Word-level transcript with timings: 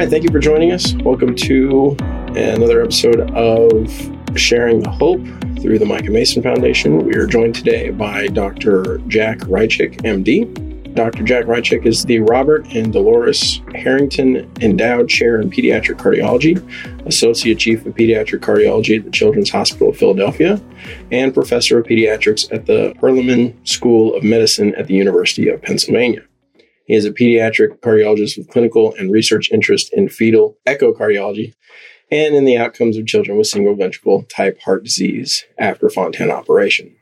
right, 0.00 0.10
thank 0.10 0.24
you 0.24 0.30
for 0.30 0.40
joining 0.40 0.72
us. 0.72 0.92
Welcome 0.94 1.36
to 1.36 1.96
another 2.34 2.82
episode 2.82 3.30
of 3.30 4.36
Sharing 4.36 4.80
the 4.80 4.90
Hope 4.90 5.20
through 5.60 5.78
the 5.78 5.86
Micah 5.86 6.10
Mason 6.10 6.42
Foundation. 6.42 7.06
We 7.06 7.14
are 7.14 7.28
joined 7.28 7.54
today 7.54 7.90
by 7.90 8.26
Dr. 8.26 8.98
Jack 9.06 9.38
Rychik, 9.40 10.02
MD. 10.02 10.94
Dr. 10.96 11.22
Jack 11.22 11.44
Rychik 11.44 11.86
is 11.86 12.04
the 12.04 12.18
Robert 12.20 12.66
and 12.74 12.92
Dolores 12.92 13.60
Harrington 13.72 14.50
Endowed 14.60 15.08
Chair 15.08 15.40
in 15.40 15.48
Pediatric 15.48 15.96
Cardiology, 15.96 16.58
Associate 17.06 17.56
Chief 17.56 17.86
of 17.86 17.94
Pediatric 17.94 18.40
Cardiology 18.40 18.98
at 18.98 19.04
the 19.04 19.12
Children's 19.12 19.50
Hospital 19.50 19.90
of 19.90 19.96
Philadelphia, 19.96 20.60
and 21.12 21.32
Professor 21.32 21.78
of 21.78 21.86
Pediatrics 21.86 22.52
at 22.52 22.66
the 22.66 22.94
Perelman 23.00 23.54
School 23.66 24.16
of 24.16 24.24
Medicine 24.24 24.74
at 24.74 24.88
the 24.88 24.94
University 24.94 25.48
of 25.48 25.62
Pennsylvania. 25.62 26.22
He 26.84 26.94
is 26.94 27.04
a 27.04 27.12
pediatric 27.12 27.80
cardiologist 27.80 28.36
with 28.36 28.50
clinical 28.50 28.94
and 28.98 29.10
research 29.10 29.50
interest 29.50 29.92
in 29.92 30.08
fetal 30.08 30.58
echocardiology 30.66 31.54
and 32.10 32.34
in 32.34 32.44
the 32.44 32.56
outcomes 32.56 32.96
of 32.96 33.06
children 33.06 33.38
with 33.38 33.46
single 33.46 33.74
ventricle 33.74 34.24
type 34.24 34.60
heart 34.60 34.84
disease 34.84 35.44
after 35.58 35.88
Fontan 35.88 36.30
operation. 36.30 36.94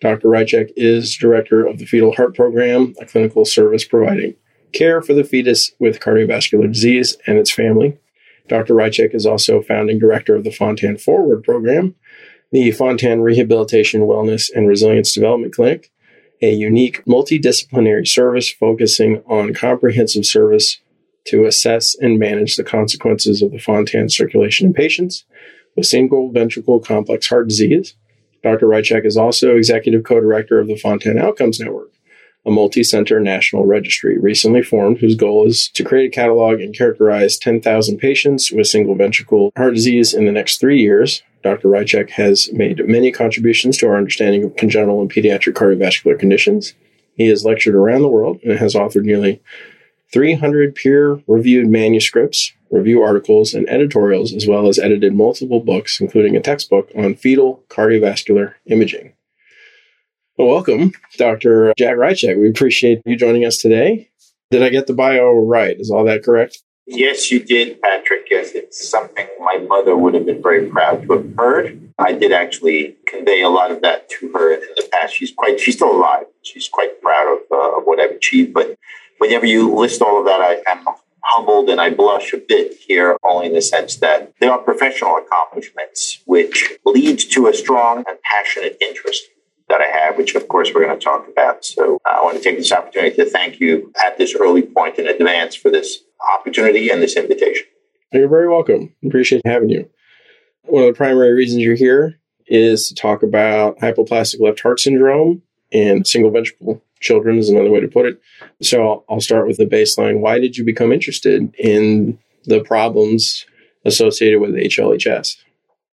Dr. 0.00 0.28
Rychik 0.28 0.72
is 0.76 1.16
director 1.16 1.66
of 1.66 1.78
the 1.78 1.86
Fetal 1.86 2.14
Heart 2.14 2.34
Program, 2.34 2.94
a 3.00 3.06
clinical 3.06 3.44
service 3.44 3.84
providing 3.84 4.34
care 4.72 5.00
for 5.00 5.14
the 5.14 5.24
fetus 5.24 5.72
with 5.78 6.00
cardiovascular 6.00 6.70
disease 6.70 7.16
and 7.26 7.38
its 7.38 7.50
family. 7.50 7.96
Dr. 8.48 8.74
Rychik 8.74 9.14
is 9.14 9.26
also 9.26 9.62
founding 9.62 9.98
director 9.98 10.36
of 10.36 10.44
the 10.44 10.50
Fontan 10.50 10.98
Forward 10.98 11.42
Program, 11.42 11.94
the 12.52 12.70
Fontan 12.70 13.22
Rehabilitation, 13.22 14.02
Wellness, 14.02 14.50
and 14.54 14.68
Resilience 14.68 15.14
Development 15.14 15.52
Clinic, 15.52 15.90
a 16.42 16.52
unique 16.52 17.04
multidisciplinary 17.04 18.06
service 18.06 18.50
focusing 18.50 19.22
on 19.26 19.54
comprehensive 19.54 20.26
service 20.26 20.78
to 21.26 21.44
assess 21.44 21.96
and 21.98 22.18
manage 22.18 22.56
the 22.56 22.64
consequences 22.64 23.42
of 23.42 23.50
the 23.50 23.58
Fontan 23.58 24.08
circulation 24.08 24.66
in 24.66 24.72
patients 24.72 25.24
with 25.76 25.86
single 25.86 26.30
ventricle 26.30 26.80
complex 26.80 27.26
heart 27.28 27.48
disease 27.48 27.94
Dr. 28.46 28.66
Rychik 28.66 29.04
is 29.04 29.16
also 29.16 29.56
executive 29.56 30.04
co 30.04 30.20
director 30.20 30.60
of 30.60 30.68
the 30.68 30.76
Fontan 30.76 31.18
Outcomes 31.18 31.58
Network, 31.58 31.90
a 32.46 32.50
multi 32.50 32.84
center 32.84 33.18
national 33.18 33.66
registry 33.66 34.18
recently 34.18 34.62
formed 34.62 34.98
whose 34.98 35.16
goal 35.16 35.46
is 35.46 35.68
to 35.70 35.84
create 35.84 36.06
a 36.06 36.14
catalog 36.14 36.60
and 36.60 36.76
characterize 36.76 37.36
10,000 37.36 37.98
patients 37.98 38.52
with 38.52 38.68
single 38.68 38.94
ventricle 38.94 39.52
heart 39.56 39.74
disease 39.74 40.14
in 40.14 40.24
the 40.24 40.32
next 40.32 40.58
three 40.58 40.80
years. 40.80 41.22
Dr. 41.42 41.68
Rychik 41.68 42.10
has 42.10 42.50
made 42.52 42.86
many 42.88 43.10
contributions 43.10 43.76
to 43.78 43.88
our 43.88 43.96
understanding 43.96 44.44
of 44.44 44.56
congenital 44.56 45.00
and 45.00 45.12
pediatric 45.12 45.54
cardiovascular 45.54 46.18
conditions. 46.18 46.74
He 47.14 47.26
has 47.28 47.44
lectured 47.44 47.74
around 47.74 48.02
the 48.02 48.08
world 48.08 48.40
and 48.44 48.58
has 48.58 48.74
authored 48.74 49.04
nearly 49.04 49.42
300 50.12 50.74
peer 50.74 51.20
reviewed 51.26 51.68
manuscripts, 51.68 52.52
review 52.70 53.02
articles, 53.02 53.54
and 53.54 53.68
editorials, 53.68 54.32
as 54.32 54.46
well 54.46 54.68
as 54.68 54.78
edited 54.78 55.14
multiple 55.14 55.60
books, 55.60 56.00
including 56.00 56.36
a 56.36 56.40
textbook 56.40 56.90
on 56.96 57.16
fetal 57.16 57.64
cardiovascular 57.68 58.54
imaging. 58.66 59.15
Well, 60.38 60.48
welcome, 60.48 60.92
Dr. 61.16 61.72
Jack 61.78 61.96
Rychik. 61.96 62.38
We 62.38 62.50
appreciate 62.50 63.00
you 63.06 63.16
joining 63.16 63.46
us 63.46 63.56
today. 63.56 64.10
Did 64.50 64.62
I 64.62 64.68
get 64.68 64.86
the 64.86 64.92
bio 64.92 65.32
right? 65.32 65.80
Is 65.80 65.90
all 65.90 66.04
that 66.04 66.24
correct? 66.24 66.62
Yes, 66.86 67.30
you 67.30 67.42
did, 67.42 67.80
Patrick. 67.80 68.26
Yes, 68.30 68.50
it's 68.50 68.86
something 68.86 69.26
my 69.40 69.64
mother 69.66 69.96
would 69.96 70.12
have 70.12 70.26
been 70.26 70.42
very 70.42 70.68
proud 70.68 71.04
to 71.04 71.12
have 71.14 71.34
heard. 71.38 71.90
I 71.98 72.12
did 72.12 72.32
actually 72.32 72.96
convey 73.06 73.40
a 73.40 73.48
lot 73.48 73.70
of 73.70 73.80
that 73.80 74.10
to 74.10 74.30
her 74.34 74.52
in 74.52 74.60
the 74.60 74.86
past. 74.92 75.14
She's 75.14 75.32
quite, 75.32 75.58
she's 75.58 75.76
still 75.76 75.92
alive. 75.92 76.26
She's 76.42 76.68
quite 76.68 77.00
proud 77.00 77.32
of, 77.32 77.38
uh, 77.50 77.78
of 77.78 77.84
what 77.84 77.98
I've 77.98 78.10
achieved. 78.10 78.52
But 78.52 78.76
whenever 79.16 79.46
you 79.46 79.74
list 79.74 80.02
all 80.02 80.18
of 80.20 80.26
that, 80.26 80.42
I 80.42 80.60
am 80.70 80.84
humbled 81.22 81.70
and 81.70 81.80
I 81.80 81.88
blush 81.88 82.34
a 82.34 82.36
bit 82.36 82.74
here, 82.74 83.16
only 83.24 83.46
in 83.46 83.54
the 83.54 83.62
sense 83.62 83.96
that 83.96 84.34
they 84.38 84.48
are 84.48 84.58
professional 84.58 85.16
accomplishments, 85.16 86.20
which 86.26 86.74
leads 86.84 87.24
to 87.24 87.46
a 87.46 87.54
strong 87.54 88.04
and 88.06 88.18
passionate 88.20 88.76
interest 88.82 89.24
that 89.68 89.80
I 89.80 89.86
have, 89.86 90.16
which 90.16 90.34
of 90.34 90.48
course 90.48 90.70
we're 90.74 90.84
going 90.84 90.98
to 90.98 91.04
talk 91.04 91.28
about. 91.28 91.64
So 91.64 91.98
uh, 92.04 92.16
I 92.20 92.22
want 92.22 92.36
to 92.36 92.42
take 92.42 92.56
this 92.56 92.72
opportunity 92.72 93.16
to 93.16 93.28
thank 93.28 93.60
you 93.60 93.92
at 94.04 94.18
this 94.18 94.34
early 94.34 94.62
point 94.62 94.98
in 94.98 95.06
advance 95.06 95.54
for 95.54 95.70
this 95.70 95.98
opportunity 96.34 96.90
and 96.90 97.02
this 97.02 97.16
invitation. 97.16 97.66
You're 98.12 98.28
very 98.28 98.48
welcome. 98.48 98.94
Appreciate 99.04 99.42
having 99.44 99.70
you. 99.70 99.88
One 100.62 100.84
of 100.84 100.88
the 100.88 100.96
primary 100.96 101.34
reasons 101.34 101.62
you're 101.62 101.76
here 101.76 102.18
is 102.46 102.88
to 102.88 102.94
talk 102.94 103.22
about 103.22 103.78
hypoplastic 103.78 104.40
left 104.40 104.60
heart 104.60 104.80
syndrome 104.80 105.42
and 105.72 106.06
single 106.06 106.30
ventricle 106.30 106.82
children 107.00 107.38
is 107.38 107.48
another 107.48 107.70
way 107.70 107.80
to 107.80 107.88
put 107.88 108.06
it. 108.06 108.20
So 108.62 109.04
I'll 109.08 109.20
start 109.20 109.46
with 109.46 109.58
the 109.58 109.66
baseline. 109.66 110.20
Why 110.20 110.38
did 110.38 110.56
you 110.56 110.64
become 110.64 110.92
interested 110.92 111.54
in 111.58 112.18
the 112.44 112.60
problems 112.60 113.44
associated 113.84 114.40
with 114.40 114.54
HLHS? 114.54 115.36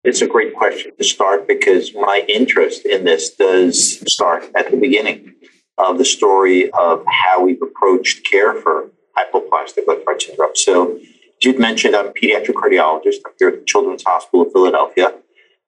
It's 0.03 0.21
a 0.21 0.27
great 0.27 0.55
question 0.55 0.91
to 0.97 1.03
start 1.03 1.47
because 1.47 1.93
my 1.93 2.25
interest 2.27 2.85
in 2.85 3.05
this 3.05 3.35
does 3.35 3.99
start 4.11 4.49
at 4.55 4.71
the 4.71 4.77
beginning 4.77 5.35
of 5.77 5.99
the 5.99 6.05
story 6.05 6.71
of 6.71 7.03
how 7.07 7.43
we've 7.43 7.61
approached 7.61 8.25
care 8.25 8.55
for 8.55 8.89
hypoplastic 9.17 9.87
left 9.87 10.03
heart 10.05 10.21
syndrome. 10.21 10.55
So, 10.55 10.97
as 10.97 11.03
you 11.41 11.57
mentioned, 11.57 11.95
I'm 11.95 12.07
a 12.07 12.13
pediatric 12.13 12.53
cardiologist. 12.53 13.17
I'm 13.25 13.33
here 13.37 13.49
at 13.49 13.59
the 13.59 13.65
Children's 13.65 14.03
Hospital 14.03 14.41
of 14.41 14.51
Philadelphia 14.51 15.13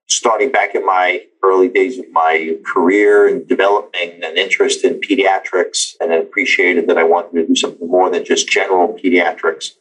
starting 0.10 0.52
back 0.52 0.76
in 0.76 0.86
my 0.86 1.22
early 1.44 1.70
days 1.70 1.98
of 2.00 2.06
my 2.12 2.58
career 2.66 3.28
and 3.28 3.48
developing 3.48 4.24
an 4.24 4.38
interest 4.38 4.84
in 4.84 5.00
pediatrics 5.00 5.94
and 6.00 6.12
I 6.12 6.18
appreciated 6.18 6.88
that 6.88 6.98
I 6.98 7.04
wanted 7.04 7.34
to 7.34 7.48
do 7.48 7.56
something 7.56 7.88
more 7.88 8.10
than 8.10 8.26
just 8.26 8.50
general 8.50 8.98
pediatrics. 9.02 9.72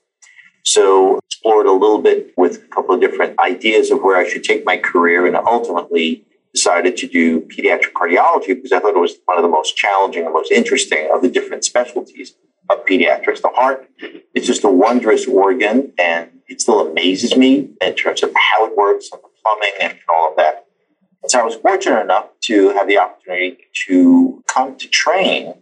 So 0.65 1.19
explored 1.27 1.67
a 1.67 1.73
little 1.73 2.01
bit 2.01 2.33
with 2.37 2.63
a 2.65 2.67
couple 2.69 2.95
of 2.95 3.01
different 3.01 3.39
ideas 3.39 3.91
of 3.91 4.03
where 4.03 4.17
I 4.17 4.29
should 4.29 4.45
take 4.45 4.65
my 4.65 4.77
career 4.77 5.27
and 5.27 5.37
ultimately 5.37 6.25
decided 6.55 6.97
to 6.99 7.09
do 7.09 7.41
pediatric 7.41 7.93
cardiology 7.95 8.49
because 8.49 8.73
I 8.73 8.79
thought 8.79 8.95
it 8.95 9.01
was 9.01 9.17
one 9.25 9.39
of 9.39 9.43
the 9.43 9.49
most 9.49 9.77
challenging 9.77 10.25
and 10.25 10.33
most 10.33 10.53
interesting 10.53 11.11
of 11.13 11.23
the 11.23 11.29
different 11.29 11.65
specialties 11.65 12.35
of 12.71 12.85
pediatrics. 12.87 13.41
The 13.41 13.49
heart 13.49 13.89
is 14.35 14.47
just 14.47 14.65
a 14.65 14.69
wondrous 14.69 15.27
organ 15.27 15.93
and 15.99 16.31
it 16.49 16.61
still 16.61 16.87
amazes 16.87 17.37
me 17.37 17.71
in 17.81 17.95
terms 17.95 18.23
of 18.23 18.33
how 18.37 18.67
it 18.67 18.77
works 18.77 19.09
and 19.13 19.21
the 19.23 19.29
plumbing 19.43 19.73
and 19.81 19.99
all 20.09 20.31
of 20.31 20.37
that. 20.37 20.67
And 21.23 21.31
so 21.31 21.41
I 21.41 21.43
was 21.43 21.55
fortunate 21.57 22.01
enough 22.01 22.29
to 22.43 22.71
have 22.71 22.87
the 22.87 22.99
opportunity 22.99 23.59
to 23.87 24.43
come 24.47 24.77
to 24.77 24.89
train 24.89 25.55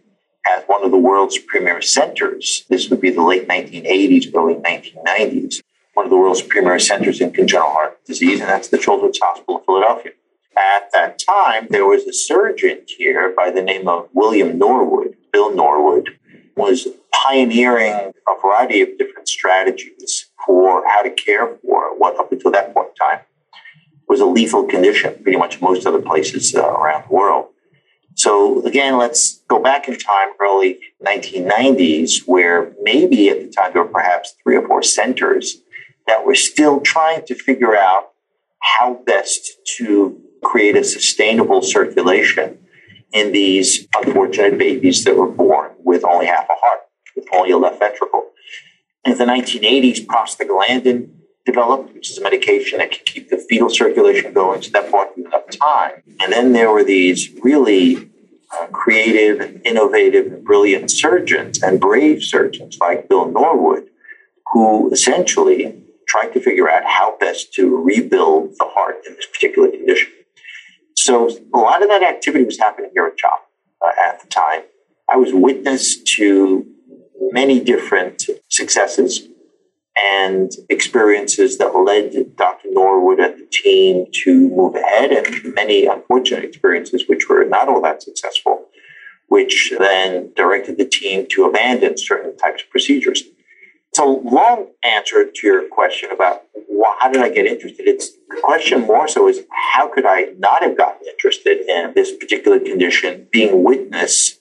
at 0.47 0.67
one 0.67 0.83
of 0.83 0.91
the 0.91 0.97
world's 0.97 1.37
premier 1.37 1.81
centers. 1.81 2.65
This 2.69 2.89
would 2.89 3.01
be 3.01 3.09
the 3.09 3.21
late 3.21 3.47
1980s, 3.47 4.33
early 4.35 4.55
1990s. 4.55 5.61
One 5.93 6.05
of 6.05 6.09
the 6.09 6.17
world's 6.17 6.41
premier 6.41 6.79
centers 6.79 7.21
in 7.21 7.31
congenital 7.31 7.71
heart 7.71 8.03
disease, 8.05 8.39
and 8.39 8.49
that's 8.49 8.69
the 8.69 8.77
Children's 8.77 9.19
Hospital 9.19 9.57
of 9.57 9.65
Philadelphia. 9.65 10.13
At 10.57 10.91
that 10.93 11.19
time, 11.19 11.67
there 11.69 11.85
was 11.85 12.03
a 12.03 12.13
surgeon 12.13 12.81
here 12.87 13.33
by 13.35 13.51
the 13.51 13.61
name 13.61 13.87
of 13.87 14.09
William 14.13 14.57
Norwood. 14.57 15.15
Bill 15.31 15.53
Norwood 15.53 16.17
was 16.55 16.87
pioneering 17.11 17.93
a 17.93 18.41
variety 18.41 18.81
of 18.81 18.97
different 18.97 19.27
strategies 19.27 20.29
for 20.45 20.83
how 20.87 21.01
to 21.01 21.09
care 21.09 21.55
for 21.57 21.97
what 21.97 22.17
up 22.19 22.31
until 22.31 22.51
that 22.51 22.73
point 22.73 22.89
in 22.89 22.95
time 22.95 23.19
was 24.07 24.19
a 24.19 24.25
lethal 24.25 24.65
condition, 24.65 25.17
pretty 25.23 25.37
much 25.37 25.61
most 25.61 25.87
other 25.87 26.01
places 26.01 26.53
uh, 26.53 26.67
around 26.67 27.05
the 27.07 27.13
world. 27.13 27.47
So 28.15 28.65
again, 28.65 28.97
let's 28.97 29.41
go 29.47 29.61
back 29.61 29.87
in 29.87 29.97
time, 29.97 30.29
early 30.39 30.79
1990s, 31.05 32.23
where 32.25 32.73
maybe 32.81 33.29
at 33.29 33.41
the 33.41 33.49
time 33.49 33.71
there 33.73 33.83
were 33.83 33.89
perhaps 33.89 34.35
three 34.43 34.57
or 34.57 34.67
four 34.67 34.83
centers 34.83 35.57
that 36.07 36.25
were 36.25 36.35
still 36.35 36.81
trying 36.81 37.25
to 37.25 37.35
figure 37.35 37.75
out 37.75 38.09
how 38.59 38.95
best 39.05 39.51
to 39.77 40.19
create 40.43 40.75
a 40.75 40.83
sustainable 40.83 41.61
circulation 41.61 42.57
in 43.13 43.31
these 43.31 43.87
unfortunate 43.95 44.57
babies 44.57 45.03
that 45.03 45.15
were 45.15 45.29
born 45.29 45.71
with 45.83 46.03
only 46.05 46.25
half 46.25 46.45
a 46.49 46.53
heart, 46.53 46.81
with 47.15 47.25
only 47.33 47.51
a 47.51 47.57
left 47.57 47.79
ventricle. 47.79 48.29
In 49.05 49.17
the 49.17 49.25
1980s, 49.25 50.05
prostaglandin 50.05 51.09
developed, 51.45 51.93
which 51.93 52.11
is 52.11 52.17
a 52.17 52.21
medication 52.21 52.79
that 52.79 52.91
can 52.91 53.03
keep 53.05 53.29
the 53.29 53.37
fetal 53.37 53.69
circulation 53.69 54.33
going, 54.33 54.61
so 54.61 54.69
that 54.71 54.91
bought 54.91 55.09
you 55.17 55.25
enough 55.25 55.49
time. 55.49 56.03
And 56.19 56.31
then 56.31 56.53
there 56.53 56.71
were 56.71 56.83
these 56.83 57.29
really 57.43 58.09
uh, 58.53 58.67
creative, 58.67 59.61
innovative, 59.63 60.43
brilliant 60.43 60.91
surgeons 60.91 61.61
and 61.63 61.79
brave 61.79 62.23
surgeons 62.23 62.77
like 62.79 63.07
Bill 63.09 63.29
Norwood, 63.29 63.89
who 64.51 64.91
essentially 64.91 65.81
tried 66.07 66.33
to 66.33 66.41
figure 66.41 66.69
out 66.69 66.83
how 66.85 67.17
best 67.19 67.53
to 67.53 67.75
rebuild 67.77 68.51
the 68.59 68.65
heart 68.65 69.01
in 69.07 69.15
this 69.15 69.25
particular 69.25 69.69
condition. 69.69 70.11
So 70.97 71.29
a 71.53 71.57
lot 71.57 71.81
of 71.81 71.89
that 71.89 72.03
activity 72.03 72.43
was 72.43 72.59
happening 72.59 72.91
here 72.93 73.05
at 73.05 73.17
CHOP 73.17 73.49
uh, 73.81 73.91
at 73.99 74.19
the 74.21 74.27
time. 74.27 74.63
I 75.09 75.15
was 75.15 75.33
witness 75.33 75.97
to 76.17 76.65
many 77.31 77.59
different 77.59 78.23
successes 78.49 79.27
and 79.97 80.51
experiences 80.69 81.57
that 81.57 81.75
led 81.75 82.35
Dr. 82.37 82.69
Norwood 82.71 83.19
and 83.19 83.39
the 83.39 83.47
team 83.51 84.05
to 84.23 84.49
move 84.49 84.75
ahead, 84.75 85.11
and 85.11 85.53
many 85.53 85.85
unfortunate 85.85 86.45
experiences 86.45 87.07
which 87.07 87.27
were 87.27 87.43
not 87.45 87.67
all 87.67 87.81
that 87.81 88.01
successful, 88.01 88.67
which 89.27 89.73
then 89.77 90.31
directed 90.35 90.77
the 90.77 90.85
team 90.85 91.27
to 91.31 91.45
abandon 91.45 91.97
certain 91.97 92.35
types 92.37 92.63
of 92.63 92.69
procedures. 92.69 93.23
It's 93.89 93.99
a 93.99 94.05
long 94.05 94.67
answer 94.83 95.25
to 95.25 95.47
your 95.47 95.67
question 95.67 96.11
about 96.11 96.43
why, 96.67 96.95
how 97.01 97.11
did 97.11 97.21
I 97.21 97.29
get 97.29 97.45
interested. 97.45 97.87
It's 97.87 98.11
the 98.29 98.39
question 98.41 98.81
more 98.81 99.07
so 99.09 99.27
is 99.27 99.41
how 99.51 99.93
could 99.93 100.05
I 100.05 100.27
not 100.37 100.63
have 100.63 100.77
gotten 100.77 101.05
interested 101.05 101.67
in 101.67 101.93
this 101.93 102.15
particular 102.15 102.59
condition, 102.59 103.27
being 103.31 103.63
witness 103.63 104.39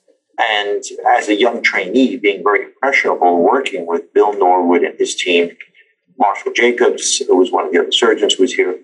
and 0.48 0.82
as 1.06 1.28
a 1.28 1.38
young 1.38 1.62
trainee, 1.62 2.16
being 2.16 2.42
very 2.42 2.64
impressionable, 2.64 3.42
working 3.42 3.86
with 3.86 4.12
Bill 4.14 4.32
Norwood 4.32 4.82
and 4.82 4.98
his 4.98 5.14
team, 5.14 5.56
Marshall 6.18 6.52
Jacobs, 6.52 7.18
who 7.18 7.36
was 7.36 7.50
one 7.50 7.66
of 7.66 7.72
the 7.72 7.80
other 7.80 7.92
surgeons 7.92 8.34
who 8.34 8.44
was 8.44 8.54
here. 8.54 8.78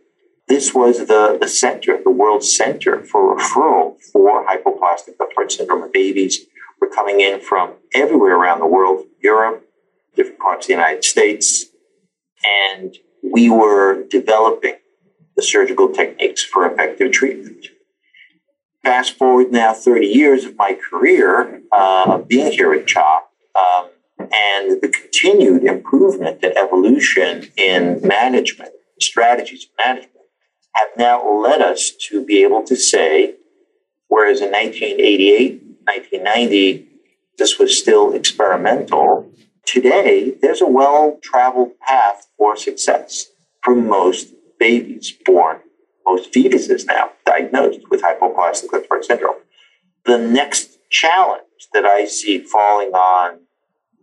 This 0.48 0.74
was 0.74 1.06
the, 1.06 1.38
the 1.40 1.48
center, 1.48 1.98
the 2.02 2.10
world 2.10 2.44
center 2.44 3.02
for 3.04 3.36
referral 3.36 3.96
for 4.12 4.46
hypoplastic 4.46 5.18
left 5.18 5.34
heart 5.34 5.52
syndrome. 5.52 5.90
Babies 5.92 6.46
were 6.80 6.88
coming 6.88 7.20
in 7.20 7.40
from 7.40 7.74
everywhere 7.94 8.36
around 8.36 8.60
the 8.60 8.66
world, 8.66 9.06
Europe, 9.22 9.66
different 10.14 10.38
parts 10.38 10.66
of 10.66 10.68
the 10.68 10.74
United 10.74 11.04
States, 11.04 11.66
and 12.72 12.96
we 13.22 13.50
were 13.50 14.04
developing 14.08 14.76
the 15.36 15.42
surgical 15.42 15.88
techniques 15.88 16.42
for 16.42 16.70
effective 16.70 17.12
treatment. 17.12 17.66
Fast 18.86 19.18
forward 19.18 19.50
now 19.50 19.74
30 19.74 20.06
years 20.06 20.44
of 20.44 20.56
my 20.56 20.74
career 20.74 21.60
uh, 21.72 22.18
being 22.18 22.52
here 22.52 22.72
at 22.72 22.86
CHOP 22.86 23.32
um, 23.58 23.88
and 24.20 24.80
the 24.80 24.88
continued 24.88 25.64
improvement 25.64 26.38
and 26.44 26.56
evolution 26.56 27.48
in 27.56 28.00
management, 28.06 28.70
strategies 29.00 29.64
of 29.64 29.70
management, 29.84 30.24
have 30.74 30.88
now 30.96 31.28
led 31.28 31.60
us 31.60 31.90
to 32.08 32.24
be 32.24 32.44
able 32.44 32.62
to 32.62 32.76
say, 32.76 33.34
whereas 34.06 34.40
in 34.40 34.52
1988, 34.52 35.62
1990, 35.84 36.88
this 37.38 37.58
was 37.58 37.76
still 37.76 38.14
experimental, 38.14 39.28
Today, 39.66 40.32
there's 40.40 40.62
a 40.62 40.66
well 40.66 41.18
traveled 41.24 41.78
path 41.80 42.28
for 42.38 42.56
success 42.56 43.26
for 43.62 43.74
most 43.74 44.32
babies 44.60 45.12
born, 45.24 45.58
most 46.06 46.32
fetuses 46.32 46.86
now 46.86 47.10
diagnosed 47.24 47.80
with 47.90 48.02
hypoplastic 48.02 48.72
left 48.72 49.04
syndrome. 49.04 49.36
The 50.04 50.18
next 50.18 50.78
challenge 50.90 51.42
that 51.72 51.84
I 51.84 52.06
see 52.06 52.38
falling 52.38 52.92
on 52.92 53.40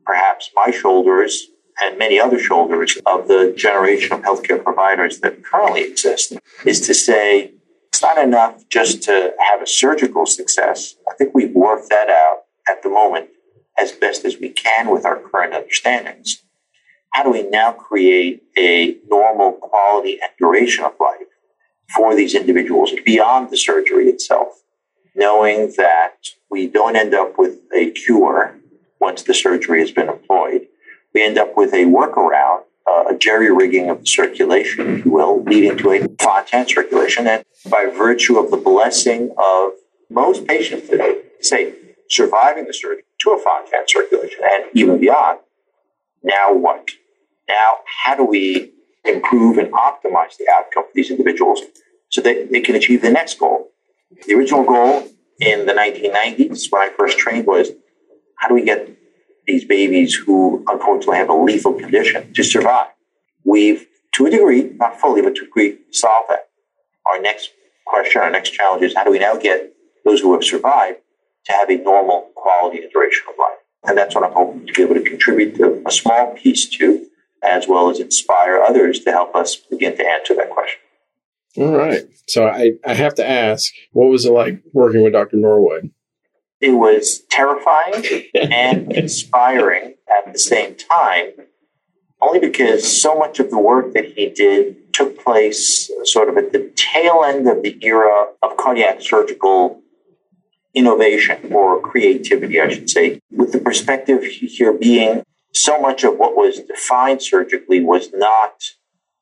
perhaps 0.05 0.51
my 0.53 0.69
shoulders 0.71 1.47
and 1.81 1.97
many 1.97 2.19
other 2.19 2.39
shoulders 2.39 2.97
of 3.05 3.27
the 3.27 3.53
generation 3.57 4.13
of 4.13 4.21
healthcare 4.21 4.61
providers 4.61 5.19
that 5.21 5.43
currently 5.43 5.81
exist 5.81 6.33
is 6.65 6.81
to 6.81 6.93
say 6.93 7.53
it's 7.87 8.01
not 8.01 8.17
enough 8.17 8.67
just 8.69 9.01
to 9.03 9.33
have 9.39 9.61
a 9.61 9.67
surgical 9.67 10.25
success. 10.25 10.95
I 11.09 11.15
think 11.15 11.33
we've 11.33 11.53
worked 11.53 11.89
that 11.89 12.09
out 12.09 12.43
at 12.69 12.83
the 12.83 12.89
moment 12.89 13.29
as 13.79 13.91
best 13.91 14.25
as 14.25 14.37
we 14.37 14.49
can 14.49 14.91
with 14.91 15.05
our 15.05 15.19
current 15.19 15.53
understandings. 15.53 16.43
How 17.11 17.23
do 17.23 17.31
we 17.31 17.43
now 17.43 17.71
create 17.71 18.43
a 18.57 18.97
normal 19.07 19.53
quality 19.53 20.19
and 20.21 20.31
duration 20.37 20.83
of 20.83 20.93
life 20.99 21.27
for 21.95 22.15
these 22.15 22.33
individuals 22.33 22.91
beyond 23.05 23.49
the 23.49 23.57
surgery 23.57 24.07
itself, 24.07 24.63
knowing 25.15 25.73
that 25.77 26.15
we 26.49 26.67
don't 26.67 26.95
end 26.95 27.13
up 27.13 27.37
with 27.37 27.59
a 27.73 27.91
cure 27.91 28.55
once 28.99 29.23
the 29.23 29.33
surgery 29.33 29.79
has 29.79 29.91
been 29.91 30.09
employed. 30.09 30.67
We 31.13 31.23
end 31.23 31.37
up 31.37 31.55
with 31.55 31.73
a 31.73 31.85
workaround, 31.85 32.63
uh, 32.87 33.05
a 33.09 33.17
jerry 33.17 33.51
rigging 33.51 33.89
of 33.89 33.99
the 34.01 34.07
circulation, 34.07 34.97
if 34.97 35.05
you 35.05 35.11
will, 35.11 35.43
leading 35.43 35.77
to 35.77 35.91
a 35.91 36.07
Fontan 36.19 36.67
circulation. 36.67 37.27
And 37.27 37.43
by 37.69 37.85
virtue 37.85 38.37
of 38.39 38.49
the 38.49 38.57
blessing 38.57 39.31
of 39.37 39.73
most 40.09 40.47
patients 40.47 40.89
today, 40.89 41.21
say, 41.39 41.73
surviving 42.09 42.65
the 42.65 42.73
surgery 42.73 43.03
to 43.19 43.31
a 43.31 43.39
Fontan 43.39 43.83
circulation 43.87 44.39
and 44.43 44.65
even 44.73 44.99
beyond. 44.99 45.39
Now 46.23 46.53
what? 46.53 46.89
Now, 47.47 47.79
how 48.03 48.15
do 48.15 48.23
we 48.23 48.72
improve 49.05 49.57
and 49.57 49.71
optimize 49.73 50.37
the 50.37 50.47
outcome 50.53 50.83
for 50.83 50.91
these 50.93 51.11
individuals 51.11 51.61
so 52.09 52.21
that 52.21 52.49
they 52.51 52.61
can 52.61 52.75
achieve 52.75 53.01
the 53.01 53.09
next 53.09 53.39
goal? 53.39 53.69
The 54.25 54.33
original 54.35 54.63
goal 54.63 55.07
in 55.39 55.65
the 55.65 55.73
1990s, 55.73 56.71
when 56.71 56.81
I 56.81 56.89
first 56.95 57.17
trained, 57.17 57.47
was 57.47 57.71
how 58.37 58.47
do 58.47 58.53
we 58.53 58.63
get 58.63 58.89
these 59.47 59.65
babies 59.65 60.15
who 60.15 60.63
unfortunately 60.67 61.17
have 61.17 61.29
a 61.29 61.33
lethal 61.33 61.73
condition 61.73 62.33
to 62.33 62.43
survive? 62.43 62.87
We've, 63.43 63.87
to 64.13 64.25
a 64.25 64.29
degree, 64.29 64.71
not 64.75 64.99
fully, 64.99 65.21
but 65.21 65.35
to 65.35 65.41
a 65.41 65.45
degree, 65.45 65.77
solved 65.91 66.29
that. 66.29 66.49
Our 67.05 67.19
next 67.19 67.51
question, 67.85 68.21
our 68.21 68.29
next 68.29 68.51
challenge 68.51 68.83
is 68.83 68.95
how 68.95 69.03
do 69.03 69.11
we 69.11 69.19
now 69.19 69.35
get 69.35 69.73
those 70.05 70.21
who 70.21 70.33
have 70.33 70.43
survived 70.43 70.99
to 71.45 71.51
have 71.51 71.69
a 71.69 71.77
normal 71.77 72.31
quality 72.35 72.81
and 72.83 72.91
duration 72.91 73.23
of 73.29 73.35
life. 73.37 73.57
And 73.85 73.97
that's 73.97 74.15
what 74.15 74.23
I'm 74.23 74.31
hoping 74.31 74.65
to 74.65 74.73
be 74.73 74.81
able 74.81 74.95
to 74.95 75.01
contribute 75.01 75.55
to 75.55 75.83
a 75.85 75.91
small 75.91 76.33
piece 76.33 76.67
to, 76.69 77.05
as 77.43 77.67
well 77.67 77.89
as 77.89 77.99
inspire 77.99 78.57
others 78.57 78.99
to 79.01 79.11
help 79.11 79.35
us 79.35 79.55
begin 79.55 79.97
to 79.97 80.05
answer 80.05 80.33
that 80.35 80.49
question. 80.49 80.79
All 81.57 81.75
right. 81.75 82.03
So 82.27 82.47
I, 82.47 82.73
I 82.85 82.93
have 82.93 83.15
to 83.15 83.27
ask, 83.27 83.71
what 83.91 84.09
was 84.09 84.25
it 84.25 84.31
like 84.31 84.61
working 84.73 85.03
with 85.03 85.13
Dr. 85.13 85.37
Norwood? 85.37 85.91
It 86.61 86.71
was 86.71 87.19
terrifying 87.29 88.23
and 88.33 88.91
inspiring 88.91 89.95
at 90.09 90.31
the 90.31 90.39
same 90.39 90.75
time, 90.75 91.31
only 92.21 92.39
because 92.39 93.01
so 93.01 93.17
much 93.17 93.39
of 93.39 93.51
the 93.51 93.59
work 93.59 93.93
that 93.93 94.05
he 94.05 94.29
did 94.29 94.93
took 94.93 95.19
place 95.19 95.91
sort 96.05 96.29
of 96.29 96.37
at 96.37 96.53
the 96.53 96.71
tail 96.75 97.23
end 97.25 97.47
of 97.47 97.63
the 97.63 97.77
era 97.81 98.27
of 98.41 98.57
cardiac 98.57 99.01
surgical 99.01 99.81
innovation 100.73 101.51
or 101.51 101.79
creativity, 101.81 102.59
I 102.59 102.69
should 102.69 102.89
say, 102.89 103.19
with 103.31 103.51
the 103.51 103.59
perspective 103.59 104.23
here 104.23 104.73
being 104.73 105.23
so 105.53 105.79
much 105.79 106.03
of 106.03 106.17
what 106.17 106.35
was 106.35 106.59
defined 106.59 107.21
surgically 107.21 107.79
was 107.79 108.11
not 108.13 108.63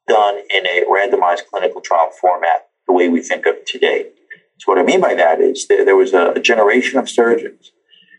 done 0.07 0.39
in 0.49 0.65
a 0.65 0.85
randomized 0.85 1.45
clinical 1.49 1.81
trial 1.81 2.09
format 2.19 2.67
the 2.87 2.93
way 2.93 3.07
we 3.09 3.21
think 3.21 3.45
of 3.45 3.63
today. 3.65 4.09
So, 4.59 4.71
what 4.71 4.79
I 4.79 4.83
mean 4.83 5.01
by 5.01 5.13
that 5.15 5.41
is 5.41 5.67
there, 5.67 5.85
there 5.85 5.95
was 5.95 6.13
a, 6.13 6.39
generation 6.39 6.99
of 6.99 7.09
surgeons 7.09 7.71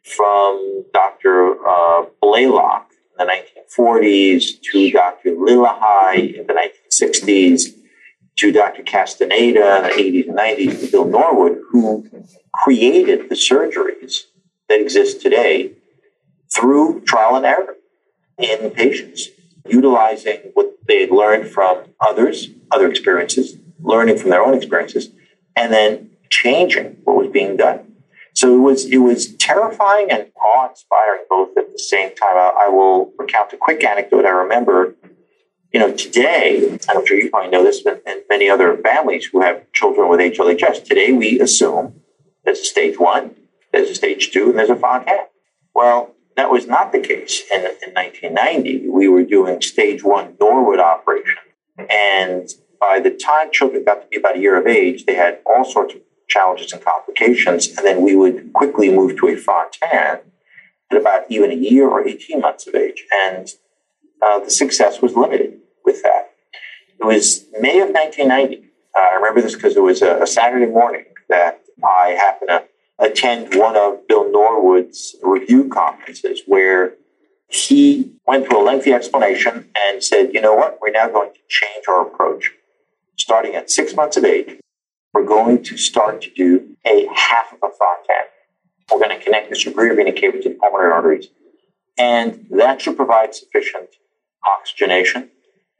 from 0.04 0.84
Dr. 0.92 1.52
Uh, 1.66 2.06
Blalock 2.22 2.86
in 3.18 3.26
the 3.26 3.32
1940s 3.78 4.60
to 4.70 4.90
Dr. 4.90 5.30
Lillehei 5.30 6.38
in 6.38 6.46
the 6.46 6.54
1960s 6.54 7.74
to 8.36 8.52
Dr. 8.52 8.82
Castaneda 8.82 9.76
in 9.78 9.82
the 9.82 10.22
80s 10.22 10.28
and 10.28 10.38
90s 10.38 10.80
to 10.80 10.90
Bill 10.90 11.04
Norwood, 11.06 11.58
who 11.70 12.08
created 12.52 13.28
the 13.28 13.34
surgeries 13.34 14.22
that 14.68 14.80
exist 14.80 15.20
today 15.20 15.72
through 16.54 17.00
trial 17.02 17.36
and 17.36 17.46
error 17.46 17.76
in 18.42 18.70
patients, 18.70 19.28
utilizing 19.66 20.50
what 20.54 20.76
they 20.88 21.00
had 21.00 21.10
learned 21.10 21.48
from 21.48 21.84
others, 22.00 22.48
other 22.70 22.88
experiences, 22.88 23.56
learning 23.80 24.18
from 24.18 24.30
their 24.30 24.42
own 24.42 24.54
experiences, 24.54 25.10
and 25.56 25.72
then 25.72 26.10
changing 26.30 26.96
what 27.04 27.16
was 27.16 27.28
being 27.28 27.56
done. 27.56 27.94
So 28.34 28.54
it 28.54 28.60
was 28.60 28.86
it 28.86 28.98
was 28.98 29.34
terrifying 29.36 30.10
and 30.10 30.30
awe-inspiring 30.36 31.24
both 31.28 31.56
at 31.56 31.70
the 31.70 31.78
same 31.78 32.14
time. 32.14 32.36
I, 32.36 32.64
I 32.66 32.68
will 32.68 33.12
recount 33.18 33.52
a 33.52 33.56
quick 33.56 33.84
anecdote 33.84 34.24
I 34.24 34.30
remember 34.30 34.94
you 35.72 35.80
know, 35.80 35.92
today, 35.92 36.78
I'm 36.88 37.06
sure 37.06 37.16
you 37.16 37.30
probably 37.30 37.50
know 37.50 37.64
this, 37.64 37.80
but 37.80 38.02
and 38.06 38.20
many 38.28 38.50
other 38.50 38.76
families 38.78 39.24
who 39.24 39.40
have 39.40 39.70
children 39.72 40.08
with 40.08 40.20
HLHS, 40.20 40.84
today 40.84 41.12
we 41.12 41.40
assume 41.40 42.00
there's 42.44 42.60
a 42.60 42.64
stage 42.64 42.98
one, 42.98 43.34
there's 43.72 43.88
a 43.88 43.94
stage 43.94 44.32
two, 44.32 44.50
and 44.50 44.58
there's 44.58 44.70
a 44.70 44.76
Fontan. 44.76 45.20
Well, 45.74 46.14
that 46.36 46.50
was 46.50 46.66
not 46.66 46.92
the 46.92 47.00
case 47.00 47.42
in, 47.50 47.60
in 47.60 47.94
1990. 47.94 48.88
We 48.88 49.08
were 49.08 49.22
doing 49.22 49.60
stage 49.60 50.02
one 50.02 50.36
Norwood 50.40 50.80
operation. 50.80 51.36
And 51.90 52.48
by 52.80 53.00
the 53.00 53.10
time 53.10 53.50
children 53.52 53.84
got 53.84 54.02
to 54.02 54.08
be 54.08 54.16
about 54.16 54.36
a 54.36 54.40
year 54.40 54.58
of 54.58 54.66
age, 54.66 55.04
they 55.04 55.14
had 55.14 55.40
all 55.46 55.64
sorts 55.64 55.94
of 55.94 56.00
challenges 56.28 56.72
and 56.72 56.82
complications. 56.82 57.68
And 57.68 57.86
then 57.86 58.02
we 58.02 58.16
would 58.16 58.52
quickly 58.52 58.90
move 58.90 59.18
to 59.18 59.28
a 59.28 59.36
Fontan 59.36 60.20
at 60.90 60.98
about 60.98 61.24
even 61.28 61.50
a 61.50 61.54
year 61.54 61.88
or 61.88 62.06
18 62.06 62.40
months 62.40 62.66
of 62.66 62.74
age. 62.74 63.04
And 63.12 63.48
uh, 64.22 64.40
the 64.40 64.50
success 64.50 65.02
was 65.02 65.16
limited 65.16 65.58
with 65.84 66.02
that. 66.02 66.32
It 67.00 67.04
was 67.04 67.46
May 67.60 67.80
of 67.80 67.90
1990. 67.90 68.68
Uh, 68.94 68.98
I 68.98 69.14
remember 69.16 69.40
this 69.40 69.54
because 69.54 69.76
it 69.76 69.82
was 69.82 70.02
a, 70.02 70.22
a, 70.22 70.26
Saturday 70.26 70.66
morning 70.66 71.06
that 71.28 71.62
I 71.82 72.10
happened 72.10 72.48
to 72.48 72.64
attend 72.98 73.54
one 73.54 73.76
of 73.76 74.06
Bill 74.06 74.30
Norwood's 74.30 75.16
review 75.22 75.68
conferences 75.68 76.42
where 76.46 76.94
he 77.48 78.12
went 78.26 78.46
through 78.46 78.62
a 78.62 78.64
lengthy 78.64 78.92
explanation 78.92 79.70
and 79.76 80.02
said, 80.02 80.32
you 80.32 80.40
know 80.40 80.54
what, 80.54 80.78
we're 80.80 80.90
now 80.90 81.08
going 81.08 81.32
to 81.32 81.40
change 81.48 81.86
our 81.88 82.06
approach. 82.06 82.52
Starting 83.18 83.54
at 83.54 83.70
six 83.70 83.94
months 83.94 84.16
of 84.16 84.24
age, 84.24 84.58
we're 85.12 85.24
going 85.24 85.62
to 85.62 85.76
start 85.76 86.22
to 86.22 86.30
do 86.30 86.76
a 86.86 87.06
half 87.14 87.52
of 87.52 87.58
a 87.62 87.68
Fontan. 87.76 88.26
We're 88.90 88.98
going 88.98 89.16
to 89.16 89.22
connect 89.22 89.50
the 89.50 89.56
superior 89.56 89.94
vena 89.94 90.12
cava 90.12 90.40
to 90.40 90.48
the 90.48 90.54
pulmonary 90.54 90.92
arteries. 90.92 91.28
And 91.98 92.46
that 92.50 92.80
should 92.80 92.96
provide 92.96 93.34
sufficient 93.34 93.90
oxygenation 94.46 95.30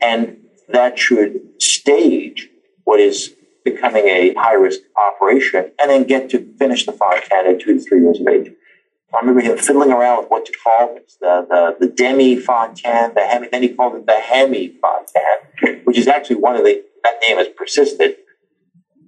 and 0.00 0.36
that 0.68 0.98
should 0.98 1.40
stage 1.62 2.48
what 2.84 3.00
is 3.00 3.34
becoming 3.64 4.06
a 4.06 4.34
high 4.34 4.54
risk 4.54 4.80
operation 4.96 5.72
and 5.80 5.90
then 5.90 6.04
get 6.04 6.30
to 6.30 6.54
finish 6.58 6.86
the 6.86 6.92
Fontan 6.92 7.46
at 7.46 7.60
two 7.60 7.78
to 7.78 7.80
three 7.80 8.00
years 8.00 8.20
of 8.20 8.28
age. 8.28 8.52
I 9.14 9.18
remember 9.18 9.42
him 9.42 9.58
fiddling 9.58 9.92
around 9.92 10.22
with 10.22 10.30
what 10.30 10.46
to 10.46 10.52
call 10.52 10.94
this, 10.94 11.16
the, 11.20 11.46
the, 11.48 11.86
the 11.86 11.92
Demi 11.92 12.36
Fontan, 12.36 13.12
the 13.14 13.20
Hemi, 13.20 13.48
then 13.52 13.62
he 13.62 13.68
called 13.68 13.94
it 13.96 14.06
the 14.06 14.18
Hemi 14.18 14.74
Fontan, 14.80 15.80
which 15.84 15.98
is 15.98 16.08
actually 16.08 16.36
one 16.36 16.56
of 16.56 16.64
the, 16.64 16.82
that 17.04 17.20
name 17.26 17.36
has 17.36 17.48
persisted. 17.48 18.16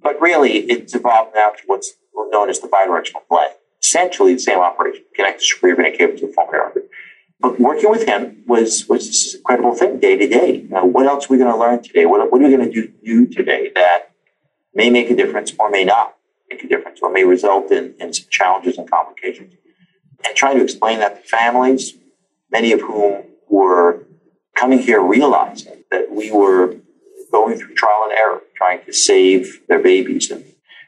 But 0.03 0.21
really, 0.21 0.57
it's 0.57 0.93
evolved 0.93 1.31
now 1.33 1.49
to 1.49 1.63
what's 1.65 1.95
known 2.29 2.49
as 2.49 2.59
the 2.59 2.67
bidirectional 2.67 3.27
Glenn. 3.29 3.49
Essentially 3.81 4.33
the 4.33 4.39
same 4.39 4.59
operation, 4.59 5.03
connect 5.15 5.39
the 5.39 5.45
superior 5.45 5.75
vena 5.75 5.97
cava 5.97 6.15
to 6.17 6.27
the 6.27 6.33
pulmonary 6.33 6.63
artery. 6.63 6.83
But 7.39 7.59
working 7.59 7.89
with 7.89 8.07
him 8.07 8.43
was, 8.47 8.87
was 8.87 9.07
this 9.07 9.35
incredible 9.35 9.73
thing 9.75 9.99
day 9.99 10.17
to 10.17 10.27
day. 10.27 10.65
What 10.69 11.07
else 11.07 11.25
are 11.25 11.33
we 11.33 11.37
going 11.37 11.51
to 11.51 11.57
learn 11.57 11.81
today? 11.81 12.05
What, 12.05 12.31
what 12.31 12.41
are 12.41 12.45
we 12.45 12.55
going 12.55 12.71
to 12.71 12.71
do, 12.71 12.91
do 13.03 13.27
today 13.27 13.71
that 13.75 14.11
may 14.75 14.89
make 14.89 15.09
a 15.09 15.15
difference 15.15 15.53
or 15.57 15.69
may 15.69 15.83
not 15.83 16.15
make 16.49 16.63
a 16.63 16.67
difference 16.67 16.99
or 17.01 17.11
may 17.11 17.23
result 17.23 17.71
in, 17.71 17.95
in 17.99 18.13
some 18.13 18.27
challenges 18.29 18.77
and 18.77 18.89
complications? 18.89 19.53
and 20.25 20.35
trying 20.35 20.57
to 20.57 20.63
explain 20.63 20.99
that 20.99 21.21
to 21.21 21.27
families, 21.27 21.93
many 22.51 22.71
of 22.71 22.81
whom 22.81 23.23
were 23.49 24.05
coming 24.55 24.79
here 24.79 25.01
realizing 25.01 25.83
that 25.91 26.11
we 26.11 26.31
were 26.31 26.75
going 27.31 27.57
through 27.57 27.75
trial 27.75 28.03
and 28.03 28.13
error, 28.13 28.41
trying 28.55 28.83
to 28.85 28.93
save 28.93 29.61
their 29.67 29.79
babies, 29.79 30.31
and 30.31 30.43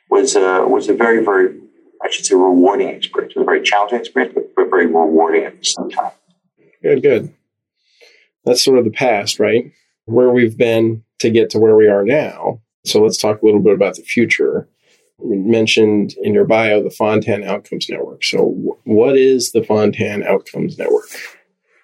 was 0.10 0.36
a, 0.36 0.66
was 0.66 0.88
a 0.88 0.94
very, 0.94 1.24
very, 1.24 1.60
I 2.02 2.10
should 2.10 2.26
say, 2.26 2.36
rewarding 2.36 2.90
experience. 2.90 3.34
It 3.36 3.40
was 3.40 3.44
a 3.44 3.46
very 3.46 3.62
challenging 3.62 4.00
experience, 4.00 4.34
but 4.36 4.70
very 4.70 4.86
rewarding 4.86 5.44
at 5.44 5.60
the 5.60 5.66
same 5.66 5.90
time. 5.90 6.12
Good, 6.82 7.02
good. 7.02 7.34
That's 8.46 8.64
sort 8.64 8.80
of 8.80 8.86
the 8.86 8.92
past, 8.92 9.40
right? 9.40 9.72
Where 10.06 10.30
we've 10.30 10.58
been 10.58 11.04
to 11.20 11.30
get 11.30 11.50
to 11.50 11.60
where 11.60 11.76
we 11.76 11.88
are 11.88 12.06
now. 12.06 12.62
So 12.88 13.02
let's 13.02 13.18
talk 13.18 13.42
a 13.42 13.46
little 13.46 13.60
bit 13.60 13.74
about 13.74 13.96
the 13.96 14.04
future. 14.04 14.68
You 15.20 15.36
mentioned 15.36 16.16
in 16.22 16.34
your 16.34 16.46
bio 16.46 16.84
the 16.84 16.92
Fontan 16.92 17.44
Outcomes 17.44 17.90
Network. 17.90 18.24
So, 18.24 18.76
what 18.84 19.18
is 19.18 19.52
the 19.52 19.64
Fontan 19.64 20.24
Outcomes 20.24 20.78
Network? 20.78 21.10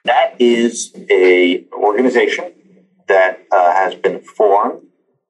That 0.06 0.36
is 0.40 0.94
a 1.10 1.66
organization 1.74 2.54
that 3.08 3.40
uh, 3.52 3.74
has 3.74 3.96
been 3.96 4.22
formed 4.22 4.86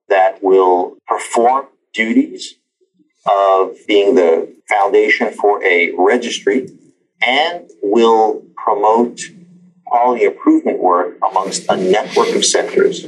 that 0.10 0.44
will 0.44 0.98
perform 1.08 1.68
duties 1.94 2.56
of 3.26 3.76
being 3.88 4.16
the 4.16 4.54
foundation 4.70 5.32
for 5.32 5.64
a 5.64 5.94
registry 5.98 6.68
and 7.26 7.70
will 7.82 8.44
promote 8.58 9.20
quality 9.86 10.26
improvement 10.26 10.80
work 10.80 11.18
amongst 11.30 11.70
a 11.70 11.78
network 11.78 12.36
of 12.36 12.44
centers 12.44 13.06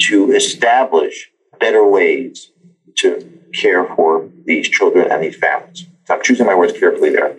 to 0.00 0.32
establish 0.32 1.30
better 1.58 1.86
ways 1.86 2.50
to 2.96 3.40
care 3.52 3.84
for 3.94 4.28
these 4.44 4.68
children 4.68 5.10
and 5.10 5.22
these 5.22 5.36
families. 5.36 5.86
So 6.06 6.14
I'm 6.14 6.22
choosing 6.22 6.46
my 6.46 6.54
words 6.54 6.78
carefully 6.78 7.10
there 7.10 7.36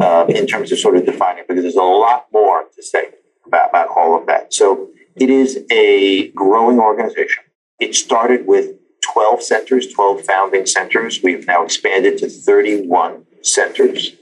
uh, 0.00 0.26
in 0.28 0.46
terms 0.46 0.72
of 0.72 0.78
sort 0.78 0.96
of 0.96 1.04
defining 1.04 1.44
because 1.46 1.62
there's 1.62 1.76
a 1.76 1.82
lot 1.82 2.26
more 2.32 2.64
to 2.74 2.82
say 2.82 3.10
about, 3.46 3.70
about 3.70 3.88
all 3.94 4.18
of 4.18 4.26
that. 4.26 4.54
So 4.54 4.88
it 5.16 5.28
is 5.28 5.64
a 5.70 6.28
growing 6.28 6.78
organization. 6.78 7.44
It 7.78 7.94
started 7.94 8.46
with 8.46 8.76
12 9.12 9.42
centers, 9.42 9.92
12 9.92 10.22
founding 10.22 10.66
centers. 10.66 11.22
We've 11.22 11.46
now 11.46 11.64
expanded 11.64 12.18
to 12.18 12.28
31 12.28 13.26
centers 13.42 14.12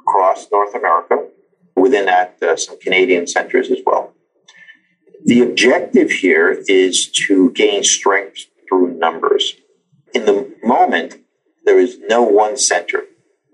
across 0.00 0.46
North 0.50 0.74
America. 0.74 1.28
Within 1.76 2.06
that, 2.06 2.42
uh, 2.42 2.56
some 2.56 2.78
Canadian 2.80 3.26
centers 3.28 3.70
as 3.70 3.78
well. 3.86 4.14
The 5.24 5.42
objective 5.42 6.10
here 6.10 6.62
is 6.68 7.08
to 7.26 7.50
gain 7.52 7.84
strength 7.84 8.46
through 8.68 8.98
numbers 8.98 9.54
in 10.14 10.24
the 10.24 10.54
moment, 10.62 11.16
there 11.64 11.78
is 11.78 11.98
no 12.08 12.22
one 12.22 12.56
center 12.56 13.04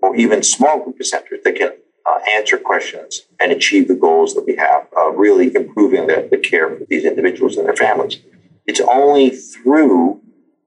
or 0.01 0.15
even 0.15 0.43
small 0.43 0.83
group 0.83 0.99
of 0.99 1.05
centers 1.05 1.39
that 1.43 1.55
can 1.55 1.73
uh, 2.05 2.19
answer 2.33 2.57
questions 2.57 3.21
and 3.39 3.51
achieve 3.51 3.87
the 3.87 3.95
goals 3.95 4.33
that 4.35 4.45
we 4.45 4.55
have 4.55 4.87
of 4.95 5.15
really 5.15 5.53
improving 5.55 6.07
the, 6.07 6.27
the 6.29 6.37
care 6.37 6.69
for 6.69 6.85
these 6.85 7.03
individuals 7.03 7.57
and 7.57 7.67
their 7.67 7.75
families. 7.75 8.19
It's 8.65 8.79
only 8.79 9.29
through 9.31 10.21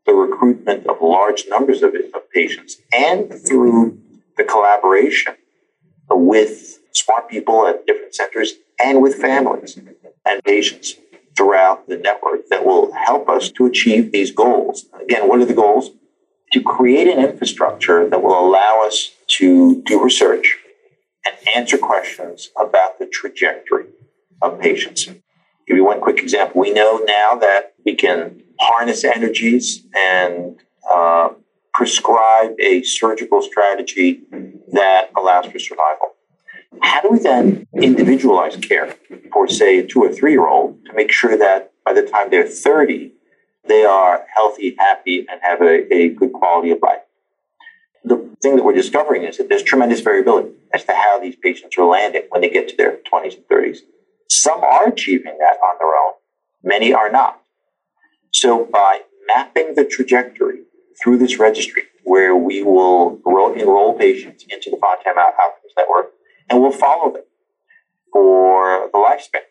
the 0.07 0.15
recruitment 0.15 0.87
of 0.87 1.01
large 1.01 1.45
numbers 1.49 1.83
of, 1.83 1.95
of 2.15 2.31
patients 2.33 2.79
and 2.93 3.33
through 3.33 3.99
the 4.37 4.45
collaboration 4.45 5.37
with 6.11 6.81
smart 6.93 7.29
people 7.29 7.67
at 7.67 7.87
different 7.87 8.15
centers 8.15 8.55
and 8.79 9.03
with 9.03 9.15
families 9.15 9.79
and 10.25 10.45
patients 10.45 10.95
throughout 11.39 11.87
the 11.87 11.97
network 11.97 12.49
that 12.51 12.67
will 12.67 12.93
help 12.93 13.29
us 13.29 13.49
to 13.53 13.65
achieve 13.65 14.11
these 14.11 14.33
goals. 14.33 14.87
Again, 15.01 15.29
what 15.29 15.39
are 15.39 15.45
the 15.45 15.55
goals? 15.55 15.91
To 16.53 16.61
create 16.61 17.07
an 17.07 17.25
infrastructure 17.25 18.09
that 18.09 18.21
will 18.21 18.37
allow 18.37 18.85
us 18.85 19.13
to 19.39 19.81
do 19.83 20.03
research 20.03 20.59
and 21.25 21.37
answer 21.55 21.79
questions 21.79 22.51
about 22.61 22.99
the 22.99 23.07
trajectory 23.07 23.87
of 24.43 24.59
patients. 24.59 25.05
Give 25.05 25.77
you 25.77 25.85
one 25.85 26.01
quick 26.01 26.19
example. 26.19 26.61
We 26.61 26.73
know 26.73 27.05
now 27.07 27.37
that 27.37 27.75
we 27.85 27.95
can 27.95 28.43
harness 28.59 29.05
energies 29.05 29.87
and 29.97 30.57
uh, 30.91 31.29
prescribe 31.73 32.57
a 32.59 32.83
surgical 32.83 33.43
strategy 33.43 34.23
that 34.73 35.11
allows 35.17 35.47
for. 35.47 35.68
How 36.89 37.03
do 37.03 37.11
we 37.11 37.19
then 37.19 37.67
individualize 37.75 38.57
care 38.57 38.97
for, 39.31 39.47
say, 39.47 39.81
a 39.81 39.87
two 39.87 40.03
or 40.03 40.11
three 40.11 40.33
year 40.33 40.49
old 40.49 40.83
to 40.87 40.95
make 40.95 41.13
sure 41.13 41.37
that 41.37 41.71
by 41.85 41.93
the 41.93 42.03
time 42.03 42.31
they're 42.31 42.47
30, 42.47 43.13
they 43.69 43.85
are 43.85 44.25
healthy, 44.35 44.75
happy, 44.79 45.27
and 45.31 45.39
have 45.43 45.61
a, 45.61 45.95
a 45.95 46.09
good 46.09 46.33
quality 46.33 46.71
of 46.71 46.79
life? 46.83 47.03
The 48.05 48.35
thing 48.43 48.57
that 48.57 48.65
we're 48.65 48.73
discovering 48.73 49.25
is 49.25 49.37
that 49.37 49.51
there's 49.51 49.63
tremendous 49.63 50.01
variability 50.01 50.55
as 50.73 50.85
to 50.85 50.93
how 50.93 51.21
these 51.21 51.37
patients 51.37 51.77
are 51.77 51.85
landing 51.85 52.23
when 52.31 52.41
they 52.41 52.49
get 52.49 52.69
to 52.71 52.77
their 52.77 52.97
20s 53.13 53.37
and 53.37 53.45
30s. 53.53 53.81
Some 54.31 54.65
are 54.65 54.89
achieving 54.89 55.37
that 55.41 55.59
on 55.63 55.77
their 55.79 55.95
own, 55.95 56.13
many 56.63 56.95
are 56.95 57.13
not. 57.13 57.43
So, 58.33 58.65
by 58.65 59.03
mapping 59.27 59.75
the 59.75 59.85
trajectory 59.85 60.63
through 61.03 61.19
this 61.19 61.39
registry, 61.39 61.83
where 62.05 62.35
we 62.35 62.63
will 62.63 63.21
enroll, 63.27 63.93
patients 63.93 64.47
into 64.49 64.71
the 64.71 64.79
Fontan 64.79 65.19
Outcomes 65.19 65.75
Network, 65.77 66.13
and 66.49 66.61
we'll 66.61 66.73
follow 66.73 67.13
them 67.13 67.23
for 68.13 68.89
the 68.93 68.99
lifespan. 68.99 69.43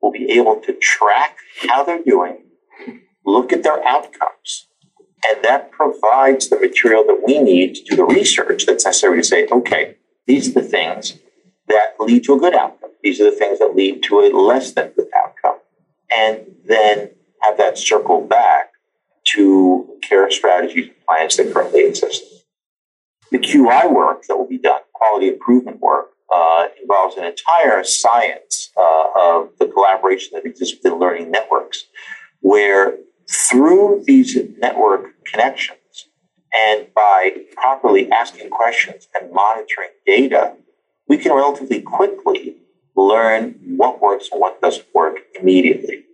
We'll 0.00 0.12
be 0.12 0.30
able 0.32 0.60
to 0.60 0.72
track 0.74 1.36
how 1.68 1.84
they're 1.84 2.02
doing, 2.02 2.44
look 3.24 3.52
at 3.52 3.62
their 3.62 3.86
outcomes, 3.86 4.68
and 5.28 5.44
that 5.44 5.70
provides 5.70 6.48
the 6.48 6.58
material 6.58 7.04
that 7.04 7.22
we 7.24 7.38
need 7.38 7.76
to 7.76 7.84
do 7.84 7.96
the 7.96 8.04
research 8.04 8.66
that's 8.66 8.84
necessary 8.84 9.18
to 9.18 9.24
say, 9.24 9.46
okay, 9.46 9.96
these 10.26 10.48
are 10.48 10.60
the 10.60 10.68
things 10.68 11.18
that 11.68 11.94
lead 12.00 12.24
to 12.24 12.34
a 12.34 12.38
good 12.38 12.54
outcome. 12.54 12.90
These 13.02 13.20
are 13.20 13.30
the 13.30 13.36
things 13.36 13.58
that 13.60 13.74
lead 13.74 14.02
to 14.04 14.20
a 14.20 14.28
less 14.36 14.72
than 14.72 14.90
good 14.96 15.08
outcome. 15.16 15.58
And 16.16 16.56
then 16.64 17.10
have 17.40 17.56
that 17.58 17.78
circle 17.78 18.20
back 18.20 18.72
to 19.34 19.98
care 20.02 20.30
strategies 20.30 20.88
and 20.88 21.06
plans 21.06 21.36
that 21.36 21.52
currently 21.52 21.86
exist. 21.86 22.22
The 23.30 23.38
QI 23.38 23.92
work 23.92 24.26
that 24.26 24.36
will 24.36 24.48
be 24.48 24.58
done, 24.58 24.80
quality 24.92 25.28
improvement 25.28 25.80
work, 25.80 26.11
uh, 26.32 26.66
involves 26.80 27.16
an 27.16 27.24
entire 27.24 27.84
science 27.84 28.70
uh, 28.76 29.04
of 29.16 29.50
the 29.58 29.66
collaboration 29.66 30.30
that 30.32 30.46
exists 30.46 30.76
within 30.76 30.98
learning 30.98 31.30
networks, 31.30 31.84
where 32.40 32.96
through 33.30 34.02
these 34.06 34.36
network 34.58 35.24
connections 35.24 35.78
and 36.54 36.86
by 36.94 37.30
properly 37.54 38.10
asking 38.10 38.50
questions 38.50 39.08
and 39.14 39.32
monitoring 39.32 39.90
data, 40.06 40.54
we 41.08 41.16
can 41.16 41.32
relatively 41.32 41.80
quickly 41.80 42.56
learn 42.96 43.54
what 43.76 44.00
works 44.02 44.28
and 44.30 44.40
what 44.40 44.60
doesn't 44.60 44.86
work 44.94 45.16
immediately. 45.38 46.04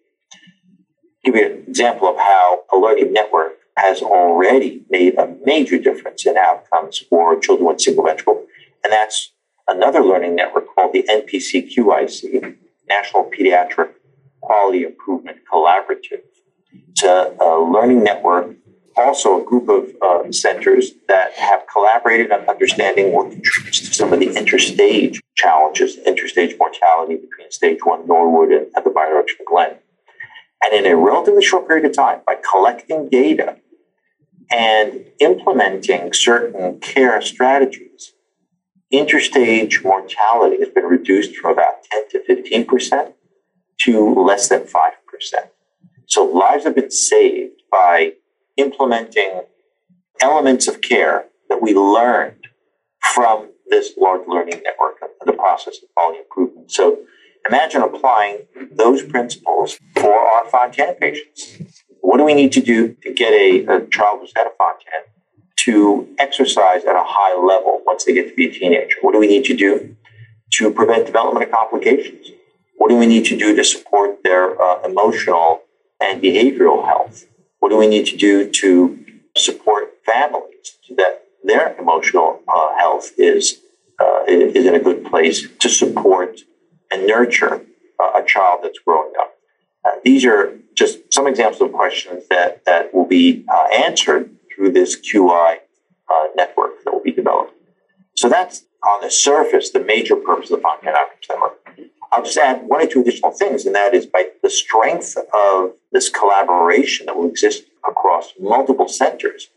Give 1.24 1.34
you 1.34 1.46
an 1.46 1.64
example 1.68 2.08
of 2.08 2.16
how 2.16 2.60
a 2.72 2.76
learning 2.76 3.12
network 3.12 3.54
has 3.76 4.02
already 4.02 4.84
made 4.90 5.16
a 5.18 5.34
major 5.44 5.78
difference 5.78 6.26
in 6.26 6.36
outcomes 6.36 6.98
for 6.98 7.38
children 7.38 7.68
with 7.68 7.80
single 7.80 8.04
ventricle, 8.04 8.44
and 8.82 8.92
that's 8.92 9.32
another 9.68 10.00
learning 10.00 10.34
network 10.34 10.66
called 10.74 10.92
the 10.92 11.04
NPCQIC, 11.08 12.56
National 12.88 13.30
Pediatric 13.30 13.90
Quality 14.40 14.84
Improvement 14.84 15.38
Collaborative. 15.50 16.22
It's 16.90 17.02
a, 17.02 17.36
a 17.40 17.60
learning 17.60 18.02
network, 18.02 18.56
also 18.96 19.40
a 19.40 19.44
group 19.44 19.68
of 19.68 19.94
uh, 20.02 20.32
centers 20.32 20.92
that 21.06 21.32
have 21.34 21.62
collaborated 21.72 22.32
on 22.32 22.40
understanding 22.48 23.12
what 23.12 23.30
contributes 23.30 23.80
to 23.80 23.94
some 23.94 24.12
of 24.12 24.18
the 24.18 24.26
interstage 24.26 25.20
challenges, 25.36 25.96
interstage 26.06 26.58
mortality 26.58 27.16
between 27.16 27.50
stage 27.50 27.78
one 27.84 28.06
Norwood 28.06 28.50
and, 28.50 28.66
and 28.74 28.84
the 28.84 28.90
bidirectional 28.90 29.44
Glenn. 29.46 29.76
And 30.64 30.74
in 30.74 30.90
a 30.90 30.96
relatively 30.96 31.44
short 31.44 31.68
period 31.68 31.86
of 31.86 31.92
time, 31.92 32.20
by 32.26 32.36
collecting 32.50 33.08
data 33.08 33.58
and 34.50 35.04
implementing 35.20 36.12
certain 36.12 36.80
care 36.80 37.20
strategies, 37.22 38.14
interstage 38.92 39.82
mortality 39.84 40.58
has 40.60 40.68
been 40.70 40.84
reduced 40.84 41.36
from 41.36 41.52
about 41.52 41.82
10 41.84 42.08
to 42.10 42.20
15% 42.28 43.12
to 43.80 44.14
less 44.14 44.48
than 44.48 44.62
5%. 44.62 44.92
So 46.06 46.24
lives 46.24 46.64
have 46.64 46.74
been 46.74 46.90
saved 46.90 47.62
by 47.70 48.12
implementing 48.56 49.42
elements 50.20 50.66
of 50.66 50.80
care 50.80 51.26
that 51.48 51.60
we 51.62 51.74
learned 51.74 52.48
from 53.14 53.50
this 53.68 53.92
large 53.96 54.26
learning 54.26 54.62
network 54.64 54.96
and 55.02 55.10
the 55.26 55.32
process 55.32 55.76
of 55.82 55.88
quality 55.94 56.20
improvement. 56.20 56.72
So 56.72 56.98
imagine 57.46 57.82
applying 57.82 58.46
those 58.72 59.02
principles 59.02 59.78
for 59.96 60.18
our 60.18 60.46
Fontan 60.46 60.94
patients. 60.94 61.82
What 62.00 62.16
do 62.16 62.24
we 62.24 62.34
need 62.34 62.52
to 62.52 62.60
do 62.60 62.96
to 63.02 63.12
get 63.12 63.32
a, 63.32 63.66
a 63.66 63.86
child 63.86 64.20
who's 64.20 64.32
had 64.34 64.46
a 64.46 64.50
Fontan 64.56 65.12
to 65.64 66.08
exercise 66.18 66.84
at 66.84 66.94
a 66.94 67.04
high 67.04 67.34
level 67.34 67.82
once 67.84 68.04
they 68.04 68.14
get 68.14 68.28
to 68.28 68.34
be 68.34 68.48
a 68.48 68.52
teenager? 68.52 68.96
What 69.00 69.12
do 69.12 69.18
we 69.18 69.26
need 69.26 69.44
to 69.46 69.56
do 69.56 69.96
to 70.52 70.70
prevent 70.70 71.06
development 71.06 71.46
of 71.46 71.52
complications? 71.52 72.30
What 72.76 72.88
do 72.88 72.96
we 72.96 73.06
need 73.06 73.24
to 73.26 73.36
do 73.36 73.56
to 73.56 73.64
support 73.64 74.22
their 74.22 74.60
uh, 74.60 74.82
emotional 74.82 75.62
and 76.00 76.22
behavioral 76.22 76.84
health? 76.86 77.26
What 77.58 77.70
do 77.70 77.76
we 77.76 77.88
need 77.88 78.06
to 78.06 78.16
do 78.16 78.48
to 78.48 79.04
support 79.36 79.98
families 80.06 80.76
so 80.82 80.94
that 80.96 81.24
their 81.42 81.76
emotional 81.76 82.40
uh, 82.46 82.76
health 82.76 83.10
is, 83.18 83.60
uh, 84.00 84.24
is 84.28 84.64
in 84.64 84.74
a 84.74 84.80
good 84.80 85.04
place 85.04 85.48
to 85.58 85.68
support 85.68 86.40
and 86.90 87.06
nurture 87.06 87.62
uh, 87.98 88.12
a 88.16 88.24
child 88.24 88.60
that's 88.62 88.78
growing 88.78 89.12
up? 89.20 89.34
Uh, 89.84 89.90
these 90.04 90.24
are 90.24 90.56
just 90.74 91.12
some 91.12 91.26
examples 91.26 91.60
of 91.60 91.72
questions 91.72 92.24
that, 92.28 92.64
that 92.64 92.94
will 92.94 93.06
be 93.06 93.44
uh, 93.48 93.66
answered 93.74 94.30
through 94.58 94.72
this 94.72 95.00
QI 95.00 95.58
uh, 96.10 96.24
network 96.36 96.84
that 96.84 96.92
will 96.92 97.02
be 97.02 97.12
developed. 97.12 97.54
So 98.16 98.28
that's 98.28 98.64
on 98.86 99.00
the 99.00 99.10
surface 99.10 99.70
the 99.70 99.80
major 99.80 100.16
purpose 100.16 100.50
of 100.50 100.58
the 100.58 100.62
Fontan 100.62 100.88
Outcomes 100.88 101.26
Network. 101.28 101.90
I'll 102.10 102.24
just 102.24 102.38
add 102.38 102.66
one 102.66 102.82
or 102.82 102.86
two 102.86 103.02
additional 103.02 103.30
things, 103.30 103.66
and 103.66 103.74
that 103.74 103.94
is 103.94 104.06
by 104.06 104.30
the 104.42 104.50
strength 104.50 105.16
of 105.32 105.74
this 105.92 106.08
collaboration 106.08 107.06
that 107.06 107.16
will 107.16 107.28
exist 107.28 107.64
across 107.86 108.32
multiple 108.40 108.88
centers, 108.88 109.48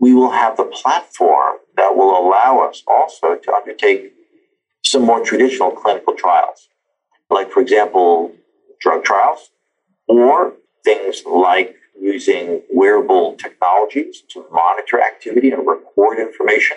we 0.00 0.12
will 0.12 0.32
have 0.32 0.56
the 0.56 0.64
platform 0.64 1.56
that 1.76 1.96
will 1.96 2.18
allow 2.18 2.60
us 2.68 2.82
also 2.86 3.36
to 3.36 3.54
undertake 3.54 4.12
some 4.84 5.02
more 5.02 5.24
traditional 5.24 5.70
clinical 5.70 6.14
trials, 6.14 6.68
like, 7.30 7.50
for 7.50 7.60
example, 7.60 8.32
drug 8.80 9.04
trials, 9.04 9.50
or 10.08 10.54
things 10.84 11.22
like 11.24 11.76
using 12.00 12.62
wearable 12.70 13.36
technologies 13.36 14.22
to 14.28 14.44
monitor 14.52 15.00
activity 15.00 15.50
and 15.50 15.66
record 15.66 16.18
information 16.18 16.76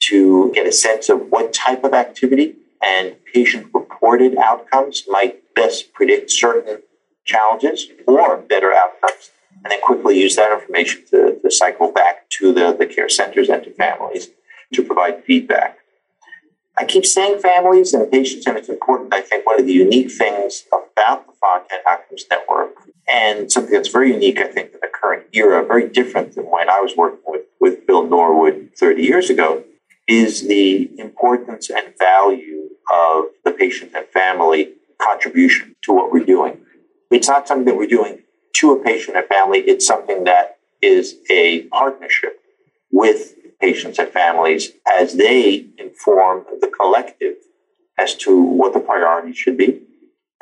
to 0.00 0.52
get 0.52 0.66
a 0.66 0.72
sense 0.72 1.08
of 1.08 1.30
what 1.30 1.52
type 1.52 1.84
of 1.84 1.94
activity 1.94 2.56
and 2.82 3.16
patient 3.32 3.66
reported 3.72 4.36
outcomes 4.36 5.04
might 5.08 5.42
best 5.54 5.92
predict 5.92 6.30
certain 6.30 6.82
challenges 7.24 7.88
or 8.06 8.36
better 8.36 8.74
outcomes, 8.74 9.30
and 9.62 9.70
then 9.70 9.80
quickly 9.80 10.20
use 10.20 10.36
that 10.36 10.52
information 10.52 11.02
to, 11.10 11.38
to 11.40 11.50
cycle 11.50 11.90
back 11.90 12.28
to 12.28 12.52
the, 12.52 12.76
the 12.78 12.86
care 12.86 13.08
centers 13.08 13.48
and 13.48 13.64
to 13.64 13.70
families 13.72 14.28
to 14.74 14.82
provide 14.82 15.24
feedback. 15.24 15.78
I 16.76 16.84
keep 16.84 17.06
saying 17.06 17.38
families 17.38 17.94
and 17.94 18.10
patients, 18.10 18.46
and 18.46 18.58
it's 18.58 18.68
important. 18.68 19.14
I 19.14 19.20
think 19.20 19.46
one 19.46 19.60
of 19.60 19.66
the 19.66 19.72
unique 19.72 20.10
things 20.10 20.64
about 20.72 21.26
the 21.26 21.32
Fontan 21.40 21.78
Outcomes 21.86 22.24
Network, 22.28 22.73
and 23.14 23.52
something 23.52 23.72
that's 23.72 23.88
very 23.88 24.12
unique, 24.12 24.40
I 24.40 24.48
think, 24.48 24.72
in 24.72 24.80
the 24.82 24.88
current 24.92 25.26
era, 25.32 25.64
very 25.64 25.88
different 25.88 26.34
than 26.34 26.46
when 26.46 26.68
I 26.68 26.80
was 26.80 26.96
working 26.96 27.20
with, 27.24 27.42
with 27.60 27.86
Bill 27.86 28.04
Norwood 28.08 28.70
30 28.76 29.02
years 29.02 29.30
ago, 29.30 29.62
is 30.08 30.48
the 30.48 30.90
importance 30.98 31.70
and 31.70 31.96
value 31.96 32.70
of 32.92 33.26
the 33.44 33.52
patient 33.52 33.92
and 33.94 34.04
family 34.08 34.72
contribution 35.00 35.76
to 35.82 35.92
what 35.92 36.10
we're 36.10 36.24
doing. 36.24 36.58
It's 37.12 37.28
not 37.28 37.46
something 37.46 37.66
that 37.66 37.76
we're 37.76 37.86
doing 37.86 38.22
to 38.54 38.72
a 38.72 38.82
patient 38.82 39.16
and 39.16 39.26
family, 39.26 39.60
it's 39.60 39.86
something 39.86 40.24
that 40.24 40.58
is 40.82 41.16
a 41.30 41.62
partnership 41.68 42.40
with 42.90 43.34
patients 43.60 43.98
and 44.00 44.08
families 44.08 44.72
as 44.98 45.14
they 45.14 45.66
inform 45.78 46.44
the 46.60 46.68
collective 46.68 47.36
as 47.96 48.14
to 48.16 48.42
what 48.42 48.72
the 48.74 48.80
priorities 48.80 49.36
should 49.36 49.56
be 49.56 49.82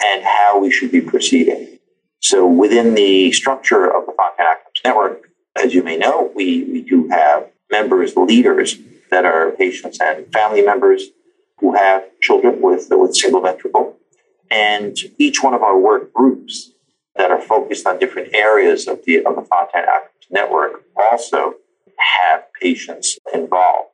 and 0.03 0.25
how 0.25 0.59
we 0.59 0.71
should 0.71 0.91
be 0.91 1.03
proceeding. 1.03 1.79
So 2.23 2.47
within 2.47 2.95
the 2.95 3.33
structure 3.33 3.85
of 3.85 4.07
the 4.07 4.13
Fontan 4.13 4.47
Outcomes 4.47 4.81
Network, 4.85 5.31
as 5.57 5.75
you 5.75 5.83
may 5.83 5.97
know, 5.97 6.31
we, 6.37 6.63
we 6.65 6.81
do 6.81 7.09
have 7.09 7.49
members, 7.71 8.17
leaders 8.17 8.77
that 9.11 9.25
are 9.25 9.51
patients 9.51 9.99
and 10.01 10.33
family 10.33 10.63
members 10.63 11.09
who 11.59 11.75
have 11.75 12.05
children 12.21 12.61
with, 12.63 12.87
with 12.91 13.17
single 13.17 13.41
ventricle. 13.41 13.97
And 14.53 14.97
each 15.19 15.43
one 15.43 15.53
of 15.53 15.63
our 15.63 15.77
work 15.77 16.13
groups 16.13 16.71
that 17.17 17.33
are 17.33 17.41
focused 17.41 17.89
on 17.89 17.99
different 17.99 18.33
areas 18.33 18.87
of 18.87 19.05
the, 19.05 19.25
of 19.25 19.35
the 19.35 19.43
Fontan 19.43 19.85
Outcomes 19.89 20.27
Network 20.31 20.85
also 20.97 21.55
have 21.99 22.45
patients 22.61 23.19
involved. 23.35 23.91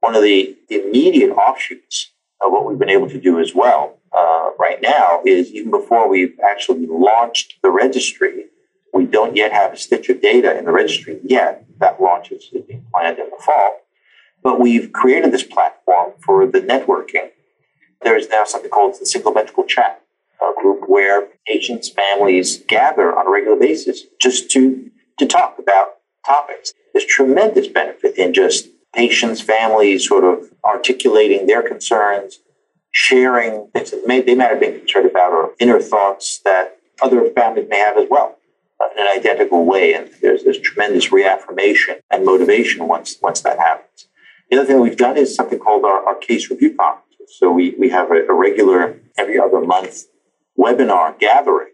One 0.00 0.16
of 0.16 0.22
the 0.22 0.56
immediate 0.68 1.30
offshoots 1.30 2.10
of 2.40 2.50
what 2.50 2.66
we've 2.66 2.78
been 2.78 2.90
able 2.90 3.08
to 3.10 3.20
do 3.20 3.38
as 3.38 3.54
well 3.54 3.99
uh, 4.16 4.50
right 4.58 4.80
now 4.82 5.22
is 5.24 5.52
even 5.52 5.70
before 5.70 6.08
we've 6.08 6.38
actually 6.44 6.86
launched 6.86 7.54
the 7.62 7.70
registry, 7.70 8.46
we 8.92 9.06
don't 9.06 9.36
yet 9.36 9.52
have 9.52 9.72
a 9.72 9.76
stitch 9.76 10.08
of 10.08 10.20
data 10.20 10.56
in 10.58 10.64
the 10.64 10.72
registry 10.72 11.20
yet. 11.22 11.64
That 11.78 12.00
launch 12.00 12.32
is 12.32 12.46
being 12.46 12.84
planned 12.92 13.18
in 13.18 13.30
the 13.30 13.42
fall. 13.44 13.80
But 14.42 14.58
we've 14.58 14.92
created 14.92 15.32
this 15.32 15.44
platform 15.44 16.12
for 16.24 16.46
the 16.46 16.60
networking. 16.60 17.30
There 18.02 18.16
is 18.16 18.28
now 18.28 18.44
something 18.44 18.70
called 18.70 18.96
the 18.98 19.06
single 19.06 19.34
chat 19.66 20.02
a 20.42 20.52
group 20.60 20.88
where 20.88 21.28
patients, 21.46 21.88
families 21.88 22.58
gather 22.66 23.16
on 23.16 23.26
a 23.26 23.30
regular 23.30 23.56
basis 23.56 24.04
just 24.20 24.50
to, 24.50 24.90
to 25.18 25.26
talk 25.26 25.58
about 25.58 25.96
topics. 26.26 26.72
There's 26.92 27.04
tremendous 27.04 27.68
benefit 27.68 28.16
in 28.16 28.32
just 28.32 28.68
patients, 28.94 29.40
families 29.40 30.08
sort 30.08 30.24
of 30.24 30.50
articulating 30.64 31.46
their 31.46 31.62
concerns, 31.62 32.40
sharing 32.92 33.68
things 33.68 33.90
that 33.90 34.06
may, 34.06 34.20
they 34.20 34.34
might 34.34 34.50
have 34.50 34.60
been 34.60 34.78
concerned 34.78 35.06
about 35.06 35.32
or 35.32 35.52
inner 35.58 35.80
thoughts 35.80 36.40
that 36.44 36.78
other 37.02 37.30
families 37.30 37.66
may 37.68 37.78
have 37.78 37.96
as 37.96 38.08
well 38.10 38.36
uh, 38.80 38.88
in 38.96 39.02
an 39.02 39.08
identical 39.08 39.64
way. 39.64 39.94
And 39.94 40.10
there's 40.20 40.44
this 40.44 40.58
tremendous 40.58 41.12
reaffirmation 41.12 41.96
and 42.10 42.24
motivation 42.24 42.88
once, 42.88 43.16
once 43.22 43.40
that 43.42 43.58
happens. 43.58 44.08
The 44.50 44.58
other 44.58 44.66
thing 44.66 44.80
we've 44.80 44.96
done 44.96 45.16
is 45.16 45.34
something 45.34 45.58
called 45.58 45.84
our, 45.84 46.04
our 46.04 46.16
case 46.16 46.50
review 46.50 46.74
conferences. 46.74 47.36
So 47.38 47.50
we, 47.52 47.74
we 47.78 47.88
have 47.90 48.10
a, 48.10 48.26
a 48.26 48.34
regular 48.34 48.98
every 49.16 49.38
other 49.38 49.60
month 49.60 50.04
webinar 50.58 51.18
gathering 51.18 51.68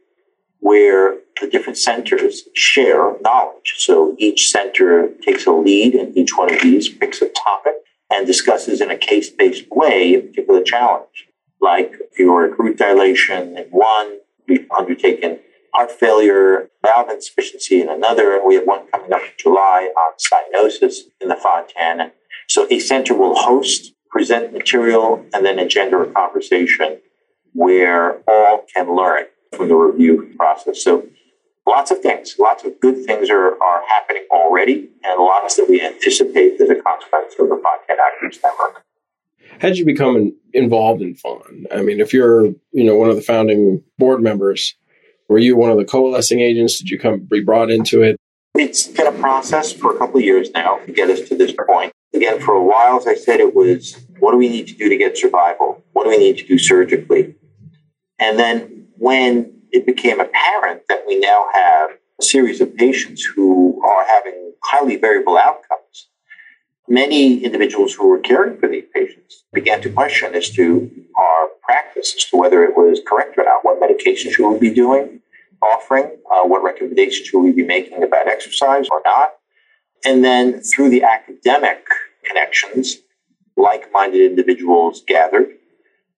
where 0.60 1.16
the 1.40 1.48
different 1.48 1.78
centers 1.78 2.42
share 2.54 3.14
knowledge. 3.20 3.74
So 3.76 4.14
each 4.18 4.50
center 4.50 5.10
takes 5.22 5.46
a 5.46 5.52
lead 5.52 5.94
in 5.94 6.16
each 6.16 6.36
one 6.36 6.52
of 6.52 6.60
these, 6.60 6.88
picks 6.88 7.22
a 7.22 7.28
topic, 7.28 7.74
and 8.10 8.26
discusses 8.26 8.80
in 8.80 8.90
a 8.90 8.96
case 8.96 9.30
based 9.30 9.66
way 9.70 10.14
a 10.14 10.20
particular 10.20 10.62
challenge. 10.62 11.28
Like 11.60 11.94
aortic 12.20 12.58
root 12.58 12.78
dilation 12.78 13.56
in 13.56 13.64
one, 13.70 14.18
we've 14.46 14.66
undertaken 14.70 15.40
heart 15.72 15.90
failure, 15.90 16.70
valve 16.84 17.10
insufficiency 17.10 17.80
in 17.80 17.88
another, 17.88 18.34
and 18.34 18.46
we 18.46 18.54
have 18.54 18.64
one 18.64 18.86
coming 18.88 19.12
up 19.12 19.22
in 19.22 19.30
July 19.38 19.90
on 19.96 20.12
cyanosis 20.18 21.00
in 21.20 21.28
the 21.28 21.36
Fontan. 21.36 22.12
So 22.48 22.66
a 22.70 22.78
center 22.78 23.14
will 23.14 23.34
host, 23.34 23.92
present 24.10 24.52
material, 24.52 25.24
and 25.34 25.44
then 25.44 25.58
engender 25.58 26.02
a 26.02 26.12
conversation 26.12 27.00
where 27.52 28.18
all 28.28 28.64
can 28.74 28.94
learn 28.94 29.24
from 29.52 29.68
the 29.68 29.74
review 29.74 30.34
process. 30.36 30.82
So 30.82 31.06
lots 31.66 31.90
of 31.90 32.00
things, 32.00 32.36
lots 32.38 32.64
of 32.64 32.78
good 32.80 33.04
things 33.04 33.28
are, 33.28 33.60
are 33.62 33.82
happening 33.88 34.24
already, 34.30 34.88
and 35.04 35.20
lots 35.20 35.56
that 35.56 35.68
we 35.68 35.80
anticipate 35.80 36.60
as 36.60 36.70
a 36.70 36.76
consequence 36.76 37.34
of 37.38 37.48
the 37.48 37.60
Fontan 37.62 37.96
Outcomes 38.00 38.38
Network. 38.42 38.84
How 39.60 39.68
did 39.68 39.78
you 39.78 39.84
become 39.84 40.34
involved 40.52 41.02
in 41.02 41.14
FON? 41.14 41.66
I 41.74 41.82
mean, 41.82 42.00
if 42.00 42.12
you're, 42.12 42.46
you 42.72 42.84
know, 42.84 42.94
one 42.94 43.08
of 43.08 43.16
the 43.16 43.22
founding 43.22 43.82
board 43.98 44.22
members, 44.22 44.74
were 45.28 45.38
you 45.38 45.56
one 45.56 45.70
of 45.70 45.78
the 45.78 45.84
coalescing 45.84 46.40
agents? 46.40 46.78
Did 46.78 46.90
you 46.90 46.98
come 46.98 47.20
be 47.20 47.42
brought 47.42 47.70
into 47.70 48.02
it? 48.02 48.16
It's 48.54 48.86
been 48.86 49.06
a 49.06 49.12
process 49.12 49.72
for 49.72 49.94
a 49.94 49.98
couple 49.98 50.18
of 50.18 50.24
years 50.24 50.50
now 50.52 50.78
to 50.86 50.92
get 50.92 51.10
us 51.10 51.28
to 51.28 51.36
this 51.36 51.52
point. 51.66 51.92
Again, 52.14 52.40
for 52.40 52.54
a 52.54 52.62
while, 52.62 52.98
as 52.98 53.06
I 53.06 53.14
said, 53.14 53.40
it 53.40 53.54
was 53.54 54.06
what 54.18 54.32
do 54.32 54.38
we 54.38 54.48
need 54.48 54.68
to 54.68 54.74
do 54.74 54.88
to 54.88 54.96
get 54.96 55.18
survival? 55.18 55.84
What 55.92 56.04
do 56.04 56.10
we 56.10 56.18
need 56.18 56.38
to 56.38 56.46
do 56.46 56.58
surgically? 56.58 57.34
And 58.18 58.38
then 58.38 58.88
when 58.96 59.55
it 59.72 59.86
became 59.86 60.20
apparent 60.20 60.82
that 60.88 61.04
we 61.06 61.18
now 61.18 61.46
have 61.52 61.90
a 62.20 62.22
series 62.22 62.60
of 62.60 62.76
patients 62.76 63.24
who 63.24 63.82
are 63.84 64.04
having 64.06 64.52
highly 64.62 64.96
variable 64.96 65.36
outcomes, 65.36 66.08
many 66.88 67.44
individuals 67.44 67.94
who 67.94 68.08
were 68.08 68.18
caring 68.18 68.58
for 68.58 68.68
these 68.68 68.84
patients 68.94 69.44
began 69.52 69.80
to 69.82 69.90
question 69.90 70.34
as 70.34 70.50
to 70.50 70.90
our 71.16 71.48
practice, 71.62 72.14
as 72.16 72.24
to 72.24 72.36
whether 72.36 72.64
it 72.64 72.76
was 72.76 73.00
correct 73.06 73.36
or 73.38 73.44
not. 73.44 73.64
What 73.64 73.80
medications 73.80 74.32
should 74.32 74.48
we 74.48 74.58
be 74.58 74.74
doing, 74.74 75.20
offering? 75.62 76.16
Uh, 76.30 76.44
what 76.44 76.62
recommendations 76.62 77.28
should 77.28 77.40
we 77.40 77.52
be 77.52 77.64
making 77.64 78.02
about 78.02 78.28
exercise 78.28 78.88
or 78.90 79.02
not? 79.04 79.34
And 80.04 80.24
then 80.24 80.60
through 80.60 80.90
the 80.90 81.02
academic 81.02 81.84
connections, 82.24 82.98
like 83.56 83.90
minded 83.92 84.20
individuals 84.20 85.02
gathered 85.06 85.56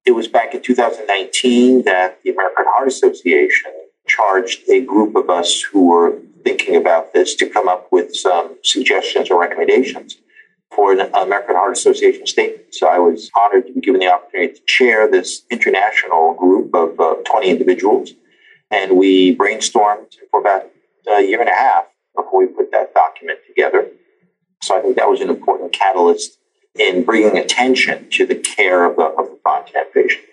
it 0.08 0.14
was 0.14 0.26
back 0.26 0.54
in 0.54 0.62
2019 0.62 1.84
that 1.84 2.18
the 2.24 2.30
American 2.30 2.64
Heart 2.66 2.88
Association 2.88 3.70
charged 4.06 4.66
a 4.70 4.80
group 4.80 5.14
of 5.16 5.28
us 5.28 5.60
who 5.60 5.86
were 5.86 6.18
thinking 6.44 6.76
about 6.76 7.12
this 7.12 7.34
to 7.34 7.46
come 7.46 7.68
up 7.68 7.92
with 7.92 8.16
some 8.16 8.56
suggestions 8.64 9.30
or 9.30 9.38
recommendations 9.38 10.16
for 10.74 10.92
an 10.92 11.00
American 11.14 11.56
Heart 11.56 11.76
Association 11.76 12.26
statement. 12.26 12.74
So 12.74 12.88
I 12.88 12.98
was 12.98 13.30
honored 13.38 13.66
to 13.66 13.74
be 13.74 13.82
given 13.82 14.00
the 14.00 14.10
opportunity 14.10 14.54
to 14.54 14.60
chair 14.64 15.10
this 15.10 15.42
international 15.50 16.32
group 16.32 16.74
of 16.74 16.98
uh, 16.98 17.16
20 17.26 17.50
individuals. 17.50 18.12
And 18.70 18.96
we 18.96 19.36
brainstormed 19.36 20.14
for 20.30 20.40
about 20.40 20.70
a 21.06 21.20
year 21.20 21.40
and 21.40 21.50
a 21.50 21.54
half 21.54 21.84
before 22.16 22.40
we 22.40 22.46
put 22.46 22.72
that 22.72 22.94
document 22.94 23.40
together. 23.46 23.88
So 24.62 24.74
I 24.74 24.80
think 24.80 24.96
that 24.96 25.10
was 25.10 25.20
an 25.20 25.28
important 25.28 25.74
catalyst 25.74 26.37
in 26.78 27.04
bringing 27.04 27.36
attention 27.36 28.08
to 28.10 28.26
the 28.26 28.34
care 28.34 28.84
of 28.84 28.96
the, 28.96 29.04
of 29.04 29.30
the 29.30 29.38
Fontan 29.44 29.84
patient. 29.92 30.24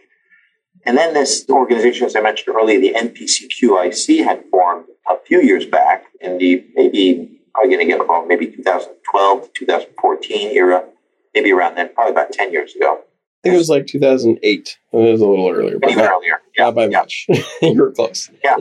And 0.85 0.97
then 0.97 1.13
this 1.13 1.45
organization, 1.49 2.05
as 2.05 2.15
I 2.15 2.21
mentioned 2.21 2.55
earlier, 2.55 2.79
the 2.79 2.93
NPCQIC 2.93 4.23
had 4.23 4.43
formed 4.51 4.85
a 5.09 5.15
few 5.25 5.41
years 5.41 5.65
back 5.65 6.05
in 6.21 6.37
the 6.37 6.63
maybe, 6.75 7.39
probably 7.53 7.75
going 7.75 7.87
to 7.87 7.91
get 7.91 8.01
about 8.01 8.27
maybe 8.27 8.47
2012, 8.47 9.53
2014 9.53 10.51
era, 10.51 10.83
maybe 11.33 11.51
around 11.51 11.75
then, 11.75 11.89
probably 11.93 12.11
about 12.11 12.31
10 12.31 12.51
years 12.51 12.75
ago. 12.75 12.99
I 13.01 13.47
think 13.47 13.55
it 13.55 13.57
was 13.57 13.69
like 13.69 13.87
2008. 13.87 14.77
It 14.91 14.97
was 14.97 15.21
a 15.21 15.27
little 15.27 15.49
earlier. 15.49 15.79
But 15.79 15.91
Even 15.91 16.05
not, 16.05 16.13
earlier. 16.13 16.41
Yeah, 16.57 16.65
not 16.65 16.75
by 16.75 16.87
yeah. 16.87 16.99
much. 16.99 17.27
you 17.61 17.81
were 17.81 17.91
close. 17.91 18.29
Yeah. 18.43 18.57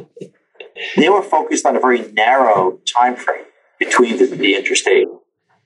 They 0.97 1.09
were 1.09 1.23
focused 1.23 1.65
on 1.67 1.77
a 1.77 1.81
very 1.81 2.11
narrow 2.13 2.79
time 2.87 3.17
frame 3.17 3.45
between 3.79 4.19
the, 4.19 4.27
the 4.27 4.55
interstage. 4.55 5.07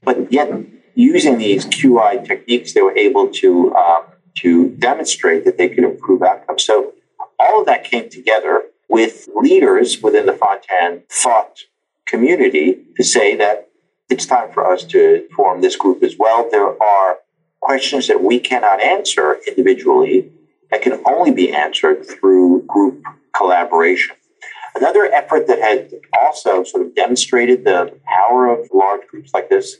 But 0.02 0.32
yet, 0.32 0.50
using 0.98 1.38
these 1.38 1.64
QI 1.64 2.26
techniques, 2.26 2.74
they 2.74 2.82
were 2.82 2.96
able 2.96 3.28
to 3.28 3.72
um, 3.74 4.02
to 4.38 4.70
demonstrate 4.70 5.44
that 5.44 5.56
they 5.56 5.68
could 5.68 5.84
improve 5.84 6.22
outcomes. 6.22 6.64
So 6.64 6.92
all 7.38 7.60
of 7.60 7.66
that 7.66 7.84
came 7.84 8.10
together 8.10 8.64
with 8.88 9.28
leaders 9.34 10.02
within 10.02 10.26
the 10.26 10.32
Fontan 10.32 11.04
thought 11.08 11.60
community 12.06 12.84
to 12.96 13.04
say 13.04 13.36
that 13.36 13.68
it's 14.08 14.26
time 14.26 14.50
for 14.52 14.70
us 14.70 14.84
to 14.84 15.28
form 15.36 15.60
this 15.60 15.76
group 15.76 16.02
as 16.02 16.16
well. 16.18 16.48
There 16.50 16.82
are 16.82 17.18
questions 17.60 18.08
that 18.08 18.22
we 18.22 18.40
cannot 18.40 18.80
answer 18.80 19.38
individually 19.46 20.32
that 20.70 20.82
can 20.82 21.00
only 21.06 21.30
be 21.30 21.52
answered 21.52 22.06
through 22.06 22.62
group 22.62 23.04
collaboration. 23.36 24.16
Another 24.74 25.04
effort 25.06 25.46
that 25.46 25.58
had 25.60 25.92
also 26.20 26.64
sort 26.64 26.84
of 26.86 26.94
demonstrated 26.94 27.64
the 27.64 27.98
power 28.04 28.48
of 28.48 28.68
large 28.72 29.06
groups 29.06 29.32
like 29.34 29.48
this 29.48 29.78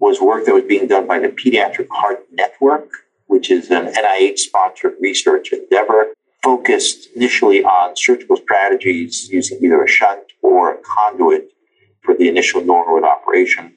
was 0.00 0.20
work 0.20 0.46
that 0.46 0.54
was 0.54 0.64
being 0.64 0.88
done 0.88 1.06
by 1.06 1.18
the 1.18 1.28
Pediatric 1.28 1.86
Heart 1.90 2.24
Network, 2.32 2.90
which 3.26 3.50
is 3.50 3.70
an 3.70 3.92
NIH 3.92 4.38
sponsored 4.38 4.94
research 5.00 5.52
endeavor 5.52 6.06
focused 6.42 7.08
initially 7.14 7.62
on 7.62 7.94
surgical 7.96 8.36
strategies 8.36 9.28
using 9.28 9.58
either 9.62 9.84
a 9.84 9.88
shunt 9.88 10.32
or 10.42 10.74
a 10.74 10.78
conduit 10.78 11.50
for 12.02 12.14
the 12.14 12.28
initial 12.28 12.64
Norwood 12.64 13.04
operation. 13.04 13.74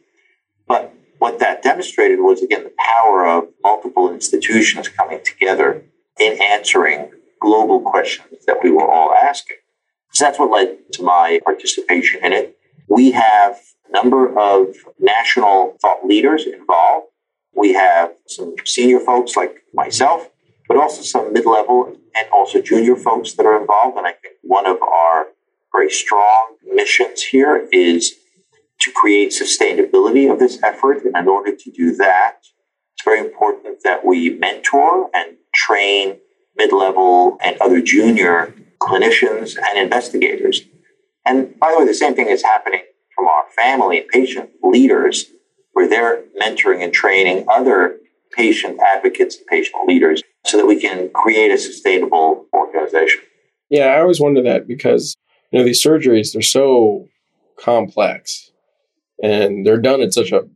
But 0.66 0.94
what 1.20 1.40
that 1.40 1.62
demonstrated 1.62 2.20
was, 2.20 2.42
again, 2.42 2.64
the 2.64 2.74
power 2.78 3.28
of 3.28 3.50
multiple 3.62 4.12
institutions 4.12 4.88
coming 4.88 5.20
together 5.24 5.84
in 6.20 6.42
answering 6.42 7.12
global 7.42 7.82
questions 7.82 8.46
that 8.48 8.60
we 8.64 8.72
were 8.72 8.90
all 8.90 9.14
asking. 9.14 9.58
So 10.14 10.26
that's 10.26 10.40
what 10.40 10.52
led 10.52 10.78
to 10.94 11.04
my 11.04 11.42
participation 11.44 12.24
in 12.24 12.32
it. 12.32 12.58
We 12.88 13.12
have 13.12 13.60
number 13.94 14.38
of 14.38 14.76
national 15.00 15.78
thought 15.82 16.06
leaders 16.06 16.46
involved. 16.46 17.08
We 17.56 17.74
have 17.74 18.14
some 18.28 18.56
senior 18.66 19.00
folks 19.00 19.38
like 19.38 19.58
myself, 19.74 20.30
but 20.68 20.78
also 20.78 21.02
some 21.04 21.32
mid 21.32 21.46
level 21.46 21.96
and 22.16 22.28
also 22.32 22.62
junior 22.62 22.96
folks 22.96 23.34
that 23.34 23.46
are 23.46 23.60
involved. 23.60 23.98
And 23.98 24.08
I 24.08 24.14
think 24.14 24.36
one 24.42 24.66
of 24.66 24.82
our 24.82 25.28
very 25.72 25.90
strong 25.90 26.56
missions 26.66 27.22
here 27.22 27.68
is 27.72 28.16
to 28.82 28.92
create 28.92 29.32
sustainability 29.32 30.32
of 30.32 30.40
this 30.40 30.62
effort. 30.64 31.04
And 31.06 31.16
in 31.16 31.28
order 31.28 31.56
to 31.56 31.72
do 31.72 31.96
that, 31.96 32.40
it's 32.94 33.04
very 33.06 33.20
important 33.20 33.84
that 33.84 34.06
we 34.06 34.32
mentor 34.32 35.10
and 35.14 35.38
train 35.54 36.18
mid 36.56 36.72
level 36.74 37.38
and 37.42 37.56
other 37.62 37.82
junior 37.82 38.54
clinicians 38.80 39.58
and 39.58 39.78
investigators. 39.78 40.62
And 41.26 41.58
by 41.60 41.72
the 41.72 41.80
way, 41.80 41.86
the 41.86 41.94
same 41.94 42.16
thing 42.16 42.28
is 42.28 42.44
happening 42.44 42.82
from 43.16 43.28
our 43.28 43.46
family 43.56 44.00
and 44.00 44.08
patient 44.08 44.50
leaders, 44.64 45.26
where 45.74 45.88
they're 45.88 46.24
mentoring 46.40 46.84
and 46.84 46.94
training 46.94 47.46
other 47.50 47.98
patient 48.32 48.80
advocates 48.96 49.38
and 49.38 49.46
patient 49.48 49.88
leaders 49.88 50.22
so 50.46 50.58
that 50.58 50.66
we 50.66 50.80
can 50.80 51.10
create 51.10 51.52
a 51.52 51.58
sustainable 51.58 52.46
organization. 52.54 53.22
Yeah, 53.70 53.86
I 53.86 54.02
always 54.02 54.20
wonder 54.20 54.42
that 54.44 54.68
because 54.68 55.16
you 55.52 55.60
know 55.60 55.66
these 55.66 55.84
surgeries 55.84 56.34
they're 56.34 56.42
so 56.42 57.08
complex 57.60 58.52
and 59.22 59.66
they're 59.66 59.80
done 59.80 60.02
at 60.02 60.14
such 60.14 60.32
a 60.32 60.48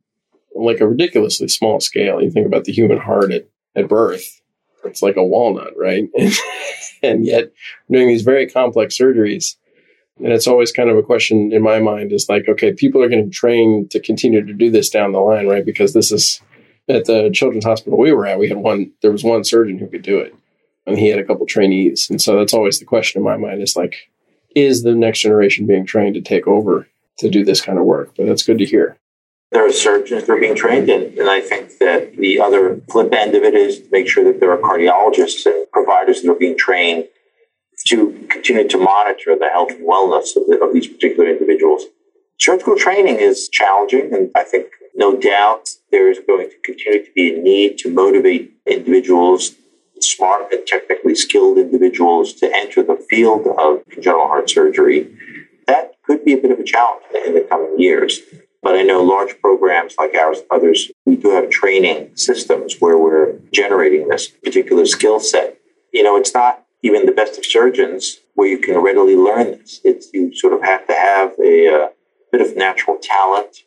like 0.56 0.82
a 0.82 0.88
ridiculously 0.88 1.48
small 1.48 1.80
scale. 1.80 2.22
You 2.22 2.32
think 2.32 2.48
about 2.48 2.66
the 2.66 2.74
human 2.74 2.98
heart 2.98 3.32
at, 3.32 3.48
at 3.76 3.88
birth, 3.88 4.42
it's 4.84 5.02
like 5.02 5.18
a 5.18 5.24
walnut, 5.24 5.74
right? 5.78 6.10
and 7.04 7.26
yet 7.26 7.52
doing 7.92 8.08
these 8.08 8.24
very 8.24 8.48
complex 8.48 8.98
surgeries. 8.98 9.56
And 10.20 10.34
it's 10.34 10.48
always 10.48 10.72
kind 10.72 10.90
of 10.90 10.98
a 10.98 11.04
question 11.04 11.52
in 11.52 11.62
my 11.62 11.80
mind 11.80 12.12
is 12.12 12.28
like, 12.28 12.48
okay, 12.48 12.74
people 12.74 13.04
are 13.04 13.10
getting 13.10 13.32
trained 13.32 13.92
to 13.92 14.00
continue 14.00 14.46
to 14.46 14.54
do 14.54 14.72
this 14.72 14.90
down 14.90 15.12
the 15.12 15.20
line, 15.20 15.48
right? 15.48 15.66
Because 15.66 15.94
this 15.94 16.12
is 16.12 16.42
at 16.90 17.06
the 17.06 17.30
children's 17.32 17.66
hospital 17.66 18.00
we 18.00 18.12
were 18.12 18.26
at, 18.26 18.40
we 18.40 18.48
had 18.48 18.58
one, 18.58 18.92
there 19.02 19.12
was 19.12 19.24
one 19.24 19.44
surgeon 19.44 19.78
who 19.78 19.88
could 19.88 20.02
do 20.02 20.20
it 20.20 20.34
and 20.86 20.98
he 20.98 21.10
had 21.10 21.20
a 21.20 21.24
couple 21.24 21.46
trainees. 21.46 22.10
And 22.10 22.22
so 22.22 22.38
that's 22.38 22.54
always 22.54 22.80
the 22.80 22.86
question 22.86 23.20
in 23.20 23.26
my 23.26 23.38
mind 23.38 23.62
is 23.62 23.76
like, 23.76 24.10
is 24.56 24.84
the 24.84 24.96
next 24.96 25.20
generation 25.20 25.68
being 25.68 25.86
trained 25.86 26.16
to 26.16 26.22
take 26.22 26.48
over 26.48 26.88
to 27.20 27.30
do 27.30 27.44
this 27.44 27.62
kind 27.62 27.78
of 27.78 27.86
work? 27.86 28.14
But 28.16 28.26
that's 28.26 28.44
good 28.44 28.58
to 28.60 28.66
hear 28.66 28.98
there 29.52 29.66
are 29.66 29.72
surgeons 29.72 30.26
that 30.26 30.34
are 30.34 30.40
being 30.40 30.56
trained 30.56 30.90
in. 30.90 31.18
And 31.20 31.30
I 31.30 31.42
think 31.42 31.78
that 31.80 32.18
the 32.18 32.40
other 32.40 32.82
flip 32.90 33.14
end 33.14 33.36
of 33.36 33.44
it 33.44 33.54
is 33.54 33.80
to 33.80 33.88
make 33.92 34.08
sure 34.08 34.24
that 34.26 34.40
there 34.40 34.52
are 34.52 34.58
cardiologists 34.58 35.46
and 35.46 35.70
providers 35.72 36.22
that 36.22 36.32
are 36.32 36.36
being 36.36 36.58
trained 36.58 37.08
to 37.90 38.28
continue 38.30 38.68
to 38.68 38.78
monitor 38.78 39.36
the 39.38 39.50
health 39.50 39.72
and 39.72 39.88
wellness 39.88 40.36
of, 40.36 40.46
the, 40.48 40.60
of 40.62 40.74
these 40.74 40.88
particular 40.88 41.30
individuals. 41.30 41.86
Surgical 42.40 42.76
training 42.78 43.18
is 43.20 43.50
challenging, 43.50 44.14
and 44.14 44.30
I 44.36 44.44
think 44.44 44.68
no 44.96 45.18
doubt 45.18 45.70
there 45.92 46.10
is 46.10 46.20
going 46.28 46.50
to 46.50 46.56
continue 46.64 47.04
to 47.04 47.12
be 47.14 47.34
a 47.34 47.42
need 47.42 47.78
to 47.80 47.94
motivate 47.94 48.54
individuals, 48.66 49.56
smart 50.00 50.52
and 50.52 50.66
technically 50.68 51.16
skilled 51.16 51.58
individuals, 51.58 52.34
to 52.34 52.56
enter 52.56 52.84
the 52.84 52.96
field 53.10 53.48
of 53.58 53.84
congenital 53.90 54.28
heart 54.28 54.50
surgery. 54.50 55.16
That 55.68 55.94
could 56.04 56.24
be 56.24 56.34
a 56.34 56.38
bit 56.38 56.52
of 56.52 56.60
a 56.60 56.64
challenge 56.64 57.04
in 57.26 57.34
the 57.34 57.42
coming 57.42 57.80
years. 57.80 58.22
But 58.62 58.76
I 58.76 58.82
know 58.82 59.02
large 59.02 59.40
programs 59.40 59.96
like 59.98 60.16
ours, 60.16 60.40
and 60.40 60.48
others, 60.52 60.92
we 61.06 61.16
do 61.16 61.32
have 61.32 61.50
training 61.50 62.16
systems 62.16 62.80
where 62.80 62.98
we're 62.98 63.40
generating 63.52 64.10
this 64.10 64.28
particular 64.28 64.86
skill 64.86 65.20
set. 65.20 65.58
You 65.94 66.04
know, 66.04 66.18
it's 66.18 66.34
not 66.34 66.67
even 66.84 67.06
the 67.06 67.12
best 67.12 67.38
of 67.38 67.46
surgeons 67.46 68.20
where 68.36 68.48
you 68.48 68.60
can 68.60 68.78
readily 68.78 69.16
learn 69.16 69.52
this. 69.52 69.82
It's 69.84 70.14
you 70.14 70.36
sort 70.36 70.54
of 70.54 70.62
have 70.64 70.86
to 70.88 70.94
have 70.94 71.34
a, 71.44 71.66
a 71.68 71.84
uh, 71.86 71.90
bit 72.32 72.42
of 72.42 72.56
natural 72.56 72.98
talent 73.02 73.64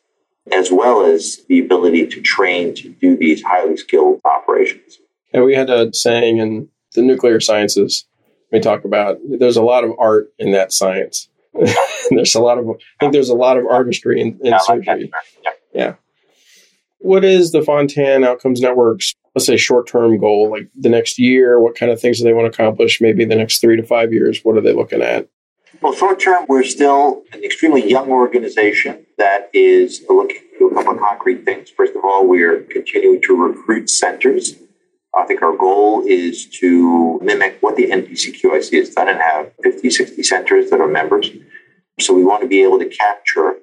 as 0.53 0.71
well 0.73 1.05
as 1.05 1.45
the 1.49 1.61
ability 1.61 2.07
to 2.07 2.21
train 2.21 2.75
to 2.75 2.89
do 2.89 3.17
these 3.17 3.43
highly 3.43 3.77
skilled 3.77 4.21
operations. 4.25 4.99
And 5.33 5.45
we 5.45 5.55
had 5.55 5.71
a 5.71 5.93
saying 5.93 6.39
in 6.39 6.69
the 6.95 7.03
nuclear 7.03 7.41
sciences 7.41 8.07
we 8.53 8.61
talk 8.61 8.85
about 8.85 9.19
there's 9.25 9.57
a 9.57 9.63
lot 9.63 9.85
of 9.85 9.93
art 9.99 10.33
in 10.39 10.53
that 10.53 10.73
science. 10.73 11.29
there's 12.11 12.35
a 12.35 12.41
lot 12.41 12.59
of 12.59 12.69
I 12.69 12.75
think 13.01 13.13
there's 13.13 13.29
a 13.29 13.35
lot 13.35 13.57
of 13.57 13.67
artistry 13.67 14.21
in, 14.21 14.39
in 14.43 14.59
surgery. 14.61 15.11
Yeah. 15.45 15.51
yeah. 15.73 15.95
What 17.01 17.25
is 17.25 17.53
the 17.53 17.63
Fontan 17.63 18.25
Outcomes 18.25 18.61
Network's 18.61 19.15
let's 19.35 19.47
say 19.47 19.57
short 19.57 19.87
term 19.87 20.19
goal? 20.19 20.51
Like 20.51 20.69
the 20.79 20.89
next 20.89 21.19
year, 21.19 21.61
what 21.61 21.75
kind 21.75 21.91
of 21.91 22.01
things 22.01 22.19
do 22.19 22.25
they 22.25 22.33
want 22.33 22.53
to 22.53 22.63
accomplish? 22.63 23.01
Maybe 23.01 23.25
the 23.25 23.37
next 23.37 23.61
three 23.61 23.77
to 23.77 23.83
five 23.83 24.13
years, 24.13 24.41
what 24.43 24.57
are 24.57 24.61
they 24.61 24.73
looking 24.73 25.03
at? 25.03 25.29
Well, 25.81 25.95
short 25.95 26.21
term, 26.21 26.45
we're 26.49 26.63
still 26.65 27.23
an 27.33 27.43
extremely 27.43 27.89
young 27.89 28.11
organization 28.11 29.07
that 29.19 29.49
is 29.55 30.05
looking 30.09 30.43
to 30.59 30.67
a 30.67 30.75
couple 30.75 30.93
of 30.93 30.99
concrete 30.99 31.45
things. 31.45 31.71
First 31.71 31.95
of 31.95 32.05
all, 32.05 32.27
we're 32.27 32.61
continuing 32.65 33.23
to 33.23 33.37
recruit 33.37 33.89
centers. 33.89 34.57
I 35.17 35.25
think 35.25 35.43
our 35.43 35.57
goal 35.57 36.05
is 36.07 36.47
to 36.61 37.19
mimic 37.23 37.59
what 37.61 37.77
the 37.77 37.91
NPCQIC 37.91 38.73
has 38.79 38.91
done 38.91 39.09
and 39.09 39.19
have 39.19 39.53
50, 39.63 39.91
60 39.91 40.23
centers 40.23 40.71
that 40.71 40.81
are 40.81 40.87
members. 40.87 41.31
So 41.99 42.15
we 42.15 42.25
want 42.25 42.43
to 42.43 42.49
be 42.49 42.63
able 42.63 42.79
to 42.79 42.87
capture 42.87 43.57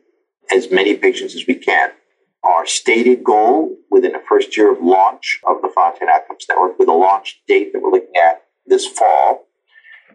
as 0.51 0.71
many 0.71 0.95
patients 0.95 1.35
as 1.35 1.45
we 1.45 1.55
can. 1.55 1.91
Our 2.47 2.65
stated 2.65 3.23
goal 3.23 3.75
within 3.91 4.13
the 4.13 4.21
first 4.27 4.55
year 4.55 4.71
of 4.71 4.81
launch 4.81 5.41
of 5.45 5.61
the 5.61 5.69
Fontan 5.75 6.07
Outcomes 6.07 6.45
Network, 6.47 6.79
with 6.79 6.87
a 6.87 6.93
launch 6.93 7.41
date 7.47 7.73
that 7.73 7.81
we're 7.81 7.91
looking 7.91 8.15
at 8.15 8.43
this 8.65 8.87
fall, 8.87 9.47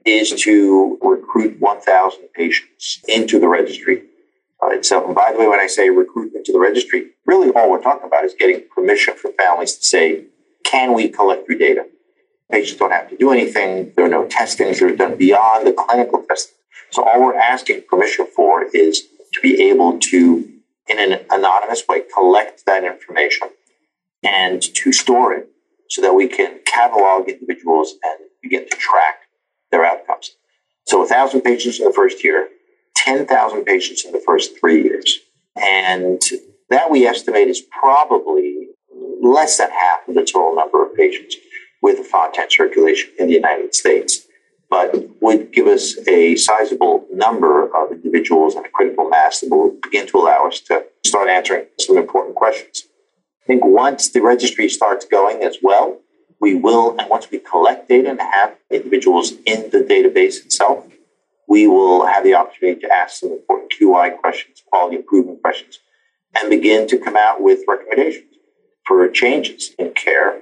is 0.07 0.31
to 0.43 0.99
recruit 1.03 1.61
1,000 1.61 2.29
patients 2.35 3.01
into 3.07 3.39
the 3.39 3.49
registry 3.49 4.05
uh, 4.63 4.69
itself. 4.69 5.05
And 5.07 5.15
by 5.15 5.33
the 5.33 5.39
way, 5.39 5.47
when 5.47 5.61
I 5.61 5.67
say 5.67 5.91
recruit 5.91 6.35
into 6.35 6.53
the 6.53 6.59
registry, 6.59 7.11
really 7.27 7.51
all 7.51 7.71
we're 7.71 7.83
talking 7.83 8.07
about 8.07 8.25
is 8.25 8.35
getting 8.39 8.63
permission 8.75 9.15
for 9.15 9.31
families 9.33 9.77
to 9.77 9.85
say, 9.85 10.25
can 10.65 10.95
we 10.95 11.09
collect 11.09 11.49
your 11.49 11.59
data? 11.59 11.87
Patients 12.51 12.79
don't 12.79 12.93
have 12.93 13.11
to 13.11 13.17
do 13.17 13.31
anything. 13.31 13.93
There 13.95 14.05
are 14.05 14.09
no 14.09 14.27
testings 14.27 14.81
that 14.81 14.91
are 14.91 14.97
done 14.97 15.17
beyond 15.17 15.67
the 15.67 15.73
clinical 15.73 16.23
testing. 16.23 16.57
So 16.91 17.05
all 17.05 17.23
we're 17.23 17.37
asking 17.37 17.83
permission 17.89 18.27
for 18.27 18.65
is 18.75 19.03
to 19.33 19.41
be 19.41 19.71
able 19.71 19.99
to, 19.99 20.49
in 20.89 20.99
an 20.99 21.25
anonymous 21.31 21.85
way, 21.89 22.03
collect 22.15 22.67
that 22.67 22.85
information 22.85 23.49
and 24.23 24.63
to 24.63 24.93
store 24.93 25.35
it 25.35 25.49
so 25.89 26.01
that 26.03 26.15
we 26.15 26.29
can 26.29 26.61
catalog 26.65 27.29
individuals 27.29 27.95
and 28.05 28.19
begin 28.43 28.69
to 28.69 28.77
track 28.77 29.21
their 29.71 29.85
outcomes. 29.85 30.37
So 30.87 30.99
1,000 30.99 31.43
patients 31.43 31.79
in 31.79 31.87
the 31.87 31.93
first 31.93 32.25
year, 32.25 32.49
10,000 32.97 33.65
patients 33.65 34.05
in 34.05 34.13
the 34.13 34.23
first 34.25 34.59
three 34.59 34.83
years. 34.83 35.19
And 35.57 36.21
that 36.71 36.91
we 36.91 37.07
estimate 37.07 37.49
is 37.49 37.61
probably 37.61 38.69
less 39.23 39.59
than 39.59 39.71
half 39.71 40.09
of 40.09 40.15
the 40.15 40.25
total 40.25 40.55
number 40.55 40.85
of 40.85 40.95
patients 40.97 41.37
with 41.83 41.99
a 41.99 42.05
Fontan 42.05 42.51
circulation 42.51 43.11
in 43.19 43.27
the 43.27 43.35
United 43.35 43.75
States, 43.75 44.27
but 44.73 44.95
would 45.21 45.53
give 45.53 45.67
us 45.67 45.99
a 46.09 46.35
sizable 46.35 47.07
number 47.13 47.67
of 47.77 47.93
individuals 47.93 48.55
and 48.55 48.65
a 48.65 48.71
critical 48.71 49.07
mass 49.07 49.41
that 49.41 49.51
will 49.51 49.77
begin 49.83 50.07
to 50.07 50.17
allow 50.17 50.47
us 50.47 50.61
to 50.61 50.83
start 51.05 51.29
answering 51.29 51.67
some 51.79 51.99
important 51.99 52.35
questions. 52.35 52.85
I 53.43 53.47
think 53.47 53.67
once 53.67 54.09
the 54.09 54.23
registry 54.23 54.71
starts 54.71 55.05
going 55.05 55.43
as 55.43 55.59
well, 55.63 56.01
we 56.41 56.55
will, 56.55 56.97
and 56.99 57.11
once 57.11 57.31
we 57.31 57.39
collect 57.39 57.91
data 57.91 58.09
and 58.09 58.21
have 58.23 58.57
individuals 58.71 59.33
in 59.45 59.69
the 59.69 59.81
database 59.81 60.43
itself, 60.43 60.87
we 61.47 61.67
will 61.67 62.07
have 62.07 62.25
the 62.25 62.33
opportunity 62.33 62.81
to 62.81 62.91
ask 62.91 63.21
some 63.21 63.33
important 63.33 63.75
QI 63.79 64.17
questions, 64.17 64.63
quality 64.65 64.97
improvement 64.97 65.43
questions, 65.43 65.81
and 66.41 66.49
begin 66.49 66.89
to 66.89 66.97
come 66.97 67.19
out 67.19 67.43
with 67.43 67.61
recommendations 67.69 68.37
for 68.87 69.07
changes 69.11 69.75
in 69.79 69.93
care 69.93 70.41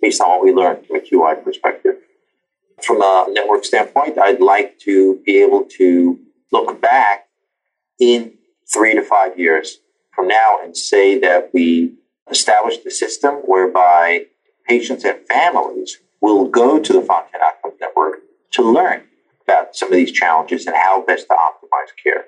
based 0.00 0.20
on 0.20 0.28
what 0.28 0.42
we 0.42 0.52
learned 0.52 0.84
from 0.88 0.96
a 0.96 1.00
QI 1.00 1.44
perspective. 1.44 1.98
From 2.82 3.02
a 3.02 3.26
network 3.28 3.64
standpoint, 3.64 4.18
I'd 4.18 4.40
like 4.40 4.78
to 4.80 5.20
be 5.24 5.42
able 5.42 5.64
to 5.78 6.18
look 6.52 6.80
back 6.80 7.28
in 7.98 8.32
three 8.72 8.94
to 8.94 9.02
five 9.02 9.38
years 9.38 9.78
from 10.14 10.28
now 10.28 10.58
and 10.62 10.76
say 10.76 11.18
that 11.18 11.50
we 11.52 11.94
established 12.30 12.84
a 12.86 12.90
system 12.90 13.34
whereby 13.46 14.26
patients 14.66 15.04
and 15.04 15.18
families 15.28 15.98
will 16.20 16.46
go 16.46 16.78
to 16.78 16.92
the 16.92 17.02
Fontan 17.02 17.40
Outcomes 17.42 17.74
Network 17.80 18.20
to 18.52 18.62
learn 18.62 19.02
about 19.44 19.74
some 19.74 19.88
of 19.88 19.94
these 19.94 20.12
challenges 20.12 20.66
and 20.66 20.76
how 20.76 21.02
best 21.02 21.26
to 21.28 21.34
optimize 21.34 21.90
care. 22.02 22.26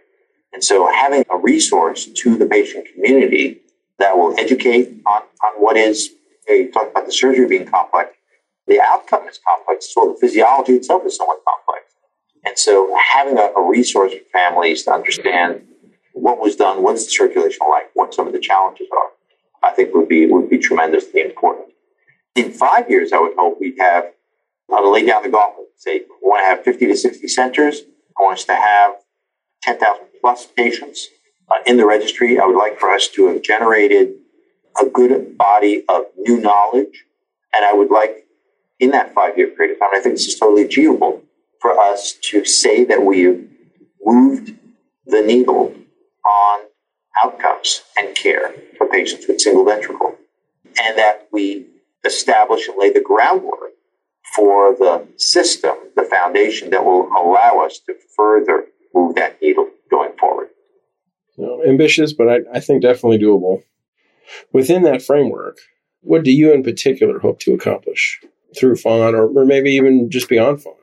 And 0.52 0.62
so 0.62 0.86
having 0.92 1.24
a 1.30 1.36
resource 1.36 2.06
to 2.06 2.36
the 2.36 2.46
patient 2.46 2.86
community 2.94 3.60
that 3.98 4.16
will 4.16 4.38
educate 4.38 5.00
on, 5.06 5.22
on 5.44 5.52
what 5.58 5.76
is, 5.76 6.10
you 6.48 6.70
talk 6.72 6.90
about 6.90 7.06
the 7.06 7.12
surgery 7.12 7.46
being 7.46 7.66
complex, 7.66 8.16
the 8.72 8.80
outcome 8.80 9.28
is 9.28 9.38
complex, 9.46 9.92
so 9.92 10.12
the 10.12 10.18
physiology 10.20 10.72
itself 10.72 11.02
is 11.04 11.16
somewhat 11.16 11.40
complex. 11.44 11.94
And 12.44 12.58
so 12.58 12.96
having 12.96 13.38
a, 13.38 13.52
a 13.56 13.68
resource 13.68 14.12
for 14.12 14.24
families 14.32 14.84
to 14.84 14.92
understand 14.92 15.62
what 16.14 16.40
was 16.40 16.56
done, 16.56 16.82
what's 16.82 17.04
the 17.04 17.10
circulation 17.10 17.66
like, 17.68 17.90
what 17.94 18.14
some 18.14 18.26
of 18.26 18.32
the 18.32 18.40
challenges 18.40 18.88
are, 18.92 19.10
I 19.62 19.72
think 19.74 19.94
would 19.94 20.08
be 20.08 20.26
would 20.26 20.50
be 20.50 20.58
tremendously 20.58 21.20
important. 21.20 21.68
In 22.34 22.50
five 22.50 22.90
years, 22.90 23.12
I 23.12 23.20
would 23.20 23.34
hope 23.36 23.58
we'd 23.60 23.78
have 23.78 24.06
uh, 24.72 24.88
lay 24.88 25.04
down 25.06 25.22
the 25.22 25.28
gauntlet. 25.28 25.68
Say 25.76 26.00
we 26.00 26.28
want 26.28 26.42
to 26.42 26.46
have 26.46 26.64
50 26.64 26.86
to 26.86 26.96
60 26.96 27.28
centers. 27.28 27.82
I 28.18 28.22
want 28.22 28.38
us 28.38 28.44
to 28.44 28.54
have 28.54 28.94
10,000 29.62 30.04
plus 30.20 30.46
patients 30.46 31.08
uh, 31.50 31.62
in 31.66 31.76
the 31.76 31.86
registry. 31.86 32.38
I 32.38 32.46
would 32.46 32.56
like 32.56 32.78
for 32.78 32.90
us 32.90 33.08
to 33.08 33.26
have 33.28 33.42
generated 33.42 34.14
a 34.80 34.86
good 34.86 35.36
body 35.36 35.84
of 35.88 36.04
new 36.16 36.40
knowledge. 36.40 37.04
And 37.54 37.64
I 37.64 37.72
would 37.74 37.90
like, 37.90 38.26
in 38.82 38.90
that 38.90 39.14
five 39.14 39.38
year 39.38 39.46
period 39.46 39.74
of 39.74 39.78
time, 39.78 39.90
I 39.94 40.00
think 40.00 40.16
this 40.16 40.26
is 40.26 40.38
totally 40.38 40.62
achievable 40.62 41.22
for 41.60 41.78
us 41.78 42.14
to 42.20 42.44
say 42.44 42.84
that 42.84 43.02
we 43.02 43.22
have 43.22 43.40
moved 44.04 44.54
the 45.06 45.22
needle 45.22 45.72
on 46.26 46.60
outcomes 47.22 47.82
and 47.96 48.14
care 48.16 48.52
for 48.76 48.88
patients 48.88 49.26
with 49.28 49.40
single 49.40 49.64
ventricle, 49.64 50.16
and 50.82 50.98
that 50.98 51.28
we 51.32 51.66
establish 52.04 52.66
and 52.66 52.76
lay 52.76 52.92
the 52.92 53.00
groundwork 53.00 53.70
for 54.34 54.74
the 54.74 55.06
system, 55.16 55.76
the 55.94 56.02
foundation 56.02 56.70
that 56.70 56.84
will 56.84 57.06
allow 57.16 57.64
us 57.64 57.78
to 57.86 57.94
further 58.16 58.64
move 58.92 59.14
that 59.14 59.40
needle 59.40 59.68
going 59.90 60.12
forward. 60.18 60.48
ambitious, 61.68 62.12
but 62.12 62.28
I, 62.28 62.38
I 62.52 62.58
think 62.58 62.82
definitely 62.82 63.18
doable. 63.18 63.62
Within 64.52 64.82
that 64.82 65.02
framework, 65.02 65.58
what 66.00 66.24
do 66.24 66.32
you 66.32 66.52
in 66.52 66.64
particular 66.64 67.20
hope 67.20 67.38
to 67.40 67.54
accomplish 67.54 68.20
through 68.56 68.76
FON 68.76 69.14
or, 69.14 69.26
or 69.26 69.44
maybe 69.44 69.72
even 69.72 70.10
just 70.10 70.28
beyond 70.28 70.62
FON? 70.62 70.74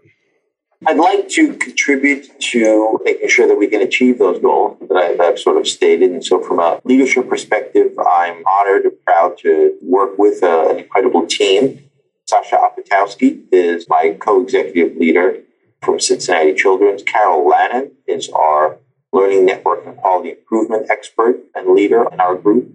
I'd 0.87 0.97
like 0.97 1.27
to 1.29 1.55
contribute 1.55 2.39
to 2.39 2.99
making 3.03 3.27
sure 3.27 3.47
that 3.47 3.57
we 3.57 3.67
can 3.67 3.81
achieve 3.81 4.17
those 4.17 4.39
goals 4.39 4.77
that 4.87 4.95
I've, 4.95 5.19
I've, 5.19 5.39
sort 5.39 5.57
of 5.57 5.67
stated. 5.67 6.11
And 6.11 6.23
so, 6.23 6.41
from 6.41 6.59
a 6.59 6.79
leadership 6.85 7.27
perspective, 7.27 7.91
I'm 7.99 8.43
honored 8.45 8.85
and 8.85 8.93
proud 9.05 9.37
to 9.39 9.77
work 9.81 10.17
with 10.17 10.41
uh, 10.41 10.69
an 10.69 10.79
incredible 10.79 11.27
team. 11.27 11.89
Sasha 12.29 12.55
Opotowsky 12.55 13.43
is 13.51 13.87
my 13.89 14.15
co 14.19 14.41
executive 14.41 14.95
leader 14.95 15.39
from 15.81 15.99
Cincinnati 15.99 16.53
Children's. 16.53 17.03
Carol 17.03 17.45
Lannon 17.45 17.91
is 18.07 18.29
our 18.29 18.77
learning 19.11 19.45
network 19.45 19.85
and 19.85 19.97
quality 19.97 20.31
improvement 20.31 20.89
expert 20.89 21.41
and 21.55 21.73
leader 21.73 22.07
in 22.11 22.21
our 22.21 22.35
group. 22.35 22.71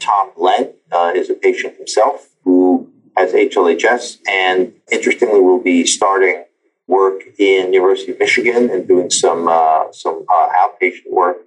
Tom 0.00 0.32
Glenn 0.34 0.72
uh, 0.90 1.12
is 1.14 1.30
a 1.30 1.34
patient 1.34 1.76
himself 1.76 2.30
who 2.42 2.90
has 3.16 3.32
HLHS 3.32 4.18
and 4.28 4.72
interestingly 4.90 5.40
we'll 5.40 5.62
be 5.62 5.86
starting 5.86 6.44
work 6.86 7.22
in 7.38 7.72
University 7.72 8.12
of 8.12 8.18
Michigan 8.18 8.70
and 8.70 8.86
doing 8.86 9.10
some 9.10 9.48
uh, 9.48 9.90
some 9.92 10.24
uh, 10.32 10.48
outpatient 10.50 11.10
work 11.10 11.38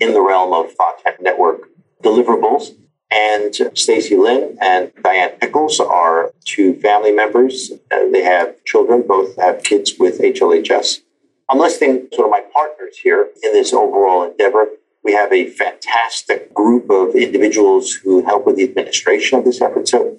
in 0.00 0.12
the 0.12 0.20
realm 0.20 0.52
of 0.52 0.72
Fontan 0.72 1.14
Network 1.20 1.68
deliverables. 2.02 2.74
And 3.10 3.54
Stacy 3.74 4.16
Lihn 4.16 4.56
and 4.60 4.90
Diane 5.02 5.38
Pickles 5.40 5.78
are 5.78 6.32
two 6.44 6.74
family 6.80 7.12
members. 7.12 7.70
Uh, 7.90 8.08
they 8.10 8.24
have 8.24 8.64
children, 8.64 9.04
both 9.06 9.36
have 9.36 9.62
kids 9.62 9.94
with 9.98 10.18
HLHS. 10.20 11.02
I'm 11.48 11.58
listing 11.58 12.08
sort 12.12 12.26
of 12.26 12.32
my 12.32 12.42
partners 12.52 12.98
here 12.98 13.28
in 13.44 13.52
this 13.52 13.72
overall 13.72 14.24
endeavor. 14.28 14.66
We 15.04 15.12
have 15.12 15.32
a 15.32 15.48
fantastic 15.48 16.52
group 16.52 16.90
of 16.90 17.14
individuals 17.14 17.92
who 17.92 18.24
help 18.24 18.44
with 18.44 18.56
the 18.56 18.64
administration 18.64 19.38
of 19.38 19.44
this 19.44 19.60
effort. 19.60 19.86
So 19.86 20.18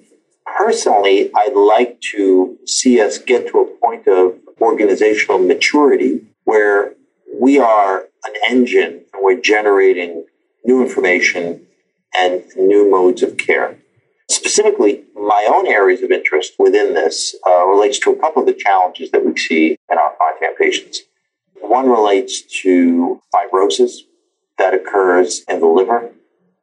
personally, 0.56 1.30
I'd 1.34 1.54
like 1.54 2.00
to 2.12 2.58
see 2.66 3.00
us 3.00 3.18
get 3.18 3.48
to 3.48 3.58
a 3.60 3.66
point 3.86 4.06
of 4.06 4.38
organizational 4.60 5.38
maturity 5.38 6.26
where 6.44 6.94
we 7.40 7.58
are 7.58 8.08
an 8.24 8.34
engine 8.48 9.04
and 9.12 9.22
we're 9.22 9.40
generating 9.40 10.24
new 10.64 10.82
information 10.82 11.66
and 12.16 12.42
new 12.56 12.90
modes 12.90 13.22
of 13.22 13.36
care. 13.36 13.78
Specifically, 14.30 15.04
my 15.14 15.46
own 15.48 15.66
areas 15.66 16.02
of 16.02 16.10
interest 16.10 16.54
within 16.58 16.94
this 16.94 17.34
uh, 17.46 17.66
relates 17.66 17.98
to 18.00 18.10
a 18.10 18.16
couple 18.16 18.42
of 18.42 18.46
the 18.46 18.54
challenges 18.54 19.10
that 19.10 19.24
we 19.24 19.36
see 19.36 19.78
in 19.90 19.98
our 19.98 20.14
Fontan 20.18 20.54
patients. 20.56 21.02
One 21.60 21.88
relates 21.88 22.42
to 22.62 23.20
fibrosis 23.34 23.92
that 24.58 24.74
occurs 24.74 25.44
in 25.48 25.60
the 25.60 25.66
liver 25.66 26.12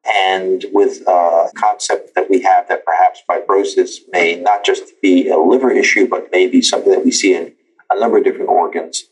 and 0.05 0.65
with 0.71 1.01
a 1.07 1.49
concept 1.55 2.13
that 2.15 2.29
we 2.29 2.41
have 2.41 2.67
that 2.69 2.85
perhaps 2.85 3.21
fibrosis 3.27 3.99
may 4.11 4.35
not 4.35 4.63
just 4.63 5.01
be 5.01 5.29
a 5.29 5.37
liver 5.37 5.71
issue, 5.71 6.07
but 6.07 6.31
may 6.31 6.47
be 6.47 6.61
something 6.61 6.91
that 6.91 7.03
we 7.03 7.11
see 7.11 7.33
in 7.33 7.53
a 7.89 7.99
number 7.99 8.17
of 8.17 8.23
different 8.23 8.49
organs. 8.49 9.05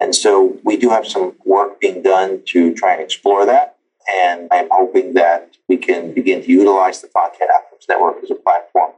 And 0.00 0.14
so 0.14 0.58
we 0.64 0.76
do 0.76 0.90
have 0.90 1.06
some 1.06 1.34
work 1.44 1.80
being 1.80 2.02
done 2.02 2.42
to 2.46 2.72
try 2.74 2.92
and 2.92 3.02
explore 3.02 3.44
that. 3.46 3.76
And 4.16 4.48
I'm 4.50 4.68
hoping 4.70 5.14
that 5.14 5.56
we 5.68 5.76
can 5.76 6.14
begin 6.14 6.42
to 6.42 6.48
utilize 6.48 7.02
the 7.02 7.08
Fontan 7.08 7.48
Outcomes 7.54 7.86
Network 7.88 8.22
as 8.22 8.30
a 8.30 8.36
platform 8.36 8.92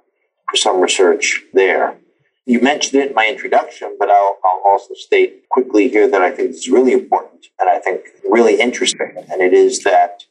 for 0.48 0.56
some 0.56 0.80
research 0.80 1.42
there. 1.52 1.96
You 2.46 2.60
mentioned 2.60 3.02
it 3.02 3.08
in 3.10 3.14
my 3.14 3.26
introduction, 3.26 3.96
but 3.98 4.10
I'll, 4.10 4.38
I'll 4.44 4.62
also 4.64 4.94
state 4.94 5.48
quickly 5.48 5.88
here 5.88 6.08
that 6.08 6.20
I 6.20 6.30
think 6.30 6.50
is 6.50 6.68
really 6.68 6.92
important 6.92 7.46
and 7.58 7.68
I 7.68 7.78
think 7.78 8.02
really 8.28 8.60
interesting. 8.60 9.12
And 9.30 9.40
it 9.40 9.52
is 9.52 9.82
that 9.84 10.24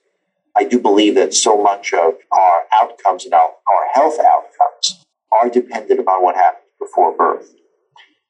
I 0.56 0.64
do 0.64 0.80
believe 0.80 1.16
that 1.16 1.34
so 1.34 1.62
much 1.62 1.94
of 1.94 2.16
our 2.32 2.64
outcomes 2.74 3.26
and 3.26 3.34
our, 3.34 3.50
our 3.68 3.88
health 3.94 4.18
outcomes 4.20 5.06
are 5.32 5.50
dependent 5.50 6.00
upon 6.00 6.24
what 6.24 6.36
happens 6.36 6.66
before 6.80 7.16
birth. 7.16 7.54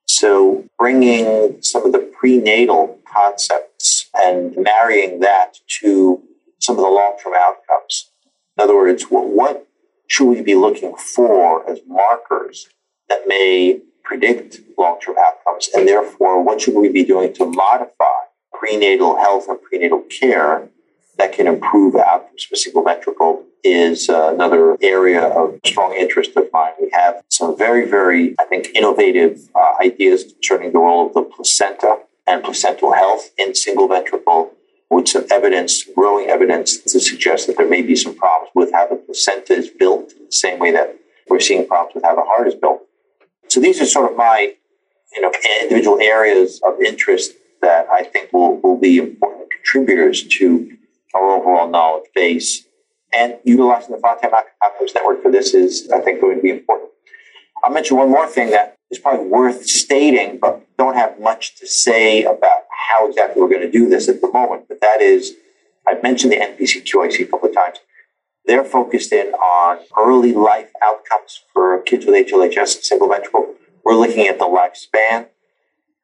So, 0.08 0.66
bringing 0.78 1.62
some 1.62 1.86
of 1.86 1.92
the 1.92 2.00
prenatal 2.00 3.00
concepts 3.12 4.10
and 4.14 4.56
marrying 4.58 5.20
that 5.22 5.58
to 5.80 6.22
some 6.60 6.78
of 6.78 6.84
the 6.84 6.90
long 6.90 7.18
term 7.24 7.34
outcomes. 7.36 8.12
In 8.58 8.64
other 8.64 8.76
words, 8.76 9.04
what, 9.04 9.28
what 9.28 9.68
should 10.08 10.26
we 10.26 10.42
be 10.42 10.56
looking 10.56 10.96
for 10.96 11.70
as 11.70 11.80
markers 11.88 12.68
that 13.08 13.28
may 13.28 13.80
predict 14.04 14.60
long 14.78 15.00
term 15.00 15.16
outcomes? 15.20 15.70
And 15.74 15.88
therefore, 15.88 16.44
what 16.44 16.62
should 16.62 16.76
we 16.76 16.90
be 16.90 17.04
doing 17.04 17.34
to 17.36 17.46
modify 17.46 18.20
prenatal 18.54 19.18
health 19.18 19.48
and 19.48 19.62
prenatal 19.62 20.02
care 20.02 20.70
that 21.20 21.34
can 21.34 21.48
improve 21.48 21.96
outcomes 21.96 22.44
for 22.46 22.56
single 22.56 22.84
ventricle 22.84 23.46
is 23.64 24.10
uh, 24.10 24.32
another 24.34 24.78
area 24.82 25.22
of 25.22 25.60
strong 25.66 25.94
interest 25.94 26.32
of 26.38 26.46
mine. 26.54 26.72
We 26.82 26.90
have 26.94 27.22
some 27.28 27.58
very, 27.58 27.86
very, 27.86 28.36
I 28.40 28.46
think, 28.46 28.70
innovative 28.74 29.50
uh, 29.54 29.74
ideas 29.82 30.24
concerning 30.24 30.72
the 30.72 30.80
role 30.80 31.08
of 31.08 31.14
the 31.14 31.22
placenta 31.22 32.00
and 32.26 32.42
placental 32.42 32.94
health 32.94 33.32
in 33.38 33.54
single 33.54 33.88
ventricle. 33.88 34.54
with 34.90 35.08
some 35.08 35.26
evidence, 35.32 35.84
growing 35.96 36.30
evidence 36.30 36.78
to 36.80 37.00
suggest 37.00 37.48
that 37.48 37.58
there 37.58 37.70
may 37.70 37.82
be 37.82 37.96
some 37.96 38.16
problems 38.16 38.50
with 38.56 38.72
how 38.72 38.88
the 38.88 38.96
placenta 38.96 39.54
is 39.54 39.70
built, 39.70 40.12
in 40.14 40.26
the 40.26 40.32
same 40.32 40.58
way 40.58 40.72
that 40.72 40.96
we're 41.30 41.40
seeing 41.40 41.68
problems 41.68 41.94
with 41.94 42.04
how 42.04 42.16
the 42.16 42.24
heart 42.24 42.48
is 42.48 42.56
built. 42.56 42.82
So 43.50 43.60
these 43.60 43.80
are 43.82 43.86
sort 43.86 44.12
of 44.12 44.18
my, 44.18 44.56
you 45.16 45.22
know, 45.22 45.32
individual 45.62 46.00
areas 46.00 46.60
of 46.64 46.82
interest 46.82 47.34
that 47.62 47.88
I 47.92 48.04
think 48.04 48.34
will, 48.34 48.60
will 48.62 48.78
be 48.78 48.98
important 48.98 49.52
contributors 49.52 50.24
to 50.24 50.76
our 51.14 51.30
overall 51.32 51.70
knowledge 51.70 52.10
base. 52.14 52.66
And 53.12 53.38
utilizing 53.44 53.96
the 53.96 54.02
Fontan 54.02 54.32
Outcomes 54.64 54.94
Network 54.94 55.24
for 55.24 55.32
this 55.32 55.54
is, 55.54 55.90
I 55.90 56.00
think, 56.00 56.22
going 56.22 56.38
to 56.38 56.44
be 56.44 56.52
important. 56.52 56.92
I'll 57.64 57.72
mention 57.72 57.98
one 57.98 58.10
more 58.10 58.28
thing 58.28 58.52
that 58.52 58.76
is 58.92 59.00
probably 59.00 59.28
worth 59.28 59.66
stating, 59.66 60.38
but 60.40 60.66
don't 60.78 60.96
have 60.96 61.20
much 61.20 61.56
to 61.58 61.68
say 61.68 62.24
about 62.24 62.64
how 62.70 63.08
exactly 63.08 63.42
we're 63.42 63.50
going 63.50 63.62
to 63.62 63.72
do 63.72 63.90
this 63.90 64.08
at 64.10 64.22
the 64.22 64.32
moment. 64.32 64.66
But 64.68 64.82
that 64.82 65.02
is, 65.02 65.36
I've 65.88 66.04
mentioned 66.04 66.32
the 66.32 66.38
NPC 66.38 66.84
QIC 66.84 67.22
a 67.22 67.26
couple 67.26 67.50
of 67.50 67.56
times. 67.56 67.80
They're 68.46 68.64
focused 68.64 69.12
in 69.12 69.34
on 69.34 69.80
early 69.98 70.34
life 70.34 70.72
outcomes 70.82 71.44
for 71.54 71.82
kids 71.82 72.06
with 72.06 72.16
HLHS 72.28 72.76
and 72.76 72.84
single 72.84 73.10
ventricle. 73.10 73.56
We're 73.84 73.96
looking 73.96 74.28
at 74.28 74.40
the 74.40 74.46
lifespan. 74.46 75.28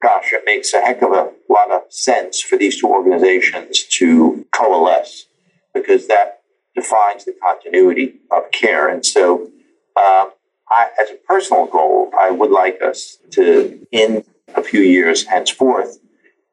Gosh, 0.02 0.32
it 0.32 0.42
makes 0.44 0.72
a 0.74 0.80
heck 0.80 1.02
of 1.02 1.12
a 1.12 1.32
lot 1.48 1.70
of 1.70 1.82
sense 1.88 2.40
for 2.40 2.56
these 2.58 2.80
two 2.80 2.86
organizations 2.86 3.82
to 3.84 4.46
coalesce 4.52 5.26
because 5.72 6.06
that 6.08 6.42
defines 6.74 7.24
the 7.24 7.34
continuity 7.42 8.16
of 8.30 8.50
care. 8.50 8.88
And 8.88 9.04
so, 9.04 9.50
um, 9.96 10.32
I, 10.68 10.88
as 11.00 11.10
a 11.10 11.16
personal 11.26 11.66
goal, 11.66 12.10
I 12.18 12.30
would 12.30 12.50
like 12.50 12.82
us 12.82 13.18
to, 13.30 13.86
in 13.90 14.24
a 14.54 14.62
few 14.62 14.80
years 14.80 15.24
henceforth, 15.26 15.98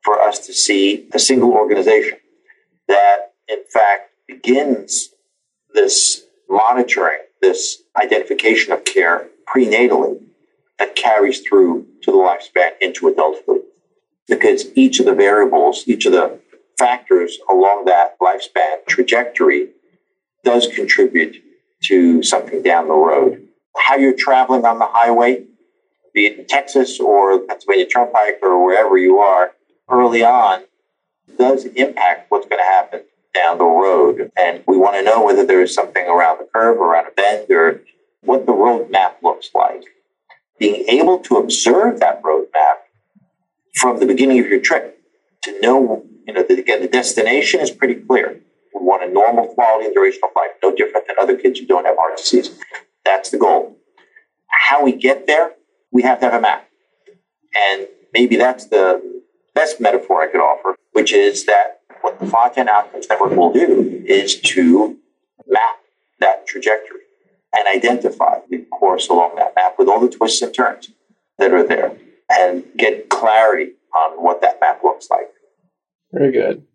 for 0.03 0.21
us 0.21 0.39
to 0.47 0.53
see 0.53 1.07
a 1.13 1.19
single 1.19 1.51
organization 1.51 2.19
that, 2.87 3.33
in 3.47 3.63
fact, 3.71 4.11
begins 4.27 5.09
this 5.73 6.25
monitoring, 6.49 7.19
this 7.41 7.81
identification 8.01 8.71
of 8.71 8.85
care 8.85 9.27
prenatally 9.53 10.21
that 10.83 10.95
carries 10.95 11.39
through 11.39 11.87
to 12.01 12.11
the 12.11 12.17
lifespan 12.17 12.71
into 12.81 13.07
adulthood. 13.07 13.61
Because 14.27 14.65
each 14.75 14.99
of 14.99 15.05
the 15.05 15.13
variables, 15.13 15.83
each 15.87 16.05
of 16.05 16.11
the 16.11 16.39
factors 16.77 17.37
along 17.49 17.85
that 17.85 18.19
lifespan 18.19 18.85
trajectory 18.85 19.69
does 20.43 20.67
contribute 20.67 21.41
to 21.83 22.21
something 22.21 22.61
down 22.61 22.89
the 22.89 22.93
road. 22.93 23.47
How 23.77 23.95
you're 23.95 24.15
traveling 24.15 24.65
on 24.65 24.77
the 24.79 24.85
highway, 24.85 25.45
be 26.13 26.25
it 26.25 26.39
in 26.39 26.45
Texas 26.47 26.99
or 26.99 27.39
Pennsylvania 27.39 27.85
Turnpike 27.85 28.39
or 28.41 28.65
wherever 28.65 28.97
you 28.97 29.19
are, 29.19 29.51
early 29.89 30.23
on 30.23 30.63
does 31.37 31.65
impact 31.65 32.29
what's 32.29 32.47
going 32.47 32.59
to 32.59 32.65
happen 32.65 33.03
down 33.33 33.57
the 33.57 33.63
road. 33.63 34.31
And 34.37 34.63
we 34.67 34.77
want 34.77 34.95
to 34.95 35.03
know 35.03 35.23
whether 35.23 35.45
there 35.45 35.61
is 35.61 35.73
something 35.73 36.05
around 36.05 36.39
the 36.39 36.47
curve, 36.53 36.77
or 36.77 36.91
around 36.91 37.07
a 37.07 37.11
bend, 37.11 37.49
or 37.49 37.81
what 38.21 38.45
the 38.45 38.51
roadmap 38.51 39.13
looks 39.23 39.49
like. 39.55 39.83
Being 40.59 40.87
able 40.87 41.19
to 41.19 41.37
observe 41.37 41.99
that 41.99 42.21
roadmap 42.21 42.77
from 43.75 43.99
the 43.99 44.05
beginning 44.05 44.39
of 44.39 44.47
your 44.47 44.61
trip 44.61 44.99
to 45.43 45.59
know, 45.61 46.05
you 46.25 46.33
know, 46.33 46.43
that 46.43 46.59
again, 46.59 46.81
the 46.81 46.87
destination 46.87 47.59
is 47.59 47.71
pretty 47.71 47.95
clear. 47.95 48.39
We 48.73 48.81
want 48.81 49.03
a 49.03 49.11
normal 49.11 49.47
quality 49.47 49.85
and 49.85 49.93
duration 49.93 50.21
of 50.23 50.29
life, 50.35 50.51
no 50.61 50.73
different 50.75 51.07
than 51.07 51.17
other 51.19 51.35
kids 51.35 51.59
who 51.59 51.65
don't 51.65 51.85
have 51.85 51.97
heart 51.97 52.17
disease. 52.17 52.51
That's 53.03 53.29
the 53.29 53.37
goal. 53.37 53.77
How 54.47 54.83
we 54.83 54.93
get 54.93 55.27
there, 55.27 55.53
we 55.91 56.03
have 56.03 56.19
to 56.19 56.25
have 56.25 56.33
a 56.33 56.41
map. 56.41 56.67
And 57.55 57.87
maybe 58.13 58.35
that's 58.35 58.67
the 58.67 59.21
best 59.53 59.79
metaphor 59.79 60.21
I 60.21 60.27
could 60.27 60.41
offer, 60.41 60.75
which 60.93 61.11
is 61.11 61.45
that 61.45 61.81
what 62.01 62.19
the 62.19 62.25
Fontan 62.25 62.67
Outcomes 62.67 63.07
Network 63.09 63.31
will 63.31 63.53
do 63.53 64.03
is 64.05 64.39
to 64.41 64.97
map 65.47 65.77
that 66.19 66.47
trajectory 66.47 67.01
and 67.55 67.67
identify 67.67 68.39
course 68.83 69.07
along 69.07 69.33
that 69.37 69.53
map 69.55 69.75
with 69.79 69.87
all 69.87 70.01
the 70.01 70.09
twists 70.09 70.41
and 70.41 70.53
turns 70.53 70.91
that 71.37 71.53
are 71.53 71.65
there 71.65 71.97
and 72.29 72.65
get 72.75 73.09
clarity 73.09 73.71
on 73.95 74.21
what 74.21 74.41
that 74.41 74.59
map 74.59 74.83
looks 74.83 75.09
like. 75.09 75.29
Very 76.11 76.33
good. 76.33 76.67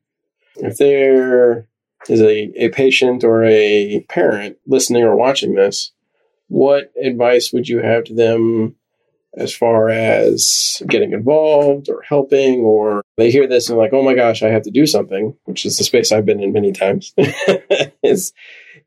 If 0.56 0.78
there 0.78 1.68
is 2.08 2.22
a, 2.22 2.64
a 2.64 2.70
patient 2.70 3.24
or 3.24 3.44
a 3.44 4.06
parent 4.08 4.56
listening 4.66 5.02
or 5.02 5.16
watching 5.16 5.54
this, 5.54 5.92
what 6.46 6.90
advice 6.98 7.52
would 7.52 7.68
you 7.68 7.80
have 7.80 8.04
to 8.04 8.14
them 8.14 8.76
as 9.36 9.54
far 9.54 9.90
as 9.90 10.80
getting 10.88 11.12
involved 11.12 11.90
or 11.90 12.00
helping, 12.00 12.60
or 12.60 13.02
they 13.18 13.30
hear 13.30 13.46
this 13.46 13.68
and 13.68 13.76
like, 13.76 13.92
oh 13.92 14.02
my 14.02 14.14
gosh, 14.14 14.42
I 14.42 14.48
have 14.48 14.62
to 14.62 14.70
do 14.70 14.86
something, 14.86 15.36
which 15.44 15.66
is 15.66 15.76
the 15.76 15.84
space 15.84 16.10
I've 16.10 16.24
been 16.24 16.42
in 16.42 16.54
many 16.54 16.72
times. 16.72 17.12
is 18.02 18.32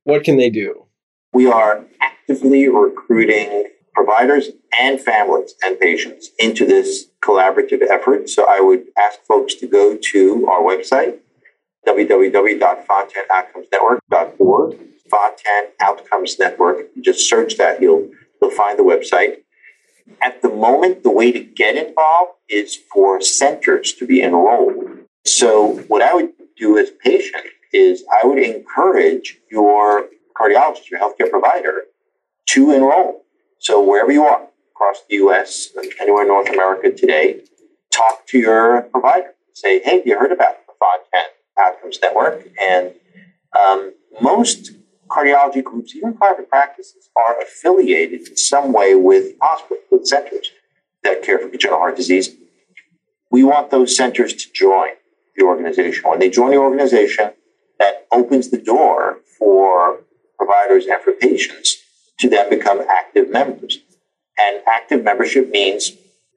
what 0.05 0.23
can 0.23 0.37
they 0.37 0.49
do? 0.49 0.87
We 1.33 1.45
are 1.45 1.85
actively 2.31 2.67
recruiting 2.69 3.65
providers 3.93 4.51
and 4.79 5.01
families 5.01 5.53
and 5.63 5.79
patients 5.79 6.29
into 6.39 6.65
this 6.65 7.07
collaborative 7.21 7.81
effort. 7.89 8.29
So 8.29 8.45
I 8.47 8.61
would 8.61 8.85
ask 8.97 9.19
folks 9.27 9.53
to 9.55 9.67
go 9.67 9.97
to 9.97 10.47
our 10.47 10.61
website, 10.61 11.17
www.fontanoutcomesnetwork.org, 11.85 14.79
Fontan 15.09 15.63
Outcomes 15.81 16.39
Network. 16.39 16.87
Just 17.01 17.29
search 17.29 17.57
that, 17.57 17.81
you'll, 17.81 18.09
you'll 18.41 18.51
find 18.51 18.79
the 18.79 18.83
website. 18.83 19.39
At 20.21 20.41
the 20.41 20.47
moment, 20.49 21.03
the 21.03 21.11
way 21.11 21.33
to 21.33 21.39
get 21.39 21.75
involved 21.75 22.31
is 22.47 22.77
for 22.93 23.19
centers 23.19 23.91
to 23.93 24.07
be 24.07 24.21
enrolled. 24.21 24.99
So, 25.25 25.79
what 25.89 26.01
I 26.01 26.13
would 26.13 26.31
do 26.57 26.77
as 26.77 26.87
a 26.89 26.93
patient 26.93 27.43
is 27.71 28.05
I 28.11 28.25
would 28.25 28.39
encourage 28.39 29.37
your 29.49 30.09
cardiologist, 30.41 30.89
your 30.89 30.99
healthcare 30.99 31.29
provider, 31.29 31.83
to 32.51 32.71
enroll. 32.71 33.23
So, 33.59 33.81
wherever 33.81 34.11
you 34.11 34.23
are 34.23 34.47
across 34.73 35.01
the 35.09 35.15
US, 35.17 35.69
anywhere 35.99 36.23
in 36.23 36.27
North 36.27 36.49
America 36.49 36.91
today, 36.91 37.41
talk 37.91 38.25
to 38.27 38.39
your 38.39 38.81
provider. 38.83 39.33
Say, 39.53 39.81
hey, 39.83 39.97
have 39.97 40.07
you 40.07 40.17
heard 40.17 40.31
about 40.31 40.55
the 40.65 40.73
Fontan 40.79 41.29
Outcomes 41.59 41.99
Network? 42.01 42.47
And 42.59 42.93
um, 43.57 43.93
most 44.21 44.71
cardiology 45.07 45.63
groups, 45.63 45.95
even 45.95 46.13
private 46.13 46.49
practices, 46.49 47.09
are 47.15 47.39
affiliated 47.41 48.27
in 48.27 48.37
some 48.37 48.73
way 48.73 48.95
with 48.95 49.33
hospitals, 49.41 49.83
with 49.89 50.07
centers 50.07 50.51
that 51.03 51.23
care 51.23 51.39
for 51.39 51.49
congenital 51.49 51.79
heart 51.79 51.95
disease. 51.95 52.35
We 53.29 53.43
want 53.43 53.71
those 53.71 53.95
centers 53.95 54.33
to 54.33 54.51
join 54.51 54.89
the 55.37 55.43
organization. 55.43 56.09
When 56.09 56.19
they 56.19 56.29
join 56.29 56.51
the 56.51 56.57
organization, 56.57 57.31
that 57.79 58.07
opens 58.11 58.49
the 58.49 58.57
door 58.57 59.19
for 59.37 60.01
providers 60.37 60.85
and 60.87 61.01
for 61.01 61.13
patients 61.13 61.81
to 62.21 62.29
then 62.29 62.49
become 62.49 62.81
active 62.89 63.29
members. 63.29 63.79
And 64.39 64.61
active 64.67 65.03
membership 65.03 65.49
means 65.49 65.91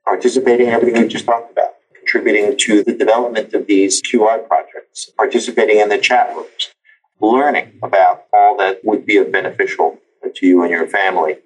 participating 0.04 0.68
in 0.68 0.72
everything 0.72 1.02
we 1.02 1.08
just 1.08 1.26
talked 1.26 1.52
about, 1.52 1.74
contributing 1.96 2.56
to 2.58 2.82
the 2.82 2.94
development 2.94 3.54
of 3.54 3.66
these 3.66 4.02
QI 4.02 4.46
projects, 4.48 5.10
participating 5.16 5.78
in 5.78 5.90
the 5.90 5.98
chat 5.98 6.34
rooms, 6.34 6.72
learning 7.20 7.78
about 7.82 8.24
all 8.32 8.56
that 8.58 8.80
would 8.84 9.06
be 9.06 9.16
of 9.18 9.30
beneficial 9.30 9.98
to 10.34 10.46
you 10.46 10.62
and 10.62 10.70
your 10.70 10.86
family. 10.86 11.36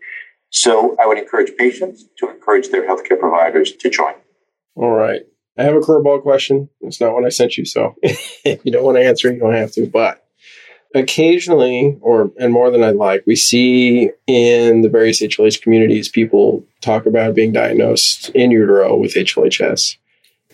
So 0.50 0.96
I 1.00 1.06
would 1.06 1.18
encourage 1.18 1.56
patients 1.56 2.04
to 2.18 2.30
encourage 2.30 2.70
their 2.70 2.88
healthcare 2.88 3.18
providers 3.18 3.72
to 3.72 3.90
join. 3.90 4.14
All 4.74 4.90
right. 4.90 5.22
I 5.58 5.64
have 5.64 5.74
a 5.74 5.80
curveball 5.80 6.22
question. 6.22 6.70
It's 6.80 7.00
not 7.00 7.12
one 7.12 7.26
I 7.26 7.30
sent 7.30 7.58
you, 7.58 7.64
so 7.64 7.96
if 8.02 8.64
you 8.64 8.70
don't 8.70 8.84
want 8.84 8.96
to 8.96 9.04
answer, 9.04 9.32
you 9.32 9.40
don't 9.40 9.54
have 9.54 9.72
to. 9.72 9.86
But 9.86 10.24
occasionally, 10.94 11.98
or 12.00 12.30
and 12.38 12.52
more 12.52 12.70
than 12.70 12.82
I'd 12.82 12.96
like, 12.96 13.24
we 13.26 13.36
see 13.36 14.10
in 14.26 14.82
the 14.82 14.88
various 14.88 15.22
HLH 15.22 15.62
communities 15.62 16.08
people 16.08 16.64
talk 16.80 17.06
about 17.06 17.34
being 17.34 17.52
diagnosed 17.52 18.30
in 18.30 18.50
utero 18.50 18.96
with 18.96 19.14
HLHS. 19.14 19.96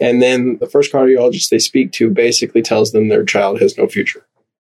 And 0.01 0.21
then 0.21 0.59
the 0.59 0.67
first 0.67 0.93
cardiologist 0.93 1.51
they 1.51 1.59
speak 1.59 1.93
to 1.93 2.11
basically 2.11 2.63
tells 2.63 2.93
them 2.93 3.09
their 3.09 3.25
child 3.25 3.61
has 3.61 3.79
no 3.79 3.87
future. 3.87 4.27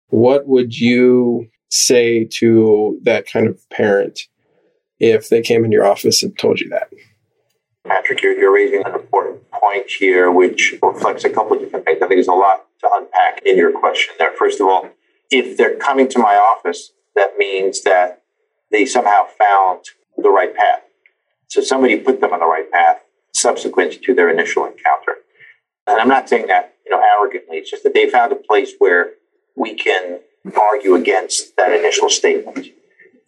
What 0.09 0.46
would 0.46 0.79
you 0.79 1.48
say 1.70 2.24
to 2.24 3.01
that 3.03 3.26
kind 3.26 3.47
of 3.47 3.68
parent 3.70 4.28
if 5.01 5.28
they 5.28 5.41
came 5.41 5.64
in 5.64 5.72
your 5.72 5.86
office 5.86 6.22
and 6.22 6.38
told 6.38 6.61
you 6.61 6.68
that? 6.68 6.88
Patrick, 7.86 8.22
you're, 8.22 8.38
you're 8.38 8.53
raising 8.53 8.84
an 8.84 8.95
important 8.95 9.51
point 9.51 9.91
here, 9.91 10.30
which 10.30 10.74
reflects 10.82 11.24
a 11.24 11.30
couple 11.30 11.55
of 11.55 11.61
different 11.61 11.84
things. 11.84 11.97
I 11.97 12.07
think 12.07 12.16
there's 12.16 12.28
a 12.28 12.32
lot 12.32 12.66
to 12.80 12.88
unpack 12.93 13.43
in 13.45 13.57
your 13.57 13.72
question 13.72 14.14
there. 14.18 14.32
First 14.32 14.61
of 14.61 14.66
all, 14.66 14.88
if 15.35 15.57
they're 15.57 15.76
coming 15.76 16.09
to 16.09 16.18
my 16.18 16.37
office, 16.37 16.93
that 17.16 17.37
means 17.37 17.82
that 17.82 18.22
they 18.70 18.87
somehow 18.87 19.26
found 19.39 19.85
the 20.16 20.30
right 20.30 20.55
path. 20.55 20.82
So 21.49 21.61
somebody 21.61 21.99
put 21.99 22.20
them 22.20 22.32
on 22.32 22.41
the 22.41 22.47
right 22.47 22.70
path 22.70 23.03
subsequent 23.32 24.03
to 24.03 24.14
their 24.14 24.30
initial 24.30 24.64
encounter. 24.64 25.16
And 25.87 26.01
I'm 26.01 26.09
not 26.09 26.28
saying 26.28 26.47
that, 26.47 26.74
you 26.85 26.91
know, 26.93 27.03
arrogantly. 27.03 27.59
It's 27.59 27.70
just 27.70 27.82
that 27.82 27.95
they 27.95 28.09
found 28.09 28.32
a 28.32 28.37
place 28.37 28.72
where 28.78 29.11
we 29.57 29.74
can 29.74 30.20
argue 30.61 30.95
against 30.95 31.57
that 31.57 31.72
initial 31.72 32.09
statement. 32.09 32.68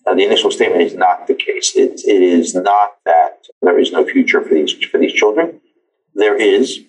Uh, 0.06 0.14
the 0.14 0.24
initial 0.24 0.52
statement 0.52 0.82
is 0.82 0.94
not 0.94 1.26
the 1.26 1.34
case. 1.34 1.74
It, 1.74 2.00
it 2.06 2.22
is 2.22 2.54
not 2.54 2.98
that 3.04 3.46
there 3.62 3.78
is 3.78 3.90
no 3.90 4.06
future 4.06 4.40
for 4.40 4.54
these 4.54 4.72
for 4.72 4.98
these 4.98 5.12
children. 5.12 5.60
There 6.14 6.36
is, 6.36 6.80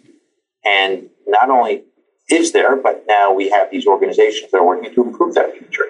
and 0.64 1.10
not 1.26 1.50
only 1.50 1.84
is 2.30 2.52
there, 2.52 2.76
but 2.76 3.06
now 3.08 3.34
we 3.34 3.50
have 3.50 3.72
these 3.72 3.86
organizations 3.86 4.52
that 4.52 4.58
are 4.58 4.66
working 4.66 4.94
to 4.94 5.04
improve 5.04 5.36
that 5.36 5.58
future. 5.58 5.86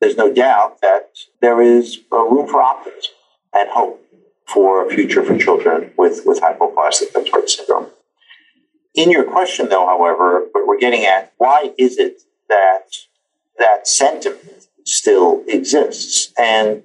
There's 0.00 0.16
no 0.16 0.32
doubt 0.32 0.80
that 0.80 1.10
there 1.40 1.60
is 1.62 2.00
room 2.10 2.46
for 2.48 2.62
optimism 2.62 3.12
and 3.52 3.68
hope 3.68 4.00
for 4.46 4.86
a 4.86 4.90
future 4.90 5.22
for 5.22 5.38
children 5.38 5.92
with, 5.96 6.22
with 6.26 6.40
hypoplastic 6.40 7.14
left 7.14 7.50
syndrome. 7.50 7.86
In 8.94 9.10
your 9.10 9.24
question, 9.24 9.68
though, 9.68 9.86
however, 9.86 10.46
what 10.52 10.66
we're 10.66 10.78
getting 10.78 11.04
at, 11.04 11.32
why 11.38 11.72
is 11.78 11.98
it 11.98 12.22
that 12.48 12.92
that 13.58 13.88
sentiment 13.88 14.68
still 14.84 15.42
exists? 15.48 16.32
And 16.38 16.82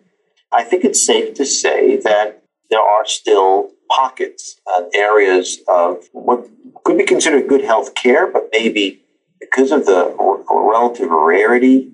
I 0.52 0.64
think 0.64 0.84
it's 0.84 1.06
safe 1.06 1.36
to 1.36 1.45
say 1.45 1.97
that 1.97 2.41
there 2.70 2.80
are 2.80 3.06
still 3.06 3.72
pockets 3.90 4.60
and 4.68 4.94
areas 4.96 5.60
of 5.68 6.08
what 6.12 6.48
could 6.84 6.98
be 6.98 7.04
considered 7.04 7.48
good 7.48 7.64
health 7.64 7.96
care, 7.96 8.28
but 8.28 8.50
maybe 8.52 9.04
because 9.40 9.72
of 9.72 9.86
the 9.86 10.16
relative 10.50 11.10
rarity 11.10 11.92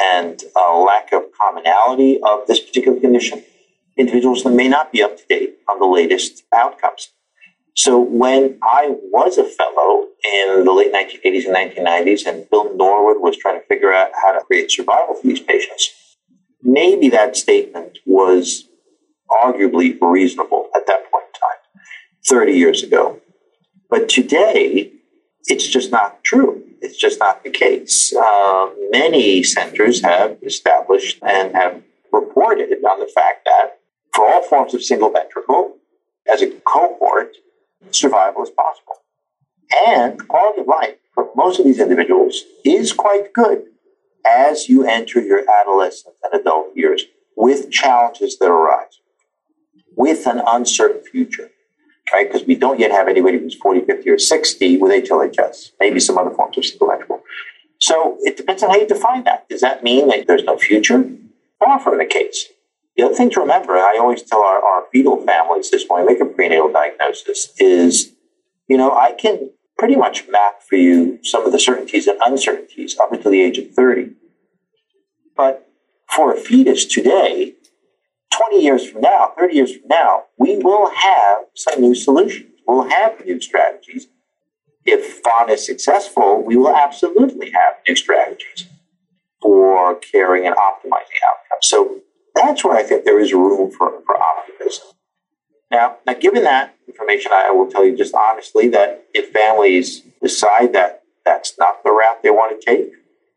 and 0.00 0.42
uh, 0.56 0.78
lack 0.78 1.12
of 1.12 1.24
commonality 1.38 2.20
of 2.22 2.46
this 2.46 2.60
particular 2.60 3.00
condition, 3.00 3.42
individuals 3.96 4.44
that 4.44 4.50
may 4.50 4.68
not 4.68 4.92
be 4.92 5.02
up 5.02 5.16
to 5.16 5.24
date 5.28 5.58
on 5.68 5.78
the 5.78 5.86
latest 5.86 6.44
outcomes. 6.52 7.10
So 7.74 8.00
when 8.00 8.58
I 8.62 8.96
was 9.12 9.38
a 9.38 9.44
fellow 9.44 10.08
in 10.24 10.64
the 10.64 10.72
late 10.72 10.92
1980s 10.92 11.46
and 11.46 11.54
1990s, 11.54 12.26
and 12.26 12.50
Bill 12.50 12.76
Norwood 12.76 13.20
was 13.20 13.36
trying 13.36 13.60
to 13.60 13.66
figure 13.66 13.92
out 13.92 14.10
how 14.20 14.32
to 14.32 14.44
create 14.44 14.70
survival 14.70 15.14
for 15.14 15.26
these 15.26 15.40
patients, 15.40 15.94
maybe 16.62 17.08
that 17.10 17.36
statement 17.36 17.98
was 18.04 18.68
arguably 19.30 19.96
reasonable 20.00 20.70
at 20.74 20.86
that 20.86 21.07
30 22.26 22.52
years 22.52 22.82
ago. 22.82 23.20
But 23.90 24.08
today, 24.08 24.92
it's 25.46 25.66
just 25.66 25.90
not 25.90 26.22
true. 26.24 26.62
It's 26.80 26.96
just 26.96 27.18
not 27.18 27.42
the 27.42 27.50
case. 27.50 28.14
Uh, 28.14 28.70
many 28.90 29.42
centers 29.42 30.02
have 30.02 30.38
established 30.42 31.18
and 31.22 31.54
have 31.54 31.82
reported 32.12 32.72
on 32.84 33.00
the 33.00 33.10
fact 33.12 33.44
that 33.46 33.80
for 34.14 34.28
all 34.28 34.42
forms 34.42 34.74
of 34.74 34.82
single 34.82 35.10
ventricle, 35.10 35.76
as 36.28 36.42
a 36.42 36.50
cohort, 36.66 37.36
survival 37.90 38.42
is 38.42 38.50
possible. 38.50 38.96
And 39.86 40.26
quality 40.28 40.60
of 40.60 40.66
life 40.66 40.96
for 41.14 41.30
most 41.34 41.58
of 41.58 41.64
these 41.64 41.80
individuals 41.80 42.42
is 42.64 42.92
quite 42.92 43.32
good 43.32 43.64
as 44.26 44.68
you 44.68 44.84
enter 44.84 45.20
your 45.20 45.48
adolescent 45.50 46.14
and 46.22 46.40
adult 46.40 46.76
years 46.76 47.04
with 47.36 47.70
challenges 47.70 48.38
that 48.38 48.50
arise, 48.50 49.00
with 49.96 50.26
an 50.26 50.42
uncertain 50.46 51.02
future, 51.02 51.50
right? 52.12 52.30
Because 52.30 52.46
we 52.46 52.54
don't 52.54 52.78
yet 52.78 52.90
have 52.90 53.08
anybody 53.08 53.38
who's 53.38 53.54
40, 53.54 53.82
50, 53.82 54.10
or 54.10 54.18
60 54.18 54.78
with 54.78 55.04
HLHS, 55.04 55.72
maybe 55.80 56.00
some 56.00 56.18
other 56.18 56.30
forms 56.30 56.56
of 56.56 56.64
ventricle. 56.64 57.22
So 57.78 58.18
it 58.20 58.36
depends 58.36 58.62
on 58.62 58.70
how 58.70 58.76
you 58.76 58.86
define 58.86 59.24
that. 59.24 59.48
Does 59.48 59.60
that 59.60 59.82
mean 59.82 60.08
that 60.08 60.26
there's 60.26 60.44
no 60.44 60.58
future? 60.58 61.04
Far 61.58 61.78
from 61.80 61.98
the 61.98 62.06
case. 62.06 62.46
The 62.96 63.04
other 63.04 63.14
thing 63.14 63.30
to 63.30 63.40
remember, 63.40 63.74
I 63.74 63.96
always 64.00 64.22
tell 64.22 64.40
our, 64.40 64.60
our 64.60 64.84
fetal 64.92 65.24
families 65.24 65.70
this 65.70 65.84
when 65.88 66.04
we 66.04 66.12
make 66.12 66.20
a 66.20 66.26
prenatal 66.26 66.72
diagnosis, 66.72 67.52
is, 67.58 68.12
you 68.66 68.76
know, 68.76 68.92
I 68.92 69.12
can 69.12 69.50
pretty 69.78 69.94
much 69.94 70.28
map 70.28 70.62
for 70.62 70.74
you 70.74 71.20
some 71.22 71.46
of 71.46 71.52
the 71.52 71.60
certainties 71.60 72.08
and 72.08 72.18
uncertainties 72.20 72.98
up 72.98 73.12
until 73.12 73.30
the 73.30 73.40
age 73.40 73.58
of 73.58 73.70
30. 73.70 74.14
But 75.36 75.70
for 76.08 76.34
a 76.34 76.36
fetus 76.36 76.84
today, 76.84 77.54
20 78.38 78.62
years 78.62 78.88
from 78.88 79.00
now, 79.02 79.32
30 79.38 79.54
years 79.54 79.76
from 79.76 79.88
now, 79.88 80.24
we 80.38 80.58
will 80.58 80.90
have 80.90 81.38
some 81.54 81.80
new 81.80 81.94
solutions. 81.94 82.52
We'll 82.66 82.88
have 82.88 83.24
new 83.24 83.40
strategies. 83.40 84.08
If 84.84 85.20
FON 85.22 85.50
is 85.50 85.64
successful, 85.66 86.42
we 86.42 86.56
will 86.56 86.74
absolutely 86.74 87.50
have 87.50 87.74
new 87.86 87.96
strategies 87.96 88.66
for 89.42 89.96
caring 89.96 90.46
and 90.46 90.54
optimizing 90.56 91.20
outcomes. 91.26 91.62
So 91.62 92.00
that's 92.34 92.64
where 92.64 92.76
I 92.76 92.82
think 92.82 93.04
there 93.04 93.20
is 93.20 93.32
room 93.32 93.70
for, 93.70 94.00
for 94.06 94.20
optimism. 94.20 94.88
Now, 95.70 95.98
now, 96.06 96.14
given 96.14 96.44
that 96.44 96.74
information, 96.86 97.32
I 97.32 97.50
will 97.50 97.70
tell 97.70 97.84
you 97.84 97.96
just 97.96 98.14
honestly 98.14 98.68
that 98.68 99.04
if 99.12 99.32
families 99.32 100.00
decide 100.22 100.72
that 100.72 101.02
that's 101.24 101.58
not 101.58 101.82
the 101.84 101.90
route 101.90 102.22
they 102.22 102.30
want 102.30 102.58
to 102.58 102.66
take, 102.66 102.92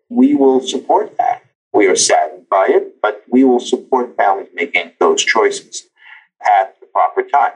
we 0.10 0.36
will 0.36 0.62
support 0.62 1.18
that. 1.18 1.44
We 1.74 1.88
are 1.88 1.96
saddened 1.96 2.48
by 2.50 2.68
it, 2.70 3.02
but 3.02 3.24
we 3.30 3.44
will 3.44 3.60
support 3.60 4.16
families 4.18 4.50
making 4.54 4.94
those 5.00 5.24
choices 5.24 5.88
at 6.42 6.80
the 6.80 6.88
proper 6.88 7.24
time. 7.24 7.54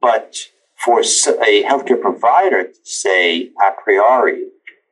But 0.00 0.36
for 0.76 1.00
a 1.00 1.62
healthcare 1.62 2.00
provider 2.00 2.64
to 2.64 2.78
say 2.82 3.50
a 3.64 3.72
priori 3.82 4.44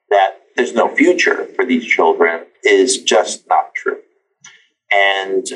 that 0.08 0.40
there's 0.56 0.74
no 0.74 0.88
future 0.94 1.46
for 1.56 1.64
these 1.64 1.84
children 1.84 2.44
is 2.64 2.98
just 2.98 3.48
not 3.48 3.74
true. 3.74 3.98
And 4.92 5.46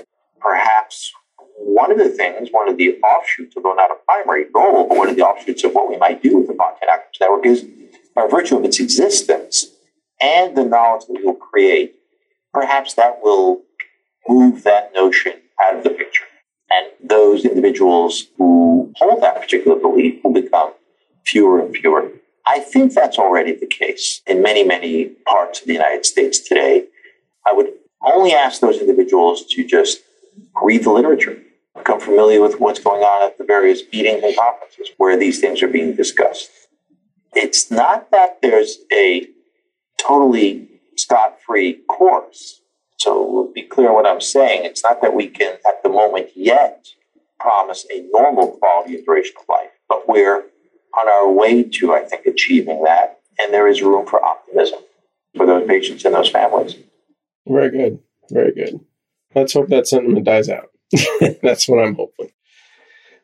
perhaps 0.41 1.13
one 1.57 1.91
of 1.91 1.99
the 1.99 2.09
things, 2.09 2.49
one 2.51 2.69
of 2.69 2.77
the 2.77 2.97
offshoots, 3.01 3.57
although 3.57 3.75
not 3.75 3.91
a 3.91 3.97
primary 4.07 4.45
goal, 4.53 4.89
but 4.89 4.97
one 4.97 5.09
of 5.09 5.17
the 5.17 5.23
offshoots 5.23 5.65
of 5.65 5.73
what 5.73 5.89
we 5.89 5.97
might 5.97 6.23
do 6.23 6.39
with 6.39 6.49
the 6.49 6.55
Fontan 6.55 6.89
Outcomes 6.91 7.17
Network 7.21 7.47
is 7.47 7.67
by 8.15 8.27
virtue 8.29 8.57
of 8.57 8.65
its 8.65 8.81
existence 8.81 9.73
and 10.21 10.57
the 10.57 10.65
knowledge 10.65 11.07
that 11.07 11.15
we 11.15 11.23
will 11.25 11.35
create, 11.35 11.97
perhaps 12.55 12.95
that 12.95 13.19
will 13.23 13.63
move 14.29 14.63
that 14.63 14.93
notion 14.95 15.35
out 15.63 15.77
of 15.77 15.85
the 15.85 15.91
picture. 15.91 16.25
And 16.71 16.87
those 17.03 17.45
individuals 17.45 18.29
who 18.39 18.93
hold 18.97 19.23
that 19.23 19.41
particular 19.41 19.79
belief 19.79 20.23
will 20.25 20.33
become 20.33 20.73
fewer 21.27 21.61
and 21.61 21.77
fewer. 21.77 22.11
I 22.47 22.61
think 22.61 22.95
that's 22.95 23.19
already 23.19 23.53
the 23.53 23.67
case 23.67 24.23
in 24.27 24.43
many, 24.43 24.65
many 24.65 25.07
parts 25.27 25.61
of 25.61 25.67
the 25.67 25.73
United 25.73 26.07
States 26.07 26.39
today. 26.39 26.87
I 27.47 27.53
would 27.53 27.73
only 28.03 28.33
ask 28.33 28.61
those 28.61 28.79
individuals 28.79 29.45
to 29.47 29.65
just 29.65 30.01
read 30.63 30.85
the 30.85 30.91
literature, 30.91 31.39
become 31.77 32.01
familiar 32.01 32.41
with 32.41 32.61
what's 32.61 32.79
going 32.79 33.03
on 33.03 33.27
at 33.27 33.39
the 33.39 33.45
various 33.45 33.83
meetings 33.93 34.23
and 34.23 34.37
conferences 34.37 34.91
where 34.99 35.17
these 35.17 35.41
things 35.41 35.63
are 35.63 35.69
being 35.69 35.95
discussed. 35.95 36.51
It's 37.35 37.71
not 37.71 38.11
that 38.11 38.41
there's 38.43 38.79
a 38.93 39.27
totally 39.99 40.69
scot 41.05 41.39
free 41.47 41.83
course. 41.89 42.63
So 42.99 43.31
we'll 43.31 43.53
be 43.53 43.63
clear 43.63 43.93
what 43.93 44.07
I'm 44.07 44.21
saying. 44.21 44.65
It's 44.65 44.83
not 44.83 45.03
that 45.03 45.15
we 45.15 45.29
can, 45.29 45.59
at 45.67 45.83
the 45.83 45.89
moment 45.89 46.31
yet, 46.35 46.87
promise 47.39 47.85
a 47.95 48.07
normal 48.11 48.53
quality 48.53 48.97
and 48.97 49.05
duration 49.05 49.35
of 49.41 49.49
life, 49.49 49.71
but 49.89 50.09
we're 50.09 50.45
on 50.99 51.09
our 51.09 51.31
way 51.31 51.63
to, 51.63 51.93
I 51.93 52.05
think, 52.05 52.25
achieving 52.27 52.83
that. 52.85 53.21
And 53.39 53.53
there 53.53 53.69
is 53.69 53.83
room 53.83 54.07
for 54.07 54.25
optimism 54.25 54.79
for 55.37 55.45
those 55.45 55.67
patients 55.67 56.05
and 56.05 56.15
those 56.15 56.31
families. 56.31 56.77
Very 57.47 57.71
good. 57.71 57.99
Very 58.31 58.53
good. 58.53 58.81
Let's 59.35 59.53
hope 59.53 59.69
that 59.69 59.89
sentiment 59.89 60.25
dies 60.25 60.49
out. 60.49 60.71
That's 61.43 61.69
what 61.69 61.85
I'm 61.85 61.97
hoping. 61.97 62.31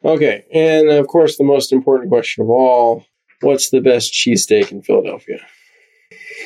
Okay, 0.04 0.44
and 0.52 0.88
of 0.88 1.06
course, 1.06 1.36
the 1.36 1.44
most 1.44 1.72
important 1.72 2.10
question 2.10 2.42
of 2.42 2.50
all 2.50 3.04
what's 3.42 3.70
the 3.70 3.80
best 3.80 4.12
cheesesteak 4.12 4.72
in 4.72 4.82
Philadelphia? 4.82 5.38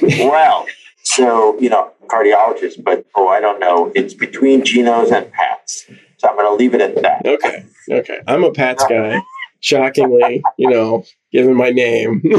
well, 0.02 0.66
so, 1.04 1.58
you 1.60 1.68
know, 1.68 1.92
cardiologist, 2.06 2.82
but 2.82 3.06
oh, 3.14 3.28
I 3.28 3.40
don't 3.40 3.60
know. 3.60 3.92
It's 3.94 4.14
between 4.14 4.64
Geno's 4.64 5.10
and 5.10 5.30
Pat's. 5.32 5.86
So 6.16 6.28
I'm 6.28 6.36
going 6.36 6.48
to 6.48 6.54
leave 6.54 6.74
it 6.74 6.80
at 6.80 7.00
that. 7.02 7.26
Okay, 7.26 7.64
okay. 7.90 8.20
I'm 8.26 8.44
a 8.44 8.52
Pat's 8.52 8.84
guy. 8.86 9.20
Shockingly, 9.60 10.42
you 10.58 10.68
know, 10.68 11.04
given 11.32 11.54
my 11.54 11.70
name. 11.70 12.20
there 12.24 12.38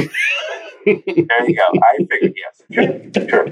you 0.85 1.55
go. 1.55 1.79
I 1.81 2.05
figured 2.09 2.33
yes. 2.35 2.61
Sure, 2.71 3.27
sure. 3.29 3.47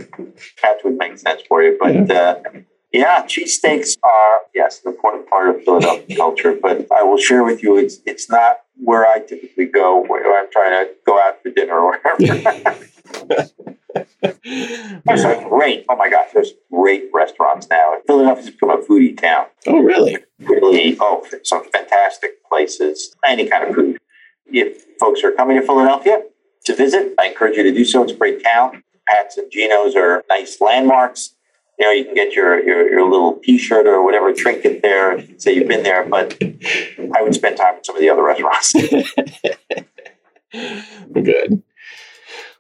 Pat's 0.58 0.84
would 0.84 0.98
make 0.98 1.18
sense 1.18 1.42
for 1.48 1.64
you, 1.64 1.78
but. 1.80 2.08
Yeah. 2.08 2.14
Uh, 2.14 2.60
yeah, 2.92 3.24
cheesesteaks 3.26 3.98
are 4.04 4.42
yes 4.54 4.84
an 4.86 4.94
important 4.94 5.28
part 5.28 5.50
of 5.50 5.64
Philadelphia 5.64 6.16
culture, 6.16 6.56
but 6.62 6.86
I 6.92 7.02
will 7.02 7.18
share 7.18 7.44
with 7.44 7.64
you 7.64 7.76
it's 7.76 7.98
it's 8.06 8.30
not 8.30 8.58
where 8.76 9.08
I 9.08 9.18
typically 9.18 9.66
go 9.66 10.06
when 10.08 10.24
I'm 10.24 10.52
trying 10.52 10.86
to 10.86 10.94
go 11.04 11.20
out 11.20 11.42
for 11.42 11.50
dinner 11.50 11.74
or 11.74 11.98
whatever. 11.98 12.80
there's 15.06 15.24
great. 15.48 15.86
Oh 15.90 15.96
my 15.96 16.10
gosh, 16.10 16.30
there's 16.34 16.54
great 16.72 17.06
restaurants 17.14 17.68
now. 17.70 17.98
Philadelphia's 18.08 18.50
become 18.50 18.72
a 18.72 18.78
foodie 18.78 19.20
town. 19.20 19.48
Oh 19.68 19.80
really? 19.80 20.18
Really? 20.40 20.98
Oh, 21.00 21.26
some 21.44 21.64
fantastic 21.72 22.44
places. 22.44 23.16
Any 23.26 23.48
kind 23.48 23.68
of 23.68 23.76
food. 23.76 23.98
If 24.48 24.86
folks 25.00 25.24
are 25.24 25.32
coming 25.32 25.60
to 25.60 25.66
Philadelphia 25.66 26.22
to 26.66 26.76
visit, 26.76 27.14
I 27.20 27.28
encourage 27.28 27.58
you 27.58 27.64
to 27.64 27.72
do 27.72 27.86
so. 27.86 28.04
It's 28.04 28.12
a 28.12 28.16
great 28.16 28.44
town. 28.44 28.84
Pat's 29.08 29.38
and 29.38 29.52
Geno's 29.52 29.96
are 29.96 30.24
nice 30.30 30.60
landmarks 30.62 31.36
you 31.80 31.86
know, 31.86 31.92
you 31.92 32.06
can 32.06 32.14
get 32.14 32.34
your, 32.34 32.64
your, 32.64 32.90
your 32.90 33.10
little 33.10 33.40
T-shirt 33.44 33.88
or 33.88 34.04
whatever 34.04 34.34
trinket 34.34 34.82
there 34.82 35.12
and 35.12 35.42
say 35.42 35.54
you've 35.54 35.68
been 35.68 35.84
there. 35.84 36.08
But 36.08 36.38
I 36.42 37.22
would 37.22 37.34
spend 37.34 37.58
time 37.58 37.76
at 37.76 37.86
some 37.86 37.96
of 37.96 38.02
the 38.02 38.10
other 38.10 38.24
restaurants. 38.24 38.74
Good. 41.14 41.64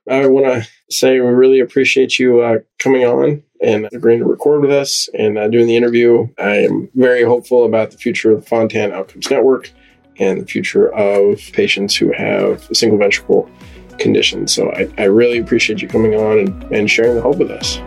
I 0.09 0.27
want 0.27 0.45
to 0.45 0.67
say 0.89 1.19
we 1.19 1.27
really 1.27 1.59
appreciate 1.59 2.19
you 2.19 2.41
uh, 2.41 2.57
coming 2.79 3.05
on 3.05 3.41
and 3.61 3.87
agreeing 3.93 4.19
to 4.19 4.25
record 4.25 4.61
with 4.61 4.71
us 4.71 5.07
and 5.17 5.37
uh, 5.37 5.47
doing 5.47 5.67
the 5.67 5.77
interview. 5.77 6.27
I 6.37 6.57
am 6.57 6.89
very 6.95 7.23
hopeful 7.23 7.63
about 7.63 7.91
the 7.91 7.97
future 7.97 8.31
of 8.31 8.41
the 8.41 8.47
Fontan 8.47 8.91
Outcomes 8.91 9.31
Network 9.31 9.71
and 10.19 10.41
the 10.41 10.45
future 10.45 10.93
of 10.93 11.39
patients 11.53 11.95
who 11.95 12.11
have 12.11 12.69
a 12.69 12.75
single 12.75 12.99
ventricle 12.99 13.49
condition. 13.97 14.47
So 14.47 14.69
I, 14.71 14.91
I 14.97 15.05
really 15.05 15.37
appreciate 15.37 15.81
you 15.81 15.87
coming 15.87 16.15
on 16.15 16.39
and, 16.39 16.63
and 16.73 16.91
sharing 16.91 17.15
the 17.15 17.21
hope 17.21 17.37
with 17.37 17.51
us. 17.51 17.77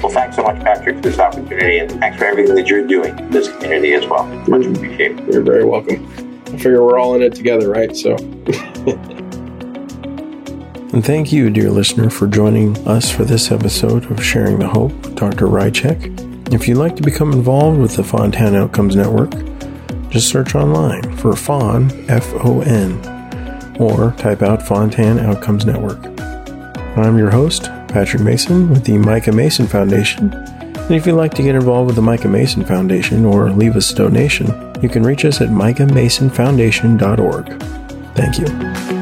Well, 0.00 0.12
thanks 0.12 0.36
so 0.36 0.42
much, 0.42 0.62
Patrick, 0.62 0.96
for 0.96 1.02
this 1.02 1.18
opportunity, 1.18 1.78
and 1.78 1.90
thanks 1.90 2.18
for 2.18 2.26
everything 2.26 2.54
that 2.54 2.68
you're 2.68 2.86
doing 2.86 3.18
in 3.18 3.30
this 3.30 3.48
community 3.48 3.94
as 3.94 4.06
well. 4.06 4.24
Much 4.46 4.66
appreciated. 4.66 5.26
You're 5.32 5.42
very 5.42 5.64
welcome. 5.64 6.06
I 6.46 6.50
figure 6.50 6.84
we're 6.84 6.98
all 6.98 7.16
in 7.16 7.22
it 7.22 7.34
together, 7.34 7.68
right? 7.70 7.96
So. 7.96 8.16
and 10.94 11.04
thank 11.04 11.32
you, 11.32 11.50
dear 11.50 11.70
listener, 11.70 12.08
for 12.08 12.28
joining 12.28 12.78
us 12.86 13.10
for 13.10 13.24
this 13.24 13.50
episode 13.50 14.08
of 14.12 14.24
Sharing 14.24 14.60
the 14.60 14.68
Hope 14.68 14.92
with 14.92 15.16
Dr. 15.16 15.48
Rychik. 15.48 16.54
If 16.54 16.68
you'd 16.68 16.78
like 16.78 16.94
to 16.94 17.02
become 17.02 17.32
involved 17.32 17.80
with 17.80 17.96
the 17.96 18.04
Fontan 18.04 18.54
Outcomes 18.54 18.94
Network, 18.94 19.32
just 20.10 20.28
search 20.28 20.54
online 20.54 21.16
for 21.16 21.34
FON, 21.34 21.90
F 22.08 22.32
O 22.44 22.60
N, 22.60 22.92
or 23.80 24.12
type 24.18 24.42
out 24.42 24.62
Fontan 24.62 25.18
Outcomes 25.18 25.66
Network. 25.66 25.98
I'm 26.96 27.18
your 27.18 27.32
host, 27.32 27.64
Patrick 27.88 28.22
Mason 28.22 28.70
with 28.70 28.84
the 28.84 28.96
Micah 28.98 29.32
Mason 29.32 29.66
Foundation. 29.66 30.32
And 30.32 30.94
if 30.94 31.08
you'd 31.08 31.16
like 31.16 31.34
to 31.34 31.42
get 31.42 31.56
involved 31.56 31.88
with 31.88 31.96
the 31.96 32.02
Micah 32.02 32.28
Mason 32.28 32.64
Foundation 32.64 33.24
or 33.24 33.50
leave 33.50 33.74
us 33.74 33.90
a 33.90 33.96
donation, 33.96 34.46
you 34.80 34.88
can 34.88 35.02
reach 35.02 35.24
us 35.24 35.40
at 35.40 35.48
micahmasonfoundation.org. 35.48 37.62
Thank 38.14 38.38
you. 38.38 38.93